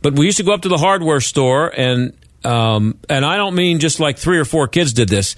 but 0.04 0.14
we 0.14 0.26
used 0.26 0.38
to 0.38 0.44
go 0.44 0.54
up 0.54 0.62
to 0.62 0.70
the 0.70 0.78
hardware 0.78 1.22
store, 1.22 1.74
and 1.76 2.14
um, 2.44 3.00
and 3.10 3.26
I 3.26 3.38
don't 3.38 3.56
mean 3.56 3.80
just 3.80 4.00
like 4.00 4.18
three 4.18 4.38
or 4.38 4.46
four 4.46 4.68
kids 4.68 4.94
did 4.94 5.10
this. 5.10 5.36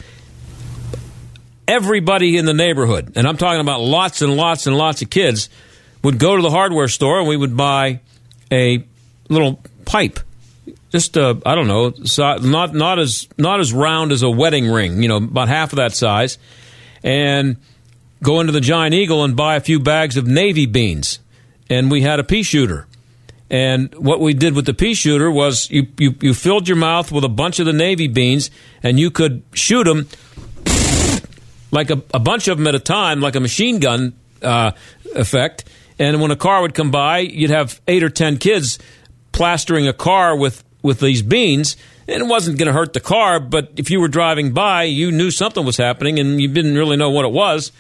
Everybody 1.68 2.36
in 2.36 2.46
the 2.46 2.54
neighborhood, 2.54 3.14
and 3.16 3.28
I'm 3.28 3.38
talking 3.38 3.62
about 3.62 3.82
lots 3.82 4.22
and 4.22 4.36
lots 4.36 4.68
and 4.68 4.76
lots 4.76 5.02
of 5.04 5.10
kids, 5.10 5.50
would 6.04 6.18
go 6.18 6.36
to 6.36 6.42
the 6.42 6.50
hardware 6.50 6.88
store 6.88 7.20
and 7.20 7.28
we 7.28 7.38
would 7.38 7.56
buy 7.56 8.02
a 8.52 8.84
little 9.30 9.62
pipe, 9.86 10.20
just 10.92 11.16
uh, 11.16 11.36
I 11.46 11.54
don't 11.54 11.68
know, 11.68 11.94
not 12.42 12.74
not 12.74 13.00
as 13.00 13.28
not 13.38 13.60
as 13.60 13.72
round 13.72 14.12
as 14.12 14.24
a 14.24 14.30
wedding 14.30 14.68
ring, 14.68 15.04
you 15.04 15.08
know, 15.08 15.18
about 15.18 15.48
half 15.48 15.74
of 15.74 15.78
that 15.78 15.94
size, 15.94 16.40
and 17.04 17.58
go 18.24 18.40
into 18.40 18.52
the 18.52 18.62
Giant 18.62 18.96
Eagle 18.96 19.24
and 19.24 19.36
buy 19.36 19.58
a 19.58 19.62
few 19.62 19.80
bags 19.80 20.18
of 20.18 20.26
navy 20.26 20.66
beans, 20.66 21.20
and 21.70 21.92
we 21.92 22.02
had 22.02 22.20
a 22.20 22.24
pea 22.24 22.42
shooter 22.42 22.88
and 23.50 23.94
what 23.96 24.20
we 24.20 24.34
did 24.34 24.56
with 24.56 24.66
the 24.66 24.74
pea 24.74 24.94
shooter 24.94 25.30
was 25.30 25.70
you, 25.70 25.88
you, 26.00 26.16
you 26.22 26.34
filled 26.34 26.68
your 26.68 26.78
mouth 26.78 27.12
with 27.12 27.24
a 27.24 27.30
bunch 27.30 27.60
of 27.60 27.66
the 27.66 27.74
navy 27.74 28.08
beans, 28.08 28.50
and 28.82 29.00
you 29.00 29.12
could 29.12 29.44
shoot 29.54 29.84
them 29.84 30.08
like 31.72 31.90
a, 31.90 32.02
a 32.14 32.20
bunch 32.20 32.48
of 32.48 32.58
them 32.58 32.68
at 32.68 32.76
a 32.76 32.80
time, 32.80 33.20
like 33.20 33.36
a 33.36 33.40
machine 33.40 33.80
gun 33.80 34.14
uh, 34.42 34.72
effect. 35.14 35.66
And 36.00 36.22
when 36.22 36.32
a 36.32 36.36
car 36.36 36.62
would 36.62 36.74
come 36.74 36.92
by, 36.92 37.20
you'd 37.20 37.52
have 37.52 37.80
eight 37.88 38.04
or 38.04 38.10
ten 38.10 38.38
kids 38.38 38.80
plastering 39.32 39.88
a 39.88 39.94
car 39.94 40.36
with, 40.36 40.64
with 40.82 41.00
these 41.00 41.22
beans. 41.22 41.78
And 42.08 42.22
it 42.22 42.26
wasn't 42.26 42.58
going 42.58 42.68
to 42.68 42.74
hurt 42.74 42.94
the 42.94 43.00
car, 43.00 43.40
but 43.40 43.72
if 43.78 43.90
you 43.90 44.00
were 44.00 44.08
driving 44.08 44.54
by, 44.54 44.84
you 44.84 45.12
knew 45.12 45.32
something 45.32 45.66
was 45.66 45.78
happening 45.78 46.20
and 46.20 46.40
you 46.40 46.48
didn't 46.48 46.76
really 46.76 46.98
know 46.98 47.10
what 47.10 47.26
it 47.26 47.32
was. 47.32 47.72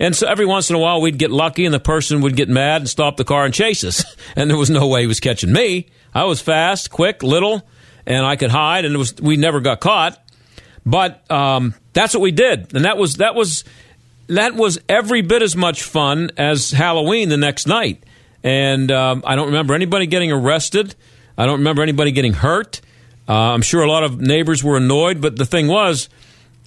And 0.00 0.14
so 0.14 0.26
every 0.26 0.46
once 0.46 0.70
in 0.70 0.76
a 0.76 0.78
while, 0.78 1.00
we'd 1.00 1.18
get 1.18 1.30
lucky, 1.30 1.64
and 1.64 1.72
the 1.72 1.80
person 1.80 2.20
would 2.22 2.36
get 2.36 2.48
mad 2.48 2.82
and 2.82 2.88
stop 2.88 3.16
the 3.16 3.24
car 3.24 3.44
and 3.44 3.54
chase 3.54 3.84
us. 3.84 4.04
And 4.36 4.50
there 4.50 4.56
was 4.56 4.70
no 4.70 4.88
way 4.88 5.02
he 5.02 5.06
was 5.06 5.20
catching 5.20 5.52
me. 5.52 5.86
I 6.12 6.24
was 6.24 6.40
fast, 6.40 6.90
quick, 6.90 7.22
little, 7.22 7.62
and 8.04 8.26
I 8.26 8.34
could 8.34 8.50
hide, 8.50 8.84
and 8.84 8.94
it 8.94 8.98
was 8.98 9.14
we 9.14 9.36
never 9.36 9.60
got 9.60 9.78
caught. 9.78 10.20
But 10.84 11.30
um, 11.30 11.74
that's 11.92 12.14
what 12.14 12.20
we 12.20 12.32
did, 12.32 12.74
and 12.74 12.84
that 12.84 12.98
was 12.98 13.16
that 13.16 13.36
was 13.36 13.62
that 14.26 14.54
was 14.54 14.78
every 14.88 15.22
bit 15.22 15.42
as 15.42 15.54
much 15.54 15.82
fun 15.82 16.30
as 16.36 16.72
Halloween 16.72 17.28
the 17.28 17.36
next 17.36 17.66
night. 17.66 18.02
And 18.42 18.90
um, 18.90 19.22
I 19.24 19.36
don't 19.36 19.46
remember 19.46 19.74
anybody 19.74 20.06
getting 20.06 20.32
arrested. 20.32 20.94
I 21.38 21.46
don't 21.46 21.58
remember 21.58 21.82
anybody 21.82 22.10
getting 22.10 22.32
hurt. 22.32 22.80
Uh, 23.28 23.32
I'm 23.32 23.62
sure 23.62 23.82
a 23.82 23.90
lot 23.90 24.04
of 24.04 24.20
neighbors 24.20 24.62
were 24.62 24.76
annoyed, 24.76 25.20
but 25.20 25.36
the 25.36 25.46
thing 25.46 25.66
was 25.68 26.08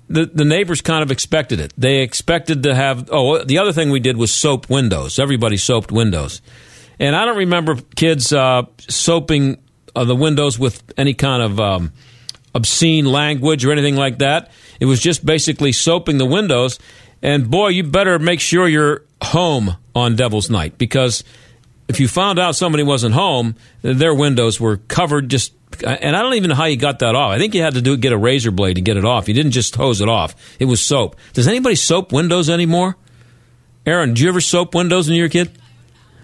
the, 0.10 0.26
the 0.26 0.46
neighbors 0.46 0.82
kind 0.82 1.04
of 1.04 1.12
expected 1.12 1.60
it. 1.60 1.74
They 1.78 2.02
expected 2.02 2.64
to 2.64 2.76
have. 2.76 3.10
Oh, 3.12 3.44
the 3.44 3.58
other 3.58 3.74
thing 3.74 3.90
we 3.90 4.00
did 4.00 4.18
was 4.18 4.34
soap 4.34 4.70
windows. 4.70 5.20
Everybody 5.20 5.58
soaped 5.58 5.92
windows, 5.92 6.42
and 7.00 7.16
I 7.16 7.26
don't 7.26 7.38
remember 7.38 7.76
kids 7.96 8.32
uh, 8.32 8.64
soaping 8.88 9.58
uh, 9.96 10.06
the 10.06 10.16
windows 10.16 10.58
with 10.58 10.84
any 10.98 11.14
kind 11.14 11.44
of 11.44 11.60
um, 11.60 11.92
obscene 12.54 13.06
language 13.06 13.66
or 13.66 13.72
anything 13.72 13.96
like 13.96 14.20
that. 14.20 14.52
It 14.80 14.86
was 14.86 15.00
just 15.00 15.26
basically 15.26 15.72
soaping 15.72 16.18
the 16.18 16.26
windows. 16.26 16.80
And 17.22 17.50
boy, 17.50 17.70
you 17.70 17.84
better 17.84 18.20
make 18.20 18.40
sure 18.40 18.68
you're 18.68 19.04
home 19.22 19.76
on 19.96 20.16
Devil's 20.16 20.50
Night 20.50 20.78
because 20.78 21.24
if 21.88 22.00
you 22.00 22.08
found 22.08 22.40
out 22.40 22.56
somebody 22.56 22.84
wasn't 22.84 23.14
home, 23.14 23.56
their 23.82 24.14
windows 24.14 24.60
were 24.60 24.78
covered 24.78 25.30
just 25.30 25.54
and 25.86 26.16
I 26.16 26.22
don't 26.22 26.36
even 26.36 26.50
know 26.50 26.56
how 26.56 26.66
you 26.66 26.78
got 26.78 27.00
that 27.00 27.14
off. 27.14 27.32
I 27.32 27.38
think 27.38 27.54
you 27.54 27.62
had 27.62 27.74
to 27.74 27.82
do 27.82 27.98
get 27.98 28.14
a 28.14 28.18
razor 28.18 28.52
blade 28.52 28.76
to 28.76 28.82
get 28.82 28.98
it 28.98 29.06
off. 29.06 29.28
You 29.28 29.34
didn't 29.34 29.52
just 29.52 29.76
hose 29.76 30.02
it 30.02 30.10
off. 30.10 30.34
It 30.60 30.66
was 30.66 30.82
soap. 30.82 31.18
Does 31.34 31.48
anybody 31.48 31.76
soap 31.76 32.12
windows 32.12 32.50
anymore? 32.50 32.96
Aaron, 33.86 34.10
did 34.10 34.20
you 34.22 34.30
ever 34.30 34.42
soap 34.42 34.74
windows 34.74 35.08
when 35.08 35.16
you 35.18 35.24
were 35.24 35.28
a 35.28 35.30
kid? 35.30 35.52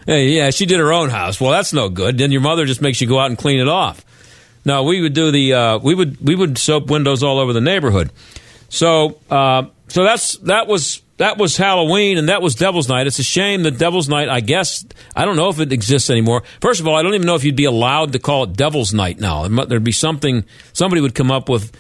Hey, 0.06 0.30
yeah, 0.30 0.50
she 0.50 0.66
did 0.66 0.80
her 0.80 0.92
own 0.92 1.10
house. 1.10 1.40
Well, 1.40 1.52
that's 1.52 1.72
no 1.72 1.90
good. 1.90 2.18
Then 2.18 2.32
your 2.32 2.42
mother 2.42 2.66
just 2.66 2.82
makes 2.82 3.00
you 3.00 3.08
go 3.08 3.20
out 3.20 3.28
and 3.28 3.38
clean 3.38 3.60
it 3.60 3.68
off. 3.68 4.04
No, 4.66 4.84
we 4.84 5.02
would 5.02 5.14
do 5.14 5.32
the 5.32 5.54
uh, 5.54 5.78
we 5.80 5.94
would 5.94 6.26
we 6.26 6.36
would 6.36 6.58
soap 6.58 6.90
windows 6.90 7.22
all 7.22 7.38
over 7.38 7.54
the 7.54 7.62
neighborhood. 7.62 8.12
So 8.70 9.20
uh, 9.30 9.66
so 9.88 10.04
that's 10.04 10.38
that 10.40 10.68
was 10.68 11.03
that 11.18 11.38
was 11.38 11.58
Halloween 11.58 12.18
and 12.18 12.30
that 12.30 12.42
was 12.42 12.56
Devil's 12.56 12.90
Night. 12.90 13.06
It's 13.06 13.20
a 13.20 13.24
shame 13.24 13.64
that 13.64 13.78
Devil's 13.78 14.10
Night, 14.10 14.30
I 14.30 14.40
guess, 14.40 14.86
I 15.16 15.26
don't 15.26 15.36
know 15.36 15.50
if 15.50 15.60
it 15.60 15.72
exists 15.72 16.10
anymore. 16.10 16.44
First 16.60 16.80
of 16.80 16.88
all, 16.88 16.96
I 16.96 17.04
don't 17.04 17.14
even 17.14 17.28
know 17.28 17.36
if 17.36 17.44
you'd 17.44 17.56
be 17.56 17.66
allowed 17.66 18.14
to 18.14 18.20
call 18.20 18.44
it 18.44 18.54
Devil's 18.54 18.94
Night 18.94 19.20
now. 19.20 19.48
There'd 19.48 19.84
be 19.84 19.92
something, 19.92 20.44
somebody 20.74 21.02
would 21.02 21.14
come 21.14 21.30
up 21.30 21.50
with 21.50 21.72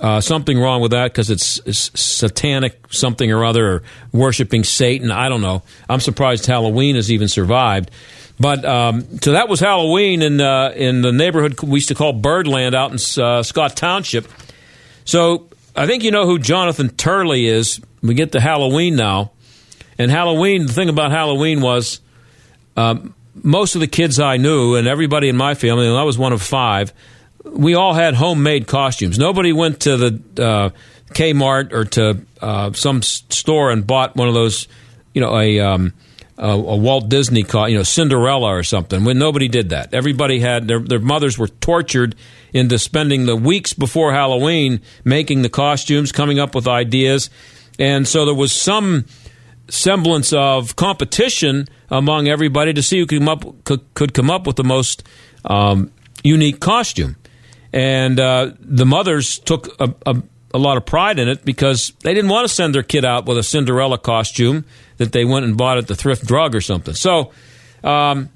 uh, 0.00 0.20
something 0.20 0.58
wrong 0.58 0.82
with 0.82 0.92
that 0.92 1.12
because 1.12 1.30
it's, 1.30 1.58
it's, 1.66 1.90
satanic 1.98 2.92
something 2.92 3.32
or 3.32 3.44
other, 3.44 3.66
or 3.66 3.82
worshiping 4.12 4.62
Satan. 4.62 5.10
I 5.10 5.28
don't 5.28 5.40
know. 5.40 5.62
I'm 5.88 6.00
surprised 6.00 6.46
Halloween 6.46 6.96
has 6.96 7.10
even 7.10 7.28
survived. 7.28 7.90
But 8.38 8.64
um, 8.64 9.18
so 9.20 9.32
that 9.32 9.48
was 9.48 9.60
Halloween 9.60 10.20
in 10.20 10.40
uh, 10.40 10.72
in 10.76 11.00
the 11.00 11.12
neighborhood 11.12 11.58
we 11.62 11.78
used 11.78 11.88
to 11.88 11.94
call 11.94 12.12
Birdland 12.12 12.74
out 12.74 12.90
in 12.90 13.22
uh, 13.22 13.42
Scott 13.42 13.76
Township. 13.76 14.28
So 15.06 15.48
I 15.76 15.86
think 15.86 16.02
you 16.04 16.10
know 16.10 16.24
who 16.24 16.38
Jonathan 16.38 16.88
Turley 16.88 17.46
is. 17.46 17.80
We 18.02 18.14
get 18.14 18.32
to 18.32 18.40
Halloween 18.40 18.96
now, 18.96 19.32
and 19.98 20.10
Halloween. 20.10 20.66
The 20.66 20.72
thing 20.72 20.88
about 20.88 21.10
Halloween 21.10 21.60
was 21.60 22.00
um, 22.76 23.14
most 23.34 23.74
of 23.74 23.80
the 23.80 23.86
kids 23.86 24.18
I 24.18 24.38
knew 24.38 24.76
and 24.76 24.88
everybody 24.88 25.28
in 25.28 25.36
my 25.36 25.54
family, 25.54 25.86
and 25.86 25.96
I 25.96 26.04
was 26.04 26.16
one 26.16 26.32
of 26.32 26.42
five. 26.42 26.92
We 27.44 27.74
all 27.74 27.92
had 27.92 28.14
homemade 28.14 28.66
costumes. 28.66 29.18
Nobody 29.18 29.52
went 29.52 29.80
to 29.80 29.96
the 29.96 30.42
uh, 30.42 30.70
Kmart 31.10 31.72
or 31.72 31.84
to 31.84 32.20
uh, 32.40 32.72
some 32.72 33.02
store 33.02 33.70
and 33.70 33.86
bought 33.86 34.16
one 34.16 34.28
of 34.28 34.34
those, 34.34 34.68
you 35.12 35.20
know, 35.20 35.38
a 35.38 35.60
um, 35.60 35.92
a, 36.38 36.50
a, 36.50 36.76
Walt 36.76 37.08
Disney, 37.08 37.42
co- 37.42 37.66
you 37.66 37.76
know, 37.76 37.82
Cinderella 37.82 38.48
or 38.48 38.62
something. 38.62 39.04
When 39.04 39.18
nobody 39.18 39.48
did 39.48 39.70
that, 39.70 39.94
everybody 39.94 40.40
had 40.40 40.68
their 40.68 40.80
their 40.80 40.98
mothers 40.98 41.38
were 41.38 41.48
tortured 41.48 42.14
into 42.52 42.78
spending 42.78 43.26
the 43.26 43.36
weeks 43.36 43.72
before 43.72 44.12
Halloween 44.12 44.80
making 45.04 45.42
the 45.42 45.48
costumes, 45.48 46.12
coming 46.12 46.38
up 46.38 46.54
with 46.54 46.68
ideas, 46.68 47.30
and 47.78 48.06
so 48.06 48.24
there 48.24 48.34
was 48.34 48.52
some 48.52 49.06
semblance 49.68 50.32
of 50.32 50.76
competition 50.76 51.66
among 51.90 52.28
everybody 52.28 52.72
to 52.72 52.82
see 52.82 52.98
who 52.98 53.06
could 53.06 53.18
come 53.18 53.28
up 53.28 53.64
could, 53.64 53.94
could 53.94 54.14
come 54.14 54.30
up 54.30 54.46
with 54.46 54.56
the 54.56 54.64
most 54.64 55.02
um, 55.44 55.90
unique 56.22 56.60
costume. 56.60 57.16
And 57.72 58.18
uh, 58.18 58.52
the 58.60 58.86
mothers 58.86 59.38
took 59.38 59.68
a, 59.80 59.92
a, 60.06 60.22
a 60.54 60.58
lot 60.58 60.76
of 60.76 60.86
pride 60.86 61.18
in 61.18 61.28
it 61.28 61.44
because 61.44 61.92
they 62.02 62.14
didn't 62.14 62.30
want 62.30 62.48
to 62.48 62.54
send 62.54 62.74
their 62.74 62.82
kid 62.82 63.04
out 63.04 63.26
with 63.26 63.38
a 63.38 63.42
Cinderella 63.42 63.98
costume 63.98 64.64
that 64.98 65.12
they 65.12 65.24
went 65.24 65.44
and 65.44 65.56
bought 65.56 65.78
at 65.78 65.86
the 65.86 65.94
thrift 65.94 66.26
drug 66.26 66.54
or 66.54 66.60
something. 66.60 66.94
So, 66.94 67.32
um, 67.84 68.30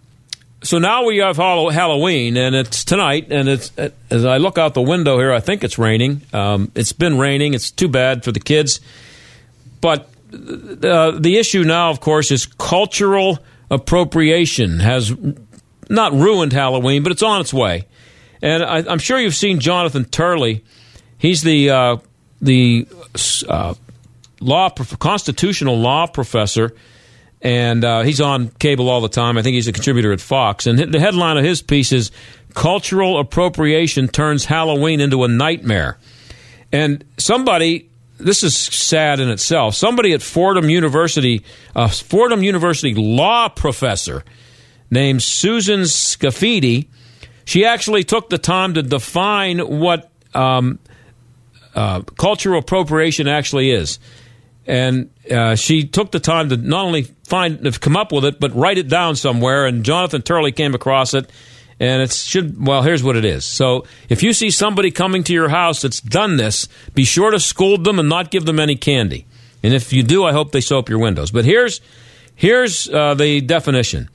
so 0.62 0.78
now 0.78 1.04
we 1.04 1.18
have 1.18 1.36
Halloween, 1.36 2.36
and 2.36 2.54
it's 2.54 2.84
tonight. 2.84 3.28
And 3.30 3.48
it's 3.48 3.72
as 4.10 4.24
I 4.24 4.36
look 4.36 4.58
out 4.58 4.74
the 4.74 4.82
window 4.82 5.18
here, 5.18 5.32
I 5.32 5.40
think 5.40 5.64
it's 5.64 5.78
raining. 5.78 6.22
Um, 6.32 6.70
it's 6.74 6.92
been 6.92 7.18
raining. 7.18 7.54
It's 7.54 7.70
too 7.70 7.88
bad 7.88 8.24
for 8.24 8.32
the 8.32 8.40
kids, 8.40 8.80
but 9.80 10.10
uh, 10.32 11.12
the 11.12 11.36
issue 11.38 11.64
now, 11.64 11.90
of 11.90 12.00
course, 12.00 12.30
is 12.30 12.46
cultural 12.46 13.38
appropriation 13.70 14.80
has 14.80 15.14
not 15.88 16.12
ruined 16.12 16.52
Halloween, 16.52 17.02
but 17.02 17.12
it's 17.12 17.22
on 17.22 17.40
its 17.40 17.54
way. 17.54 17.86
And 18.42 18.62
I, 18.62 18.78
am 18.90 18.98
sure 18.98 19.18
you've 19.18 19.34
seen 19.34 19.60
Jonathan 19.60 20.04
Turley. 20.04 20.64
He's 21.18 21.42
the 21.42 21.70
uh, 21.70 21.96
the 22.40 22.88
uh, 23.48 23.74
law 24.40 24.70
constitutional 24.70 25.78
law 25.78 26.06
professor, 26.06 26.74
and 27.42 27.84
uh, 27.84 28.02
he's 28.02 28.20
on 28.20 28.48
cable 28.48 28.88
all 28.88 29.00
the 29.00 29.08
time. 29.08 29.38
I 29.38 29.42
think 29.42 29.54
he's 29.54 29.68
a 29.68 29.72
contributor 29.72 30.12
at 30.12 30.20
Fox. 30.20 30.66
And 30.66 30.78
the 30.78 31.00
headline 31.00 31.36
of 31.36 31.44
his 31.44 31.62
piece 31.62 31.92
is 31.92 32.10
"Cultural 32.54 33.18
Appropriation 33.18 34.08
Turns 34.08 34.44
Halloween 34.44 35.00
into 35.00 35.24
a 35.24 35.28
Nightmare." 35.28 35.98
And 36.72 37.04
somebody, 37.18 37.90
this 38.18 38.42
is 38.42 38.56
sad 38.56 39.20
in 39.20 39.28
itself. 39.28 39.74
Somebody 39.74 40.12
at 40.12 40.22
Fordham 40.22 40.68
University, 40.70 41.44
a 41.74 41.88
Fordham 41.88 42.42
University 42.42 42.94
law 42.94 43.48
professor 43.48 44.24
named 44.90 45.22
Susan 45.22 45.80
Scafidi, 45.80 46.88
she 47.44 47.64
actually 47.64 48.04
took 48.04 48.30
the 48.30 48.38
time 48.38 48.74
to 48.74 48.82
define 48.82 49.58
what 49.58 50.10
um, 50.34 50.78
uh, 51.74 52.02
cultural 52.18 52.60
appropriation 52.60 53.26
actually 53.26 53.70
is 53.70 53.98
and 54.70 55.10
uh, 55.28 55.56
she 55.56 55.88
took 55.88 56.12
the 56.12 56.20
time 56.20 56.48
to 56.50 56.56
not 56.56 56.84
only 56.84 57.02
find 57.26 57.80
come 57.80 57.96
up 57.96 58.12
with 58.12 58.24
it, 58.24 58.38
but 58.38 58.54
write 58.54 58.78
it 58.78 58.88
down 58.88 59.16
somewhere. 59.16 59.66
And 59.66 59.84
Jonathan 59.84 60.22
Turley 60.22 60.52
came 60.52 60.76
across 60.76 61.12
it, 61.12 61.28
and 61.80 62.00
it 62.00 62.12
should. 62.12 62.64
Well, 62.64 62.82
here's 62.82 63.02
what 63.02 63.16
it 63.16 63.24
is. 63.24 63.44
So 63.44 63.84
if 64.08 64.22
you 64.22 64.32
see 64.32 64.50
somebody 64.50 64.92
coming 64.92 65.24
to 65.24 65.32
your 65.32 65.48
house 65.48 65.82
that's 65.82 66.00
done 66.00 66.36
this, 66.36 66.68
be 66.94 67.02
sure 67.02 67.32
to 67.32 67.40
scold 67.40 67.82
them 67.82 67.98
and 67.98 68.08
not 68.08 68.30
give 68.30 68.44
them 68.44 68.60
any 68.60 68.76
candy. 68.76 69.26
And 69.64 69.74
if 69.74 69.92
you 69.92 70.04
do, 70.04 70.24
I 70.24 70.32
hope 70.32 70.52
they 70.52 70.60
soap 70.60 70.88
your 70.88 71.00
windows. 71.00 71.32
But 71.32 71.44
here's 71.44 71.80
here's 72.36 72.88
uh, 72.88 73.14
the 73.14 73.40
definition: 73.40 74.08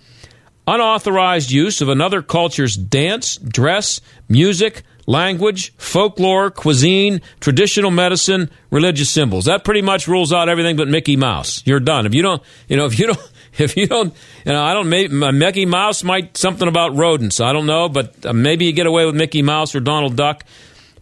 unauthorized 0.66 1.52
use 1.52 1.82
of 1.82 1.90
another 1.90 2.22
culture's 2.22 2.78
dance, 2.78 3.36
dress, 3.36 4.00
music 4.30 4.84
language, 5.06 5.74
folklore, 5.78 6.52
cuisine, 6.52 7.22
traditional 7.40 7.92
medicine, 7.92 8.50
religious 8.72 9.10
symbols. 9.10 9.46
That 9.46 9.64
pretty 9.64 9.82
much 9.82 10.08
rules 10.08 10.34
out 10.34 10.50
everything 10.50 10.76
but 10.76 10.88
Mickey 10.88 11.16
Mouse. 11.16 11.62
You're 11.66 11.80
done. 11.80 12.06
If 12.06 12.14
you 12.14 12.22
don't, 12.22 12.42
you 12.68 12.78
know, 12.78 12.86
if 12.86 13.00
you 13.00 13.08
don't, 13.08 13.32
if 13.58 13.78
you 13.78 13.88
don't, 13.88 14.14
you 14.46 14.52
know, 14.52 14.64
I 14.64 14.74
don't. 14.74 14.90
Maybe 14.90 15.14
Mickey 15.14 15.66
Mouse 15.66 16.04
might 16.04 16.38
something 16.38 16.68
about 16.68 16.96
rodents. 16.96 17.40
I 17.40 17.54
don't 17.54 17.66
know, 17.66 17.90
but 17.90 18.26
uh, 18.26 18.34
maybe 18.34 18.66
you 18.66 18.74
get 18.74 18.88
away 18.88 19.06
with 19.06 19.16
Mickey 19.16 19.42
Mouse 19.42 19.76
or 19.76 19.80
Donald 19.80 20.16
Duck. 20.16 20.44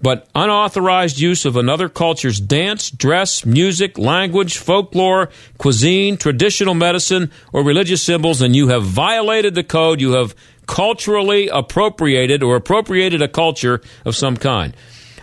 But 0.02 0.28
unauthorized 0.36 1.18
use 1.18 1.46
of 1.46 1.56
another 1.56 1.88
culture's 1.88 2.38
dance, 2.38 2.92
dress, 2.92 3.46
music, 3.46 3.98
language, 3.98 4.58
folklore, 4.58 5.30
cuisine, 5.58 6.18
traditional 6.18 6.74
medicine, 6.74 7.32
or 7.54 7.64
religious 7.64 8.04
symbols, 8.04 8.42
and 8.42 8.54
you 8.54 8.68
have 8.68 8.84
violated 8.84 9.56
the 9.56 9.64
code. 9.64 10.02
You 10.02 10.12
have 10.12 10.36
culturally 10.68 11.48
appropriated 11.48 12.44
or 12.44 12.56
appropriated 12.56 13.22
a 13.22 13.28
culture 13.28 13.82
of 14.06 14.16
some 14.16 14.38
kind. 14.38 14.76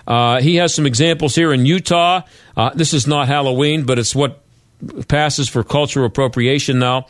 Uh, 0.06 0.40
he 0.40 0.56
has 0.56 0.74
some 0.74 0.86
examples 0.86 1.34
here 1.34 1.52
in 1.52 1.66
Utah. 1.66 2.22
Uh, 2.56 2.70
this 2.74 2.92
is 2.92 3.06
not 3.06 3.28
Halloween, 3.28 3.84
but 3.84 3.98
it's 3.98 4.14
what 4.14 4.42
passes 5.08 5.48
for 5.48 5.62
cultural 5.62 6.06
appropriation 6.06 6.78
now. 6.78 7.06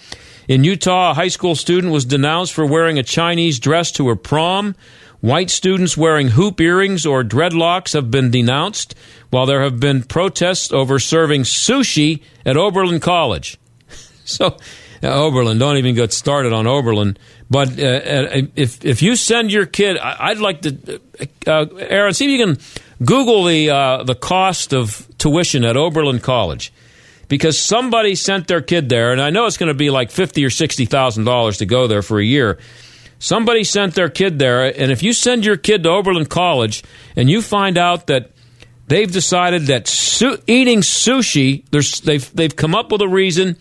In 0.49 0.65
Utah, 0.65 1.13
a 1.13 1.15
high 1.15 1.29
school 1.29 1.55
student 1.55 1.93
was 1.93 2.05
denounced 2.05 2.53
for 2.53 2.67
wearing 2.67 2.99
a 2.99 3.03
Chinese 3.03 3.59
dress 3.59 3.93
to 3.93 4.09
her 4.09 4.17
prom. 4.17 4.75
White 5.21 5.51
students 5.51 5.97
wearing 5.97 6.29
hoop 6.29 6.61
earrings 6.61 7.05
or 7.07 7.23
dreadlocks 7.23 7.93
have 7.93 8.11
been 8.11 8.31
denounced, 8.31 8.95
while 9.29 9.47
there 9.47 9.63
have 9.63 9.79
been 9.79 10.03
protests 10.03 10.73
over 10.73 10.99
serving 10.99 11.43
sushi 11.43 12.23
at 12.45 12.57
Oberlin 12.57 13.01
College. 13.01 13.59
So, 14.23 14.57
Oberlin, 15.09 15.59
don't 15.59 15.79
even 15.79 15.95
get 15.95 16.13
started 16.13 16.53
on 16.53 16.67
Oberlin. 16.67 17.17
But 17.49 17.79
uh, 17.79 17.85
uh, 17.85 18.43
if 18.55 18.85
if 18.85 19.03
you 19.03 19.17
send 19.17 19.51
your 19.51 19.67
kid, 19.67 19.97
I'd 19.99 20.39
like 20.39 20.63
to, 20.63 21.01
uh, 21.47 21.67
Aaron, 21.79 22.13
see 22.15 22.27
if 22.27 22.39
you 22.39 22.47
can 22.47 22.59
Google 23.05 23.45
the 23.45 23.71
uh, 23.71 24.05
the 24.05 24.15
cost 24.15 24.73
of 24.73 25.09
tuition 25.19 25.65
at 25.65 25.77
Oberlin 25.77 26.21
College, 26.21 26.73
because 27.29 27.59
somebody 27.59 28.15
sent 28.15 28.47
their 28.47 28.61
kid 28.61 28.89
there, 28.89 29.13
and 29.13 29.21
I 29.21 29.31
know 29.31 29.47
it's 29.47 29.57
going 29.57 29.69
to 29.69 29.75
be 29.75 29.91
like 29.91 30.11
fifty 30.11 30.45
or 30.45 30.51
sixty 30.51 30.85
thousand 30.85 31.25
dollars 31.25 31.59
to 31.59 31.67
go 31.67 31.87
there 31.87 32.03
for 32.03 32.21
a 32.21 32.25
year. 32.25 32.59
Somebody 33.19 33.65
sent 33.65 33.95
their 33.95 34.09
kid 34.09 34.39
there, 34.39 34.65
and 34.67 34.91
if 34.91 35.03
you 35.03 35.13
send 35.13 35.45
your 35.45 35.57
kid 35.57 35.83
to 35.83 35.91
Oberlin 35.91 36.27
College 36.27 36.83
and 37.17 37.29
you 37.29 37.43
find 37.43 37.77
out 37.77 38.07
that 38.07 38.31
they've 38.87 39.11
decided 39.11 39.67
that 39.67 39.89
su- 39.89 40.39
eating 40.47 40.81
sushi, 40.81 41.65
they've 41.71 42.33
they've 42.35 42.57
come 42.57 42.75
up 42.75 42.91
with 42.91 43.03
a 43.03 43.09
reason 43.09 43.57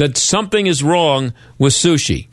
that 0.00 0.16
something 0.16 0.66
is 0.66 0.82
wrong 0.82 1.34
with 1.58 1.74
sushi 1.74 2.26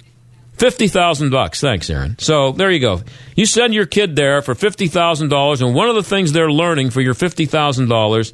Fifty 0.57 0.87
thousand 0.87 1.29
bucks. 1.29 1.61
Thanks, 1.61 1.87
Aaron. 1.87 2.17
So 2.17 2.51
there 2.51 2.71
you 2.71 2.79
go. 2.79 3.01
You 3.35 3.45
send 3.45 3.75
your 3.75 3.85
kid 3.85 4.15
there 4.15 4.41
for 4.41 4.55
fifty 4.55 4.87
thousand 4.87 5.29
dollars, 5.29 5.61
and 5.61 5.75
one 5.75 5.87
of 5.87 5.93
the 5.93 6.01
things 6.01 6.31
they're 6.31 6.51
learning 6.51 6.89
for 6.89 6.99
your 6.99 7.13
fifty 7.13 7.45
thousand 7.45 7.89
dollars 7.89 8.33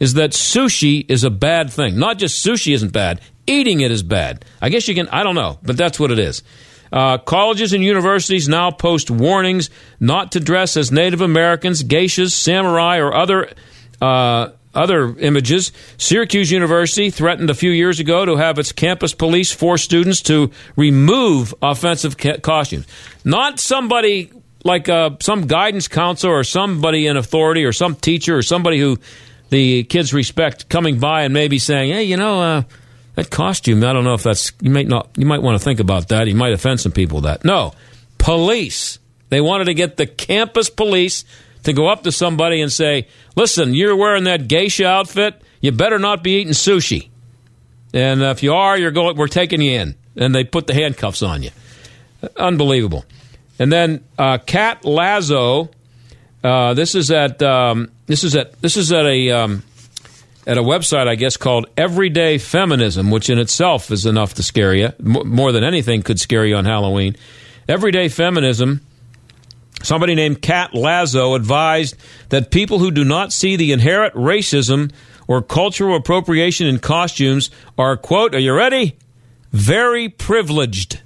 is 0.00 0.14
that 0.14 0.30
sushi 0.30 1.04
is 1.10 1.24
a 1.24 1.30
bad 1.30 1.70
thing. 1.70 1.98
Not 1.98 2.16
just 2.16 2.42
sushi 2.42 2.72
isn't 2.72 2.94
bad; 2.94 3.20
eating 3.46 3.82
it 3.82 3.90
is 3.90 4.02
bad. 4.02 4.46
I 4.62 4.70
guess 4.70 4.88
you 4.88 4.94
can. 4.94 5.08
I 5.08 5.22
don't 5.22 5.34
know, 5.34 5.58
but 5.62 5.76
that's 5.76 6.00
what 6.00 6.10
it 6.10 6.18
is. 6.18 6.42
Uh, 6.90 7.18
colleges 7.18 7.74
and 7.74 7.84
universities 7.84 8.48
now 8.48 8.70
post 8.70 9.10
warnings 9.10 9.68
not 10.00 10.32
to 10.32 10.40
dress 10.40 10.74
as 10.74 10.90
Native 10.90 11.20
Americans, 11.20 11.84
geishas, 11.84 12.32
samurai, 12.32 12.96
or 12.96 13.14
other 13.14 13.52
uh, 14.00 14.52
other 14.78 15.16
images. 15.18 15.72
Syracuse 15.96 16.50
University 16.50 17.10
threatened 17.10 17.50
a 17.50 17.54
few 17.54 17.70
years 17.70 17.98
ago 18.00 18.24
to 18.24 18.36
have 18.36 18.58
its 18.58 18.72
campus 18.72 19.12
police 19.12 19.52
force 19.52 19.82
students 19.82 20.22
to 20.22 20.50
remove 20.76 21.52
offensive 21.60 22.16
ca- 22.16 22.38
costumes. 22.38 22.86
Not 23.24 23.58
somebody 23.58 24.30
like 24.64 24.88
uh, 24.88 25.10
some 25.20 25.46
guidance 25.46 25.88
counselor 25.88 26.34
or 26.34 26.44
somebody 26.44 27.06
in 27.06 27.16
authority 27.16 27.64
or 27.64 27.72
some 27.72 27.96
teacher 27.96 28.36
or 28.36 28.42
somebody 28.42 28.78
who 28.78 28.98
the 29.50 29.84
kids 29.84 30.14
respect 30.14 30.68
coming 30.68 30.98
by 30.98 31.22
and 31.22 31.34
maybe 31.34 31.58
saying, 31.58 31.92
"Hey, 31.92 32.04
you 32.04 32.16
know, 32.16 32.40
uh, 32.40 32.62
that 33.14 33.30
costume. 33.30 33.82
I 33.82 33.92
don't 33.92 34.04
know 34.04 34.14
if 34.14 34.22
that's 34.22 34.52
you 34.60 34.70
might 34.70 34.86
not. 34.86 35.08
You 35.16 35.26
might 35.26 35.42
want 35.42 35.58
to 35.58 35.64
think 35.64 35.80
about 35.80 36.08
that. 36.08 36.28
You 36.28 36.36
might 36.36 36.52
offend 36.52 36.80
some 36.80 36.92
people. 36.92 37.16
With 37.16 37.24
that 37.24 37.44
no, 37.44 37.72
police. 38.18 38.98
They 39.30 39.40
wanted 39.42 39.66
to 39.66 39.74
get 39.74 39.98
the 39.98 40.06
campus 40.06 40.70
police 40.70 41.24
to 41.64 41.72
go 41.72 41.88
up 41.88 42.02
to 42.04 42.12
somebody 42.12 42.60
and 42.60 42.72
say, 42.72 43.08
listen, 43.36 43.74
you're 43.74 43.96
wearing 43.96 44.24
that 44.24 44.48
geisha 44.48 44.86
outfit, 44.86 45.40
you 45.60 45.72
better 45.72 45.98
not 45.98 46.22
be 46.22 46.40
eating 46.40 46.52
sushi. 46.52 47.08
And 47.92 48.22
if 48.22 48.42
you 48.42 48.54
are, 48.54 48.78
you're 48.78 48.90
going, 48.90 49.16
we're 49.16 49.28
taking 49.28 49.60
you 49.60 49.72
in. 49.72 49.94
And 50.16 50.34
they 50.34 50.44
put 50.44 50.66
the 50.66 50.74
handcuffs 50.74 51.22
on 51.22 51.42
you. 51.42 51.50
Unbelievable. 52.36 53.04
And 53.58 53.72
then 53.72 54.04
uh, 54.18 54.38
Kat 54.38 54.84
Lazo, 54.84 55.70
uh, 56.42 56.74
this 56.74 56.94
is 56.94 57.10
at 57.10 57.42
um, 57.42 57.90
this 58.06 58.24
is 58.24 58.36
at 58.36 58.60
this 58.60 58.76
is 58.76 58.92
at 58.92 59.04
a 59.06 59.30
um, 59.30 59.62
at 60.46 60.58
a 60.58 60.62
website 60.62 61.08
I 61.08 61.14
guess 61.14 61.36
called 61.36 61.66
Everyday 61.76 62.38
Feminism, 62.38 63.10
which 63.10 63.30
in 63.30 63.38
itself 63.38 63.90
is 63.90 64.06
enough 64.06 64.34
to 64.34 64.42
scare 64.42 64.74
you. 64.74 64.92
more 65.00 65.52
than 65.52 65.64
anything 65.64 66.02
could 66.02 66.20
scare 66.20 66.44
you 66.44 66.56
on 66.56 66.64
Halloween. 66.64 67.16
Everyday 67.68 68.08
Feminism 68.08 68.80
Somebody 69.82 70.14
named 70.14 70.42
Kat 70.42 70.74
Lazo 70.74 71.34
advised 71.34 71.96
that 72.30 72.50
people 72.50 72.78
who 72.78 72.90
do 72.90 73.04
not 73.04 73.32
see 73.32 73.56
the 73.56 73.72
inherent 73.72 74.14
racism 74.14 74.92
or 75.28 75.42
cultural 75.42 75.96
appropriation 75.96 76.66
in 76.66 76.78
costumes 76.78 77.50
are, 77.76 77.96
quote, 77.96 78.34
are 78.34 78.40
you 78.40 78.52
ready? 78.52 78.96
Very 79.52 80.08
privileged 80.08 81.00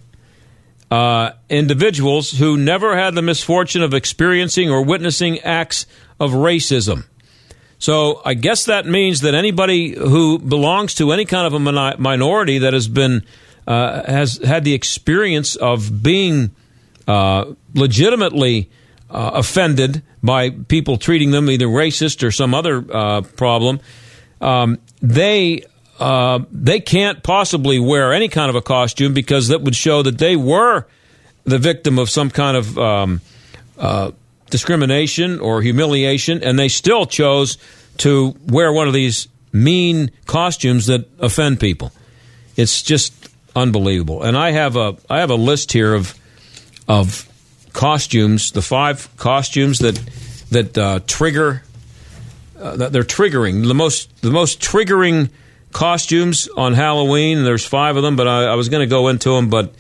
uh, 0.91 1.33
individuals 1.49 2.33
who 2.33 2.57
never 2.57 2.97
had 2.97 3.15
the 3.15 3.23
misfortune 3.23 3.83
of 3.83 3.95
experiencing 3.95 4.71
or 4.71 4.83
witnessing 4.85 5.41
acts 5.41 5.87
of 6.21 6.33
racism. 6.33 7.05
So 7.79 8.23
I 8.25 8.35
guess 8.35 8.67
that 8.67 8.87
means 8.87 9.23
that 9.23 9.35
anybody 9.35 9.93
who 9.93 10.39
belongs 10.39 10.95
to 10.97 11.11
any 11.11 11.25
kind 11.25 11.47
of 11.47 11.55
a 11.55 11.99
minority 11.99 12.59
that 12.59 12.73
has 12.73 12.89
been 12.89 13.25
uh, 13.67 14.05
has 14.05 14.39
had 14.39 14.65
the 14.65 14.75
experience 14.75 15.57
of 15.57 16.03
being 16.03 16.51
legitimately 17.75 18.71
uh, 19.11 19.33
offended 19.35 20.03
by 20.23 20.51
people 20.51 20.97
treating 20.97 21.31
them 21.31 21.51
either 21.51 21.67
racist 21.67 22.23
or 22.23 22.31
some 22.31 22.55
other 22.55 22.85
uh, 22.93 23.21
problem, 23.23 23.81
um, 24.41 24.79
they 25.01 25.63
uh, 25.99 26.41
they 26.51 26.81
can't 26.81 27.23
possibly 27.23 27.79
wear 27.79 28.13
any 28.13 28.29
kind 28.29 28.49
of 28.49 28.57
a 28.57 28.63
costume 28.63 29.15
because 29.15 29.49
that 29.49 29.63
would 29.63 29.77
show 29.77 30.03
that 30.03 30.19
they 30.19 30.35
were 30.35 30.87
the 31.45 31.59
victim 31.59 31.99
of 31.99 32.09
some 32.09 32.31
kind 32.31 32.57
of 32.57 32.79
um, 32.79 33.21
uh, 33.79 34.11
discrimination 34.51 35.41
or 35.41 35.63
humiliation, 35.63 36.43
and 36.43 36.59
they 36.59 36.69
still 36.69 37.07
chose 37.07 37.59
to 37.99 38.35
wear 38.47 38.73
one 38.73 38.89
of 38.89 38.95
these 38.95 39.29
mean 39.53 40.11
costumes 40.27 40.87
that 40.87 41.07
offend 41.19 41.61
people. 41.61 41.93
It's 42.57 42.83
just 42.83 43.29
unbelievable. 43.55 44.23
And 44.23 44.37
I 44.37 44.53
have 44.53 44.77
a 44.77 44.97
I 45.11 45.21
have 45.21 45.31
a 45.31 45.37
list 45.37 45.73
here 45.73 45.95
of 45.95 46.19
of 46.89 47.29
costumes, 47.73 48.53
the 48.53 48.63
five 48.63 49.15
costumes 49.17 49.79
that 49.81 50.01
that 50.51 50.77
uh, 50.79 51.01
trigger 51.07 51.63
uh, 52.59 52.77
that 52.77 52.93
they're 52.93 53.03
triggering 53.03 53.67
the 53.67 53.75
most 53.75 54.23
the 54.23 54.31
most 54.31 54.61
triggering 54.61 55.31
costumes 55.73 56.49
on 56.57 56.75
Halloween. 56.75 57.45
There's 57.45 57.65
five 57.65 57.97
of 57.97 58.03
them, 58.03 58.17
but 58.17 58.29
I, 58.29 58.45
I 58.45 58.55
was 58.55 58.69
going 58.69 58.87
to 58.87 58.91
go 58.91 59.09
into 59.09 59.31
them, 59.31 59.49
but 59.49 59.75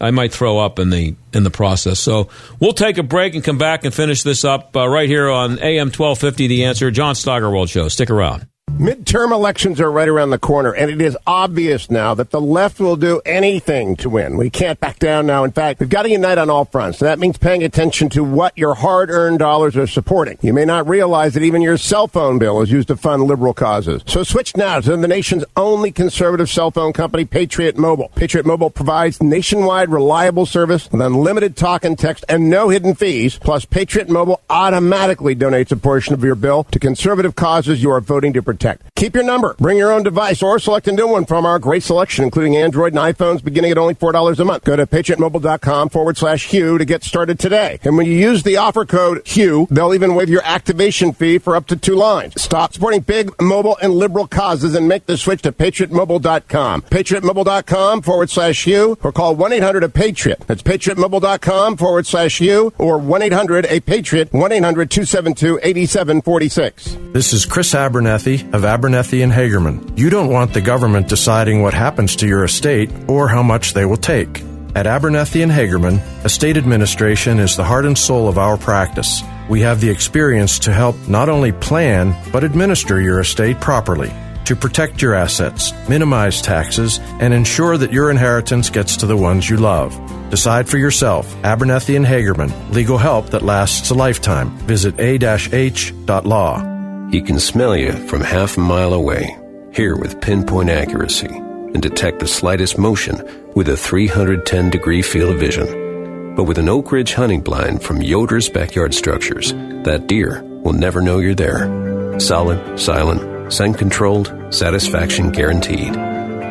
I 0.00 0.10
might 0.10 0.32
throw 0.32 0.58
up 0.58 0.78
in 0.78 0.90
the 0.90 1.14
in 1.32 1.42
the 1.42 1.50
process. 1.50 1.98
So 1.98 2.28
we'll 2.58 2.72
take 2.72 2.98
a 2.98 3.02
break 3.02 3.34
and 3.34 3.44
come 3.44 3.58
back 3.58 3.84
and 3.84 3.92
finish 3.92 4.22
this 4.22 4.44
up 4.44 4.76
uh, 4.76 4.88
right 4.88 5.08
here 5.08 5.28
on 5.28 5.58
AM 5.58 5.88
1250. 5.88 6.46
The 6.46 6.64
answer, 6.64 6.90
John 6.90 7.14
Steigerwald 7.14 7.68
Show. 7.68 7.88
Stick 7.88 8.10
around. 8.10 8.46
Midterm 8.80 9.30
elections 9.30 9.78
are 9.78 9.92
right 9.92 10.08
around 10.08 10.30
the 10.30 10.38
corner, 10.38 10.72
and 10.72 10.90
it 10.90 11.02
is 11.02 11.14
obvious 11.26 11.90
now 11.90 12.14
that 12.14 12.30
the 12.30 12.40
left 12.40 12.80
will 12.80 12.96
do 12.96 13.20
anything 13.26 13.94
to 13.96 14.08
win. 14.08 14.38
We 14.38 14.48
can't 14.48 14.80
back 14.80 14.98
down 14.98 15.26
now. 15.26 15.44
In 15.44 15.52
fact, 15.52 15.80
we've 15.80 15.90
got 15.90 16.04
to 16.04 16.10
unite 16.10 16.38
on 16.38 16.48
all 16.48 16.64
fronts. 16.64 16.98
that 17.00 17.18
means 17.18 17.36
paying 17.36 17.62
attention 17.62 18.08
to 18.08 18.24
what 18.24 18.56
your 18.56 18.74
hard 18.74 19.10
earned 19.10 19.38
dollars 19.38 19.76
are 19.76 19.86
supporting. 19.86 20.38
You 20.40 20.54
may 20.54 20.64
not 20.64 20.88
realize 20.88 21.34
that 21.34 21.42
even 21.42 21.60
your 21.60 21.76
cell 21.76 22.08
phone 22.08 22.38
bill 22.38 22.62
is 22.62 22.70
used 22.70 22.88
to 22.88 22.96
fund 22.96 23.24
liberal 23.24 23.52
causes. 23.52 24.02
So 24.06 24.22
switch 24.22 24.56
now 24.56 24.80
to 24.80 24.96
the 24.96 25.06
nation's 25.06 25.44
only 25.58 25.92
conservative 25.92 26.48
cell 26.48 26.70
phone 26.70 26.94
company, 26.94 27.26
Patriot 27.26 27.76
Mobile. 27.76 28.10
Patriot 28.14 28.46
Mobile 28.46 28.70
provides 28.70 29.22
nationwide 29.22 29.90
reliable 29.90 30.46
service 30.46 30.90
with 30.90 31.02
unlimited 31.02 31.54
talk 31.54 31.84
and 31.84 31.98
text 31.98 32.24
and 32.30 32.48
no 32.48 32.70
hidden 32.70 32.94
fees. 32.94 33.36
Plus, 33.36 33.66
Patriot 33.66 34.08
Mobile 34.08 34.40
automatically 34.48 35.36
donates 35.36 35.70
a 35.70 35.76
portion 35.76 36.14
of 36.14 36.24
your 36.24 36.34
bill 36.34 36.64
to 36.64 36.78
conservative 36.78 37.36
causes 37.36 37.82
you 37.82 37.90
are 37.90 38.00
voting 38.00 38.32
to 38.32 38.40
protect. 38.40 38.69
Keep 38.96 39.14
your 39.14 39.24
number. 39.24 39.54
Bring 39.58 39.78
your 39.78 39.92
own 39.92 40.02
device 40.02 40.42
or 40.42 40.58
select 40.58 40.86
a 40.88 40.92
new 40.92 41.08
one 41.08 41.24
from 41.24 41.46
our 41.46 41.58
great 41.58 41.82
selection, 41.82 42.24
including 42.24 42.56
Android 42.56 42.92
and 42.92 43.00
iPhones, 43.00 43.42
beginning 43.42 43.70
at 43.70 43.78
only 43.78 43.94
$4 43.94 44.38
a 44.38 44.44
month. 44.44 44.64
Go 44.64 44.76
to 44.76 44.86
patriotmobile.com 44.86 45.88
forward 45.88 46.16
slash 46.16 46.46
Hugh 46.46 46.78
to 46.78 46.84
get 46.84 47.02
started 47.02 47.38
today. 47.38 47.78
And 47.82 47.96
when 47.96 48.06
you 48.06 48.12
use 48.12 48.42
the 48.42 48.58
offer 48.58 48.84
code 48.84 49.26
Hugh, 49.26 49.66
they'll 49.70 49.94
even 49.94 50.14
waive 50.14 50.28
your 50.28 50.42
activation 50.44 51.12
fee 51.12 51.38
for 51.38 51.56
up 51.56 51.66
to 51.68 51.76
two 51.76 51.94
lines. 51.94 52.40
Stop 52.40 52.74
supporting 52.74 53.00
big, 53.00 53.30
mobile, 53.40 53.78
and 53.80 53.94
liberal 53.94 54.26
causes 54.26 54.74
and 54.74 54.86
make 54.86 55.06
the 55.06 55.16
switch 55.16 55.42
to 55.42 55.52
patriotmobile.com. 55.52 56.82
Patriotmobile.com 56.82 58.02
forward 58.02 58.30
slash 58.30 58.64
Hugh 58.64 58.98
or 59.02 59.12
call 59.12 59.34
1 59.34 59.52
800 59.52 59.84
a 59.84 59.88
Patriot. 59.88 60.44
That's 60.46 60.62
patriotmobile.com 60.62 61.76
forward 61.76 62.06
slash 62.06 62.38
Hugh 62.38 62.72
or 62.78 62.98
1 62.98 63.22
800 63.22 63.66
a 63.66 63.80
Patriot, 63.80 64.32
1 64.32 64.52
800 64.52 64.90
272 64.90 65.58
8746. 65.62 66.96
This 67.12 67.32
is 67.32 67.46
Chris 67.46 67.74
Abernethy 67.74 68.48
of 68.60 68.66
Abernethy 68.66 69.22
and 69.22 69.32
Hagerman. 69.32 69.98
You 69.98 70.10
don't 70.10 70.28
want 70.28 70.52
the 70.52 70.60
government 70.60 71.08
deciding 71.08 71.62
what 71.62 71.72
happens 71.72 72.14
to 72.16 72.26
your 72.26 72.44
estate 72.44 72.90
or 73.08 73.26
how 73.26 73.42
much 73.42 73.72
they 73.72 73.86
will 73.86 73.96
take. 73.96 74.42
At 74.74 74.86
Abernethy 74.86 75.40
and 75.40 75.50
Hagerman, 75.50 75.98
estate 76.26 76.58
administration 76.58 77.38
is 77.38 77.56
the 77.56 77.64
heart 77.64 77.86
and 77.86 77.96
soul 77.96 78.28
of 78.28 78.36
our 78.36 78.58
practice. 78.58 79.22
We 79.48 79.62
have 79.62 79.80
the 79.80 79.88
experience 79.88 80.58
to 80.58 80.74
help 80.74 80.94
not 81.08 81.30
only 81.30 81.52
plan, 81.52 82.14
but 82.30 82.44
administer 82.44 83.00
your 83.00 83.20
estate 83.20 83.58
properly, 83.62 84.12
to 84.44 84.54
protect 84.54 85.00
your 85.00 85.14
assets, 85.14 85.72
minimize 85.88 86.42
taxes, 86.42 86.98
and 87.18 87.32
ensure 87.32 87.78
that 87.78 87.94
your 87.94 88.10
inheritance 88.10 88.68
gets 88.68 88.94
to 88.98 89.06
the 89.06 89.16
ones 89.16 89.48
you 89.48 89.56
love. 89.56 89.98
Decide 90.28 90.68
for 90.68 90.76
yourself. 90.76 91.34
Abernethy 91.44 91.96
and 91.96 92.04
Hagerman, 92.04 92.52
legal 92.74 92.98
help 92.98 93.30
that 93.30 93.40
lasts 93.40 93.88
a 93.88 93.94
lifetime. 93.94 94.50
Visit 94.66 95.00
a-h.law. 95.00 96.79
He 97.10 97.20
can 97.20 97.40
smell 97.40 97.76
you 97.76 97.90
from 98.06 98.20
half 98.20 98.56
a 98.56 98.60
mile 98.60 98.92
away, 98.92 99.36
hear 99.72 99.96
with 99.96 100.20
pinpoint 100.20 100.70
accuracy, 100.70 101.26
and 101.26 101.82
detect 101.82 102.20
the 102.20 102.28
slightest 102.28 102.78
motion 102.78 103.50
with 103.56 103.68
a 103.68 103.76
310 103.76 104.70
degree 104.70 105.02
field 105.02 105.34
of 105.34 105.40
vision. 105.40 106.36
But 106.36 106.44
with 106.44 106.58
an 106.58 106.68
Oak 106.68 106.92
Ridge 106.92 107.14
hunting 107.14 107.40
blind 107.40 107.82
from 107.82 108.00
Yoder's 108.00 108.48
Backyard 108.48 108.94
Structures, 108.94 109.52
that 109.82 110.06
deer 110.06 110.44
will 110.44 110.72
never 110.72 111.00
know 111.00 111.18
you're 111.18 111.34
there. 111.34 112.20
Solid, 112.20 112.78
silent, 112.78 113.52
scent 113.52 113.76
controlled, 113.76 114.32
satisfaction 114.50 115.32
guaranteed. 115.32 115.92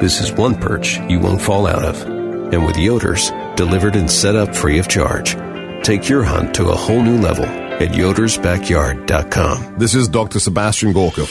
This 0.01 0.19
is 0.19 0.33
one 0.33 0.55
perch 0.55 0.99
you 1.07 1.21
won't 1.21 1.41
fall 1.41 1.67
out 1.67 1.85
of. 1.85 2.01
And 2.01 2.65
with 2.65 2.75
Yoder's, 2.75 3.31
delivered 3.55 3.95
and 3.95 4.11
set 4.11 4.35
up 4.35 4.53
free 4.53 4.77
of 4.77 4.89
charge. 4.89 5.37
Take 5.85 6.09
your 6.09 6.23
hunt 6.23 6.53
to 6.55 6.67
a 6.67 6.75
whole 6.75 7.01
new 7.01 7.17
level 7.17 7.45
at 7.79 7.89
yodersbackyard.com. 7.91 9.77
This 9.77 9.95
is 9.95 10.07
Dr. 10.07 10.39
Sebastian 10.39 10.91
Gorka. 10.91 11.25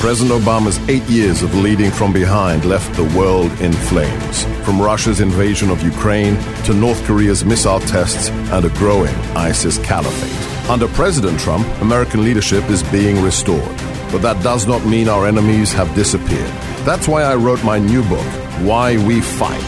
President 0.00 0.42
Obama's 0.42 0.78
eight 0.88 1.04
years 1.04 1.42
of 1.42 1.54
leading 1.54 1.90
from 1.90 2.12
behind 2.12 2.64
left 2.64 2.92
the 2.96 3.04
world 3.16 3.52
in 3.60 3.72
flames. 3.72 4.44
From 4.64 4.80
Russia's 4.80 5.20
invasion 5.20 5.70
of 5.70 5.82
Ukraine 5.82 6.36
to 6.64 6.74
North 6.74 7.02
Korea's 7.04 7.44
missile 7.44 7.80
tests 7.80 8.30
and 8.30 8.64
a 8.64 8.70
growing 8.70 9.14
ISIS 9.36 9.78
caliphate. 9.78 10.68
Under 10.68 10.88
President 10.88 11.38
Trump, 11.38 11.66
American 11.80 12.24
leadership 12.24 12.68
is 12.68 12.82
being 12.84 13.22
restored. 13.22 13.76
But 14.10 14.22
that 14.22 14.42
does 14.42 14.66
not 14.66 14.84
mean 14.84 15.08
our 15.08 15.26
enemies 15.26 15.72
have 15.72 15.94
disappeared. 15.94 16.52
That's 16.84 17.06
why 17.06 17.22
I 17.22 17.36
wrote 17.36 17.62
my 17.64 17.78
new 17.78 18.02
book, 18.08 18.26
Why 18.66 18.96
We 19.06 19.20
Fight 19.20 19.60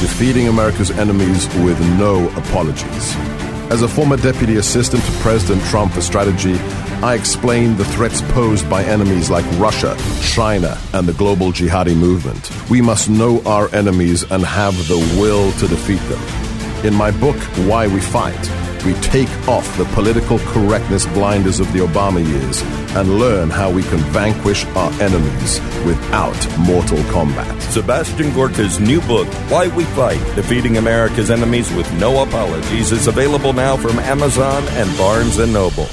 Defeating 0.00 0.46
America's 0.46 0.92
Enemies 0.92 1.48
with 1.56 1.80
No 1.98 2.28
Apologies. 2.36 3.47
As 3.70 3.82
a 3.82 3.88
former 3.88 4.16
deputy 4.16 4.56
assistant 4.56 5.04
to 5.04 5.12
President 5.20 5.62
Trump 5.66 5.92
for 5.92 6.00
strategy, 6.00 6.54
I 7.02 7.14
explained 7.14 7.76
the 7.76 7.84
threats 7.84 8.22
posed 8.32 8.68
by 8.70 8.82
enemies 8.82 9.28
like 9.28 9.44
Russia, 9.60 9.94
China, 10.22 10.78
and 10.94 11.06
the 11.06 11.12
global 11.12 11.52
jihadi 11.52 11.94
movement. 11.94 12.50
We 12.70 12.80
must 12.80 13.10
know 13.10 13.42
our 13.44 13.68
enemies 13.74 14.22
and 14.30 14.42
have 14.42 14.74
the 14.88 14.96
will 15.20 15.52
to 15.52 15.68
defeat 15.68 16.00
them. 16.08 16.86
In 16.86 16.94
my 16.94 17.10
book, 17.10 17.36
Why 17.68 17.86
We 17.88 18.00
Fight, 18.00 18.42
we 18.84 18.94
take 18.94 19.28
off 19.48 19.76
the 19.76 19.84
political 19.86 20.38
correctness 20.40 21.06
blinders 21.06 21.60
of 21.60 21.72
the 21.72 21.80
Obama 21.80 22.26
years 22.26 22.62
and 22.96 23.18
learn 23.18 23.50
how 23.50 23.70
we 23.70 23.82
can 23.82 23.98
vanquish 24.12 24.64
our 24.76 24.92
enemies 25.00 25.60
without 25.84 26.58
mortal 26.58 27.02
combat. 27.12 27.60
Sebastian 27.62 28.32
Gorka's 28.32 28.80
new 28.80 29.00
book, 29.02 29.28
Why 29.50 29.68
We 29.68 29.84
Fight 29.84 30.20
Defeating 30.34 30.76
America's 30.76 31.30
Enemies 31.30 31.72
with 31.72 31.90
No 32.00 32.22
Apologies, 32.22 32.92
is 32.92 33.06
available 33.06 33.52
now 33.52 33.76
from 33.76 33.98
Amazon 33.98 34.62
and 34.70 34.98
Barnes 34.98 35.38
& 35.38 35.52
Noble. 35.52 35.88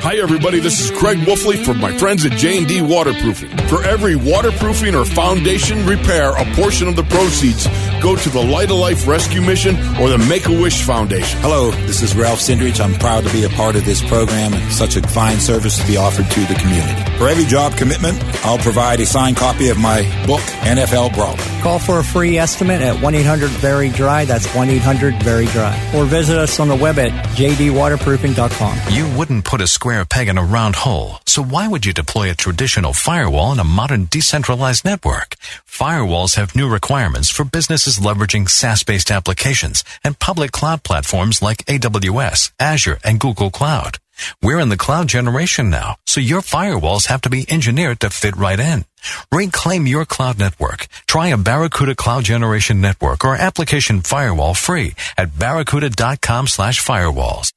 Hi, 0.00 0.16
everybody. 0.16 0.60
This 0.60 0.80
is 0.80 0.90
Craig 0.92 1.18
Wolfley 1.18 1.62
from 1.64 1.80
my 1.80 1.96
friends 1.98 2.24
at 2.24 2.32
J&D 2.32 2.82
Waterproofing. 2.82 3.50
For 3.66 3.84
every 3.84 4.14
waterproofing 4.14 4.94
or 4.94 5.04
foundation 5.04 5.84
repair, 5.84 6.30
a 6.30 6.44
portion 6.54 6.86
of 6.86 6.94
the 6.94 7.02
proceeds 7.02 7.66
go 8.00 8.16
to 8.16 8.30
the 8.30 8.42
Light 8.42 8.70
of 8.70 8.76
Life 8.78 9.06
Rescue 9.06 9.40
Mission 9.40 9.76
or 10.00 10.08
the 10.08 10.18
Make-A-Wish 10.28 10.82
Foundation. 10.82 11.40
Hello, 11.40 11.70
this 11.86 12.02
is 12.02 12.14
Ralph 12.14 12.40
Cindrich. 12.40 12.80
I'm 12.80 12.94
proud 12.94 13.24
to 13.24 13.32
be 13.32 13.44
a 13.44 13.48
part 13.50 13.76
of 13.76 13.84
this 13.84 14.06
program 14.06 14.54
and 14.54 14.72
such 14.72 14.96
a 14.96 15.02
fine 15.08 15.38
service 15.38 15.78
to 15.80 15.86
be 15.86 15.96
offered 15.96 16.30
to 16.30 16.40
the 16.46 16.54
community. 16.54 17.02
For 17.18 17.28
every 17.28 17.44
job 17.44 17.76
commitment, 17.76 18.22
I'll 18.44 18.58
provide 18.58 19.00
a 19.00 19.06
signed 19.06 19.36
copy 19.36 19.68
of 19.68 19.78
my 19.78 20.02
book, 20.26 20.40
NFL 20.62 21.14
Brawler. 21.14 21.36
Call 21.62 21.78
for 21.78 21.98
a 21.98 22.04
free 22.04 22.38
estimate 22.38 22.80
at 22.82 23.00
1 23.02 23.14
800 23.14 23.50
Very 23.50 23.88
Dry. 23.88 24.24
That's 24.24 24.52
1 24.54 24.68
800 24.68 25.22
Very 25.22 25.46
Dry. 25.46 25.74
Or 25.94 26.04
visit 26.04 26.38
us 26.38 26.60
on 26.60 26.68
the 26.68 26.76
web 26.76 26.98
at 26.98 27.10
jdwaterproofing.com. 27.36 28.78
You 28.90 29.08
wouldn't 29.16 29.44
put 29.44 29.60
a 29.60 29.66
square 29.66 30.04
peg 30.04 30.28
in 30.28 30.38
a 30.38 30.44
round 30.44 30.76
hole, 30.76 31.18
so 31.26 31.42
why 31.42 31.66
would 31.66 31.84
you 31.84 31.92
deploy 31.92 32.30
a 32.30 32.34
traditional 32.34 32.92
firewall 32.92 33.52
in 33.52 33.58
a 33.58 33.64
modern 33.64 34.06
decentralized 34.10 34.84
network? 34.84 35.34
Firewalls 35.66 36.34
have 36.34 36.56
new 36.56 36.68
requirements 36.68 37.30
for 37.30 37.44
businesses 37.44 37.87
leveraging 37.96 38.50
SaaS-based 38.50 39.10
applications 39.10 39.84
and 40.04 40.18
public 40.18 40.52
cloud 40.52 40.82
platforms 40.82 41.40
like 41.40 41.64
AWS, 41.66 42.52
Azure, 42.60 42.98
and 43.02 43.18
Google 43.18 43.50
Cloud. 43.50 43.98
We're 44.42 44.58
in 44.58 44.68
the 44.68 44.76
cloud 44.76 45.08
generation 45.08 45.70
now, 45.70 45.96
so 46.06 46.20
your 46.20 46.40
firewalls 46.40 47.06
have 47.06 47.20
to 47.22 47.30
be 47.30 47.46
engineered 47.48 48.00
to 48.00 48.10
fit 48.10 48.36
right 48.36 48.58
in. 48.58 48.84
Reclaim 49.32 49.86
your 49.86 50.04
cloud 50.04 50.38
network. 50.38 50.86
Try 51.06 51.28
a 51.28 51.36
Barracuda 51.36 51.94
Cloud 51.94 52.24
Generation 52.24 52.80
Network 52.80 53.24
or 53.24 53.36
application 53.36 54.00
firewall 54.00 54.54
free 54.54 54.94
at 55.16 55.38
barracuda.com 55.38 56.48
slash 56.48 56.84
firewalls. 56.84 57.52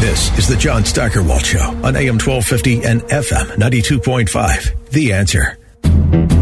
This 0.00 0.36
is 0.38 0.48
the 0.48 0.56
John 0.56 0.84
Steigerwald 0.84 1.44
Show 1.44 1.60
on 1.60 1.94
AM 1.94 2.18
1250 2.18 2.84
and 2.84 3.02
FM 3.02 3.56
92.5. 3.56 4.90
The 4.90 5.12
answer. 5.12 6.41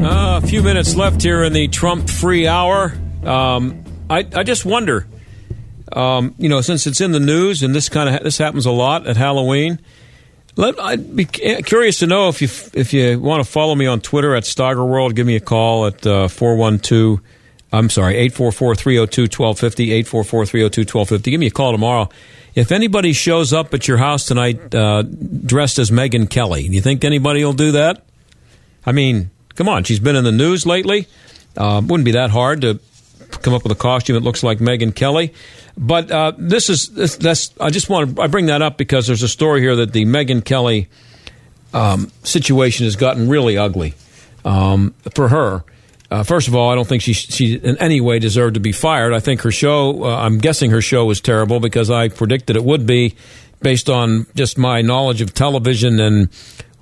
Uh, 0.00 0.40
a 0.42 0.46
few 0.46 0.62
minutes 0.62 0.94
left 0.94 1.22
here 1.22 1.42
in 1.42 1.52
the 1.52 1.66
Trump 1.66 2.08
free 2.08 2.46
hour. 2.46 2.92
Um, 3.24 3.82
I, 4.08 4.18
I 4.32 4.44
just 4.44 4.64
wonder, 4.64 5.08
um, 5.92 6.36
you 6.38 6.48
know, 6.48 6.60
since 6.60 6.86
it's 6.86 7.00
in 7.00 7.10
the 7.10 7.20
news 7.20 7.64
and 7.64 7.74
this 7.74 7.88
kind 7.88 8.14
of 8.14 8.22
this 8.22 8.38
happens 8.38 8.64
a 8.64 8.70
lot 8.70 9.08
at 9.08 9.16
Halloween. 9.16 9.80
Let, 10.54 10.78
I'd 10.80 11.16
be 11.16 11.24
curious 11.24 11.98
to 11.98 12.06
know 12.06 12.28
if 12.28 12.40
you 12.40 12.48
if 12.74 12.92
you 12.92 13.18
want 13.18 13.44
to 13.44 13.50
follow 13.50 13.74
me 13.74 13.86
on 13.86 14.00
Twitter 14.00 14.36
at 14.36 14.44
Steigerworld. 14.44 15.16
Give 15.16 15.26
me 15.26 15.34
a 15.34 15.40
call 15.40 15.86
at 15.86 16.30
four 16.30 16.56
one 16.56 16.78
two. 16.78 17.20
I'm 17.70 17.90
sorry, 17.90 18.14
844-302-1250, 18.30 20.04
844-302-1250. 20.04 21.22
Give 21.24 21.38
me 21.38 21.48
a 21.48 21.50
call 21.50 21.72
tomorrow. 21.72 22.08
If 22.54 22.72
anybody 22.72 23.12
shows 23.12 23.52
up 23.52 23.74
at 23.74 23.86
your 23.86 23.98
house 23.98 24.24
tonight 24.24 24.74
uh, 24.74 25.02
dressed 25.02 25.78
as 25.78 25.90
Megyn 25.90 26.30
Kelly, 26.30 26.66
do 26.66 26.74
you 26.74 26.80
think 26.80 27.04
anybody 27.04 27.44
will 27.44 27.52
do 27.52 27.72
that? 27.72 28.06
I 28.86 28.92
mean, 28.92 29.30
come 29.58 29.68
on, 29.68 29.82
she's 29.82 29.98
been 29.98 30.14
in 30.14 30.22
the 30.22 30.32
news 30.32 30.64
lately. 30.64 31.08
Uh, 31.56 31.82
wouldn't 31.84 32.04
be 32.04 32.12
that 32.12 32.30
hard 32.30 32.60
to 32.60 32.78
come 33.42 33.52
up 33.52 33.64
with 33.64 33.72
a 33.72 33.74
costume 33.74 34.14
that 34.14 34.22
looks 34.22 34.44
like 34.44 34.58
Megyn 34.60 34.94
Kelly. 34.94 35.34
But 35.76 36.10
uh, 36.12 36.32
this 36.38 36.70
is 36.70 36.88
this, 36.90 37.16
that's 37.16 37.52
I 37.60 37.70
just 37.70 37.90
want 37.90 38.16
to 38.16 38.22
I 38.22 38.28
bring 38.28 38.46
that 38.46 38.62
up 38.62 38.78
because 38.78 39.08
there's 39.08 39.24
a 39.24 39.28
story 39.28 39.60
here 39.60 39.74
that 39.76 39.92
the 39.92 40.04
Megyn 40.04 40.44
Kelly 40.44 40.88
um, 41.74 42.10
situation 42.22 42.84
has 42.84 42.94
gotten 42.94 43.28
really 43.28 43.58
ugly 43.58 43.94
um, 44.44 44.94
for 45.14 45.28
her. 45.28 45.64
Uh, 46.08 46.22
first 46.22 46.46
of 46.46 46.54
all, 46.54 46.70
I 46.70 46.76
don't 46.76 46.86
think 46.86 47.02
she 47.02 47.12
she 47.12 47.54
in 47.56 47.76
any 47.78 48.00
way 48.00 48.20
deserved 48.20 48.54
to 48.54 48.60
be 48.60 48.72
fired. 48.72 49.12
I 49.12 49.18
think 49.20 49.42
her 49.42 49.50
show. 49.50 50.04
Uh, 50.04 50.16
I'm 50.16 50.38
guessing 50.38 50.70
her 50.70 50.80
show 50.80 51.04
was 51.04 51.20
terrible 51.20 51.58
because 51.58 51.90
I 51.90 52.08
predicted 52.08 52.54
it 52.54 52.64
would 52.64 52.86
be, 52.86 53.16
based 53.60 53.90
on 53.90 54.26
just 54.36 54.56
my 54.56 54.82
knowledge 54.82 55.20
of 55.20 55.34
television 55.34 55.98
and 55.98 56.28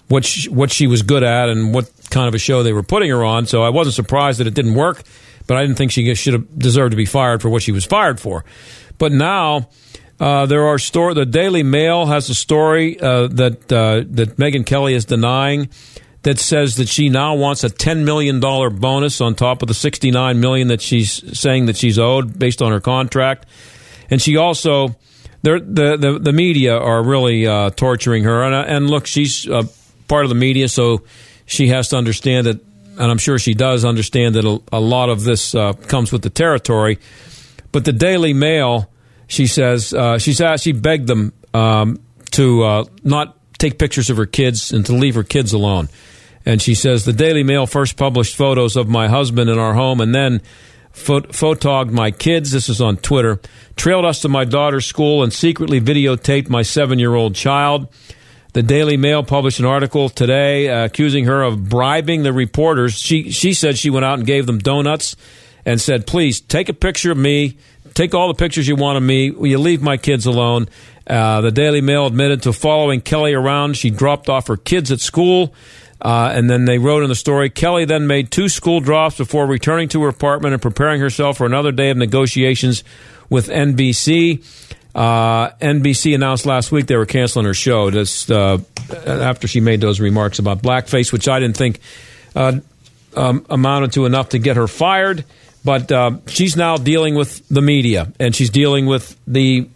what 0.09 0.25
she, 0.25 0.49
what 0.49 0.71
she 0.71 0.87
was 0.87 1.03
good 1.03 1.23
at 1.23 1.49
and 1.49 1.75
what 1.75 1.91
kind 2.17 2.29
of 2.29 2.35
a 2.35 2.39
show 2.39 2.63
they 2.63 2.73
were 2.73 2.83
putting 2.83 3.11
her 3.11 3.23
on. 3.23 3.45
So 3.45 3.63
I 3.63 3.69
wasn't 3.69 3.95
surprised 3.95 4.41
that 4.41 4.47
it 4.47 4.55
didn't 4.55 4.75
work, 4.75 5.03
but 5.47 5.59
I 5.59 5.61
didn't 5.61 5.77
think 5.77 5.93
she 5.93 6.15
should 6.15 6.33
have 6.33 6.59
deserved 6.59 6.93
to 6.93 6.97
be 6.97 7.05
fired 7.05 7.43
for 7.43 7.51
what 7.51 7.63
she 7.63 7.73
was 7.73 7.85
fired 7.85 8.19
for. 8.19 8.45
But 8.99 9.13
now. 9.13 9.69
Uh, 10.19 10.47
there 10.47 10.65
are 10.65 10.79
store. 10.79 11.13
The 11.13 11.27
Daily 11.27 11.63
Mail 11.63 12.07
has 12.07 12.31
a 12.31 12.35
story 12.35 12.99
uh, 12.99 13.27
that 13.27 13.71
uh, 13.71 14.03
that 14.13 14.39
Megyn 14.39 14.65
Kelly 14.65 14.95
is 14.95 15.05
denying 15.05 15.69
that 16.23 16.39
says 16.39 16.77
that 16.77 16.89
she 16.89 17.11
now 17.11 17.35
wants 17.35 17.65
a 17.65 17.69
$10 17.69 18.05
million 18.05 18.41
bonus 18.41 19.21
on 19.21 19.35
top 19.35 19.61
of 19.61 19.69
the 19.69 19.75
69 19.75 20.41
million 20.41 20.69
that 20.69 20.81
she's 20.81 21.39
saying 21.39 21.67
that 21.67 21.77
she's 21.77 21.99
owed 21.99 22.37
based 22.39 22.63
on 22.63 22.73
her 22.73 22.81
contract. 22.81 23.47
And 24.11 24.21
she 24.23 24.37
also, 24.37 24.97
the, 25.43 25.61
the, 25.61 26.19
the 26.19 26.33
media 26.33 26.77
are 26.77 27.05
really 27.05 27.47
uh, 27.47 27.71
torturing 27.71 28.25
her. 28.25 28.43
And, 28.43 28.55
and 28.55 28.91
look, 28.91 29.07
she's 29.07 29.49
uh, 29.49 29.65
part 30.09 30.25
of 30.25 30.29
the 30.31 30.35
media, 30.35 30.69
so 30.69 31.05
she 31.47 31.69
has 31.69 31.89
to 31.89 31.97
understand 31.97 32.47
that, 32.47 32.61
and 32.99 33.11
I'm 33.11 33.19
sure 33.19 33.39
she 33.39 33.55
does 33.55 33.85
understand 33.85 34.35
that 34.35 34.45
a, 34.45 34.61
a 34.77 34.81
lot 34.81 35.09
of 35.09 35.25
this 35.25 35.55
uh, 35.55 35.73
comes 35.73 36.13
with 36.13 36.23
the 36.23 36.31
territory. 36.31 36.99
But 37.73 37.85
the 37.85 37.93
Daily 37.93 38.33
Mail, 38.33 38.91
she 39.29 39.47
says, 39.47 39.95
uh, 39.95 40.19
she's 40.19 40.41
asked, 40.41 40.65
she 40.65 40.73
begged 40.73 41.07
them 41.07 41.33
um, 41.55 42.01
to 42.33 42.65
uh, 42.65 42.85
not 43.03 43.39
take 43.59 43.79
pictures 43.79 44.11
of 44.11 44.17
her 44.17 44.27
kids 44.27 44.73
and 44.73 44.85
to 44.87 44.93
leave 44.93 45.15
her 45.15 45.25
kids 45.25 45.53
alone. 45.53 45.89
And 46.45 46.63
she 46.63 46.75
says 46.75 47.05
the 47.05 47.13
Daily 47.13 47.43
Mail 47.43 47.67
first 47.67 47.97
published 47.97 48.37
photos 48.37 48.77
of 48.77 48.89
my 48.89 49.09
husband 49.09 49.51
in 49.51 49.59
our 49.59 49.75
home 49.75 50.01
and 50.01 50.15
then 50.15 50.41
phot- 50.93 51.29
photogged 51.29 51.91
my 51.91 52.11
kids. 52.11 52.53
This 52.53 52.69
is 52.69 52.81
on 52.81 52.97
Twitter. 52.99 53.41
Trailed 53.75 54.05
us 54.05 54.21
to 54.21 54.29
my 54.29 54.45
daughter's 54.45 54.87
school 54.87 55.23
and 55.23 55.33
secretly 55.33 55.81
videotaped 55.81 56.49
my 56.49 56.63
seven 56.63 56.99
year 56.99 57.15
old 57.15 57.35
child. 57.35 57.89
The 58.57 58.63
Daily 58.63 58.97
Mail 58.97 59.23
published 59.23 59.59
an 59.59 59.67
article 59.67 60.09
today 60.09 60.71
uh, 60.71 60.87
accusing 60.87 61.27
her 61.27 61.43
of 61.43 61.69
bribing 61.69 62.23
the 62.23 62.33
reporters. 62.33 62.95
She 62.99 63.31
she 63.31 63.53
said 63.53 63.77
she 63.77 63.91
went 63.91 64.07
out 64.07 64.17
and 64.17 64.27
gave 64.27 64.47
them 64.47 64.57
donuts 64.61 65.15
and 65.67 65.79
said, 65.79 66.07
"Please 66.07 66.41
take 66.41 66.71
a 66.71 66.73
picture 66.73 67.13
of 67.13 67.19
me. 67.19 67.59
Take 67.93 68.15
all 68.15 68.29
the 68.29 68.35
pictures 68.35 68.67
you 68.67 68.75
want 68.75 68.97
of 68.97 69.03
me. 69.03 69.31
Will 69.31 69.49
you 69.49 69.59
leave 69.59 69.83
my 69.83 69.99
kids 69.99 70.25
alone?" 70.25 70.71
Uh, 71.07 71.43
the 71.43 71.51
Daily 71.51 71.83
Mail 71.83 72.07
admitted 72.07 72.45
to 72.45 72.55
following 72.55 73.03
Kelly 73.03 73.35
around. 73.35 73.77
She 73.77 73.91
dropped 73.91 74.31
off 74.31 74.47
her 74.47 74.57
kids 74.57 74.91
at 74.91 75.01
school. 75.01 75.53
Uh, 76.01 76.31
and 76.33 76.49
then 76.49 76.65
they 76.65 76.79
wrote 76.79 77.03
in 77.03 77.11
the 77.11 77.15
story 77.15 77.51
Kelly 77.51 77.85
then 77.85 78.07
made 78.07 78.31
two 78.31 78.49
school 78.49 78.81
drops 78.81 79.17
before 79.19 79.47
returning 79.47 79.89
to 79.89 80.03
her 80.03 80.09
apartment 80.09 80.55
and 80.55 80.63
preparing 80.63 81.01
herself 81.01 81.37
for 81.37 81.47
another 81.47 81.73
day 81.73 81.91
of 81.91 81.99
negotiations 81.99 82.85
with 83.29 83.49
NBC. 83.49 84.43
Uh, 84.97 85.51
NBC 85.61 86.15
announced 86.15 86.47
last 86.47 86.73
week 86.73 86.87
they 86.87 86.97
were 86.97 87.05
canceling 87.05 87.45
her 87.45 87.53
show 87.53 87.91
just 87.91 88.31
uh, 88.31 88.57
after 89.07 89.47
she 89.47 89.61
made 89.61 89.83
those 89.83 90.01
remarks 90.01 90.39
about 90.39 90.63
blackface, 90.63 91.13
which 91.13 91.29
I 91.29 91.39
didn't 91.39 91.59
think 91.59 91.81
uh, 92.35 92.61
um, 93.15 93.45
amounted 93.51 93.93
to 93.93 94.07
enough 94.07 94.31
to 94.31 94.39
get 94.39 94.57
her 94.57 94.67
fired. 94.67 95.27
But 95.63 95.93
uh, 95.93 96.13
she's 96.29 96.57
now 96.57 96.79
dealing 96.79 97.15
with 97.15 97.47
the 97.49 97.61
media 97.61 98.11
and 98.19 98.35
she's 98.35 98.49
dealing 98.49 98.87
with 98.87 99.21
the 99.27 99.69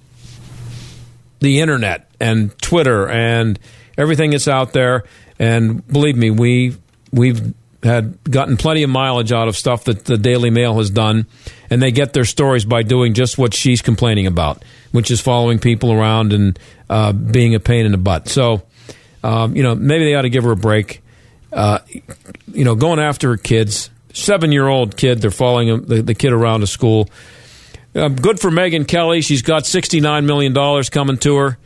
the 1.40 1.60
internet 1.60 2.08
and 2.18 2.56
Twitter 2.58 3.06
and 3.06 3.58
everything 3.98 4.30
that's 4.30 4.48
out 4.48 4.72
there. 4.72 5.04
And 5.38 5.86
believe 5.86 6.16
me, 6.16 6.30
we 6.30 6.76
we've 7.12 7.52
had 7.82 8.22
gotten 8.24 8.56
plenty 8.56 8.82
of 8.82 8.90
mileage 8.90 9.32
out 9.32 9.48
of 9.48 9.56
stuff 9.56 9.84
that 9.84 10.04
the 10.04 10.18
Daily 10.18 10.50
Mail 10.50 10.76
has 10.76 10.90
done, 10.90 11.26
and 11.70 11.80
they 11.80 11.90
get 11.90 12.12
their 12.12 12.24
stories 12.24 12.64
by 12.64 12.82
doing 12.82 13.14
just 13.14 13.38
what 13.38 13.54
she's 13.54 13.80
complaining 13.80 14.26
about, 14.26 14.62
which 14.92 15.10
is 15.10 15.20
following 15.20 15.58
people 15.58 15.92
around 15.92 16.32
and 16.32 16.58
uh, 16.90 17.12
being 17.12 17.54
a 17.54 17.60
pain 17.60 17.86
in 17.86 17.92
the 17.92 17.98
butt. 17.98 18.28
So, 18.28 18.62
um, 19.22 19.56
you 19.56 19.62
know, 19.62 19.74
maybe 19.74 20.04
they 20.04 20.14
ought 20.14 20.22
to 20.22 20.30
give 20.30 20.44
her 20.44 20.52
a 20.52 20.56
break. 20.56 21.02
Uh, 21.52 21.78
you 22.52 22.64
know, 22.64 22.74
going 22.74 22.98
after 22.98 23.30
her 23.30 23.36
kids, 23.36 23.90
seven 24.12 24.52
year 24.52 24.68
old 24.68 24.96
kid, 24.96 25.20
they're 25.20 25.30
following 25.30 25.84
the, 25.84 26.02
the 26.02 26.14
kid 26.14 26.32
around 26.32 26.60
to 26.60 26.66
school. 26.66 27.08
Uh, 27.94 28.08
good 28.08 28.38
for 28.38 28.50
Megyn 28.50 28.86
Kelly. 28.86 29.20
She's 29.20 29.42
got 29.42 29.64
$69 29.64 30.24
million 30.24 30.84
coming 30.84 31.16
to 31.18 31.36
her. 31.36 31.58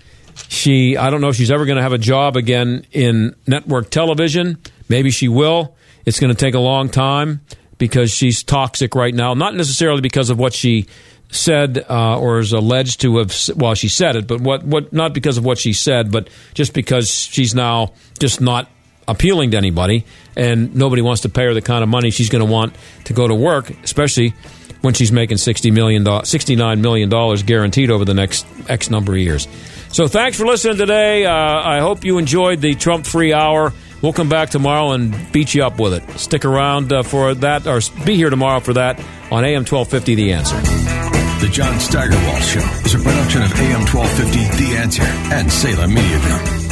She, 0.49 0.97
I 0.97 1.11
don't 1.11 1.21
know 1.21 1.29
if 1.29 1.37
she's 1.37 1.51
ever 1.51 1.67
going 1.67 1.77
to 1.77 1.83
have 1.83 1.93
a 1.93 1.99
job 1.99 2.37
again 2.37 2.87
in 2.93 3.37
network 3.47 3.91
television. 3.91 4.59
Maybe 4.89 5.11
she 5.11 5.29
will. 5.29 5.77
It's 6.05 6.21
going 6.21 6.35
to 6.35 6.39
take 6.39 6.55
a 6.55 6.61
long 6.61 6.89
time 6.89 7.41
because 7.79 8.11
she's 8.11 8.43
toxic 8.43 8.95
right 8.95 9.15
now. 9.15 9.35
Not 9.35 9.55
necessarily 9.55 10.01
because 10.01 10.31
of 10.31 10.39
what 10.39 10.53
she 10.53 10.87
said 11.31 11.85
uh, 11.89 12.19
or 12.19 12.39
is 12.39 12.53
alleged 12.53 13.01
to 13.01 13.19
have. 13.19 13.35
Well, 13.57 13.75
she 13.75 13.89
said 13.89 14.17
it, 14.17 14.27
but 14.27 14.41
what? 14.41 14.65
What? 14.65 14.93
Not 14.93 15.15
because 15.15 15.39
of 15.39 15.45
what 15.45 15.59
she 15.59 15.73
said, 15.73 16.13
but 16.13 16.29
just 16.55 16.75
because 16.75 17.11
she's 17.11 17.55
now 17.55 17.93
just 18.19 18.41
not 18.41 18.69
appealing 19.07 19.51
to 19.51 19.57
anybody, 19.57 20.05
and 20.37 20.75
nobody 20.75 21.03
wants 21.03 21.23
to 21.23 21.29
pay 21.29 21.45
her 21.45 21.55
the 21.55 21.63
kind 21.63 21.83
of 21.83 21.89
money 21.89 22.11
she's 22.11 22.31
going 22.31 22.45
to 22.45 22.51
want 22.51 22.75
to 23.05 23.13
go 23.13 23.27
to 23.29 23.35
work, 23.35 23.71
especially 23.83 24.35
when 24.81 24.93
she's 24.95 25.11
making 25.11 25.39
$60 25.39 25.73
million, 25.73 26.05
$69 26.05 26.81
million 26.81 27.09
guaranteed 27.47 27.91
over 27.91 28.05
the 28.05 28.13
next 28.13 28.47
X 28.69 28.91
number 28.91 29.13
of 29.13 29.19
years. 29.19 29.49
So 29.91 30.07
thanks 30.09 30.37
for 30.37 30.45
listening 30.45 30.77
today. 30.77 31.25
Uh, 31.25 31.33
I 31.33 31.81
hope 31.81 32.05
you 32.05 32.19
enjoyed 32.19 32.61
the 32.61 32.75
Trump 32.75 33.07
free 33.07 33.33
hour. 33.33 33.73
We'll 34.03 34.13
come 34.13 34.29
back 34.29 34.51
tomorrow 34.51 34.93
and 34.93 35.33
beat 35.33 35.55
you 35.55 35.65
up 35.65 35.79
with 35.79 35.95
it. 35.95 36.19
Stick 36.19 36.45
around 36.45 36.93
uh, 36.93 37.03
for 37.03 37.35
that, 37.35 37.67
or 37.67 37.81
be 38.05 38.17
here 38.17 38.31
tomorrow 38.31 38.61
for 38.61 38.75
that 38.75 38.99
on 39.31 39.45
AM 39.45 39.65
1250 39.65 40.15
The 40.15 40.33
Answer. 40.33 40.61
The 41.41 41.49
John 41.51 41.79
Steigerwald 41.81 42.43
Show 42.43 42.61
is 42.85 42.95
a 42.95 42.99
production 42.99 43.43
of 43.43 43.53
AM 43.55 43.87
1250 43.87 44.65
The 44.65 44.77
Answer 44.77 45.03
and 45.03 45.51
Salem 45.51 45.95
Media 45.95 46.21
Group. 46.21 46.64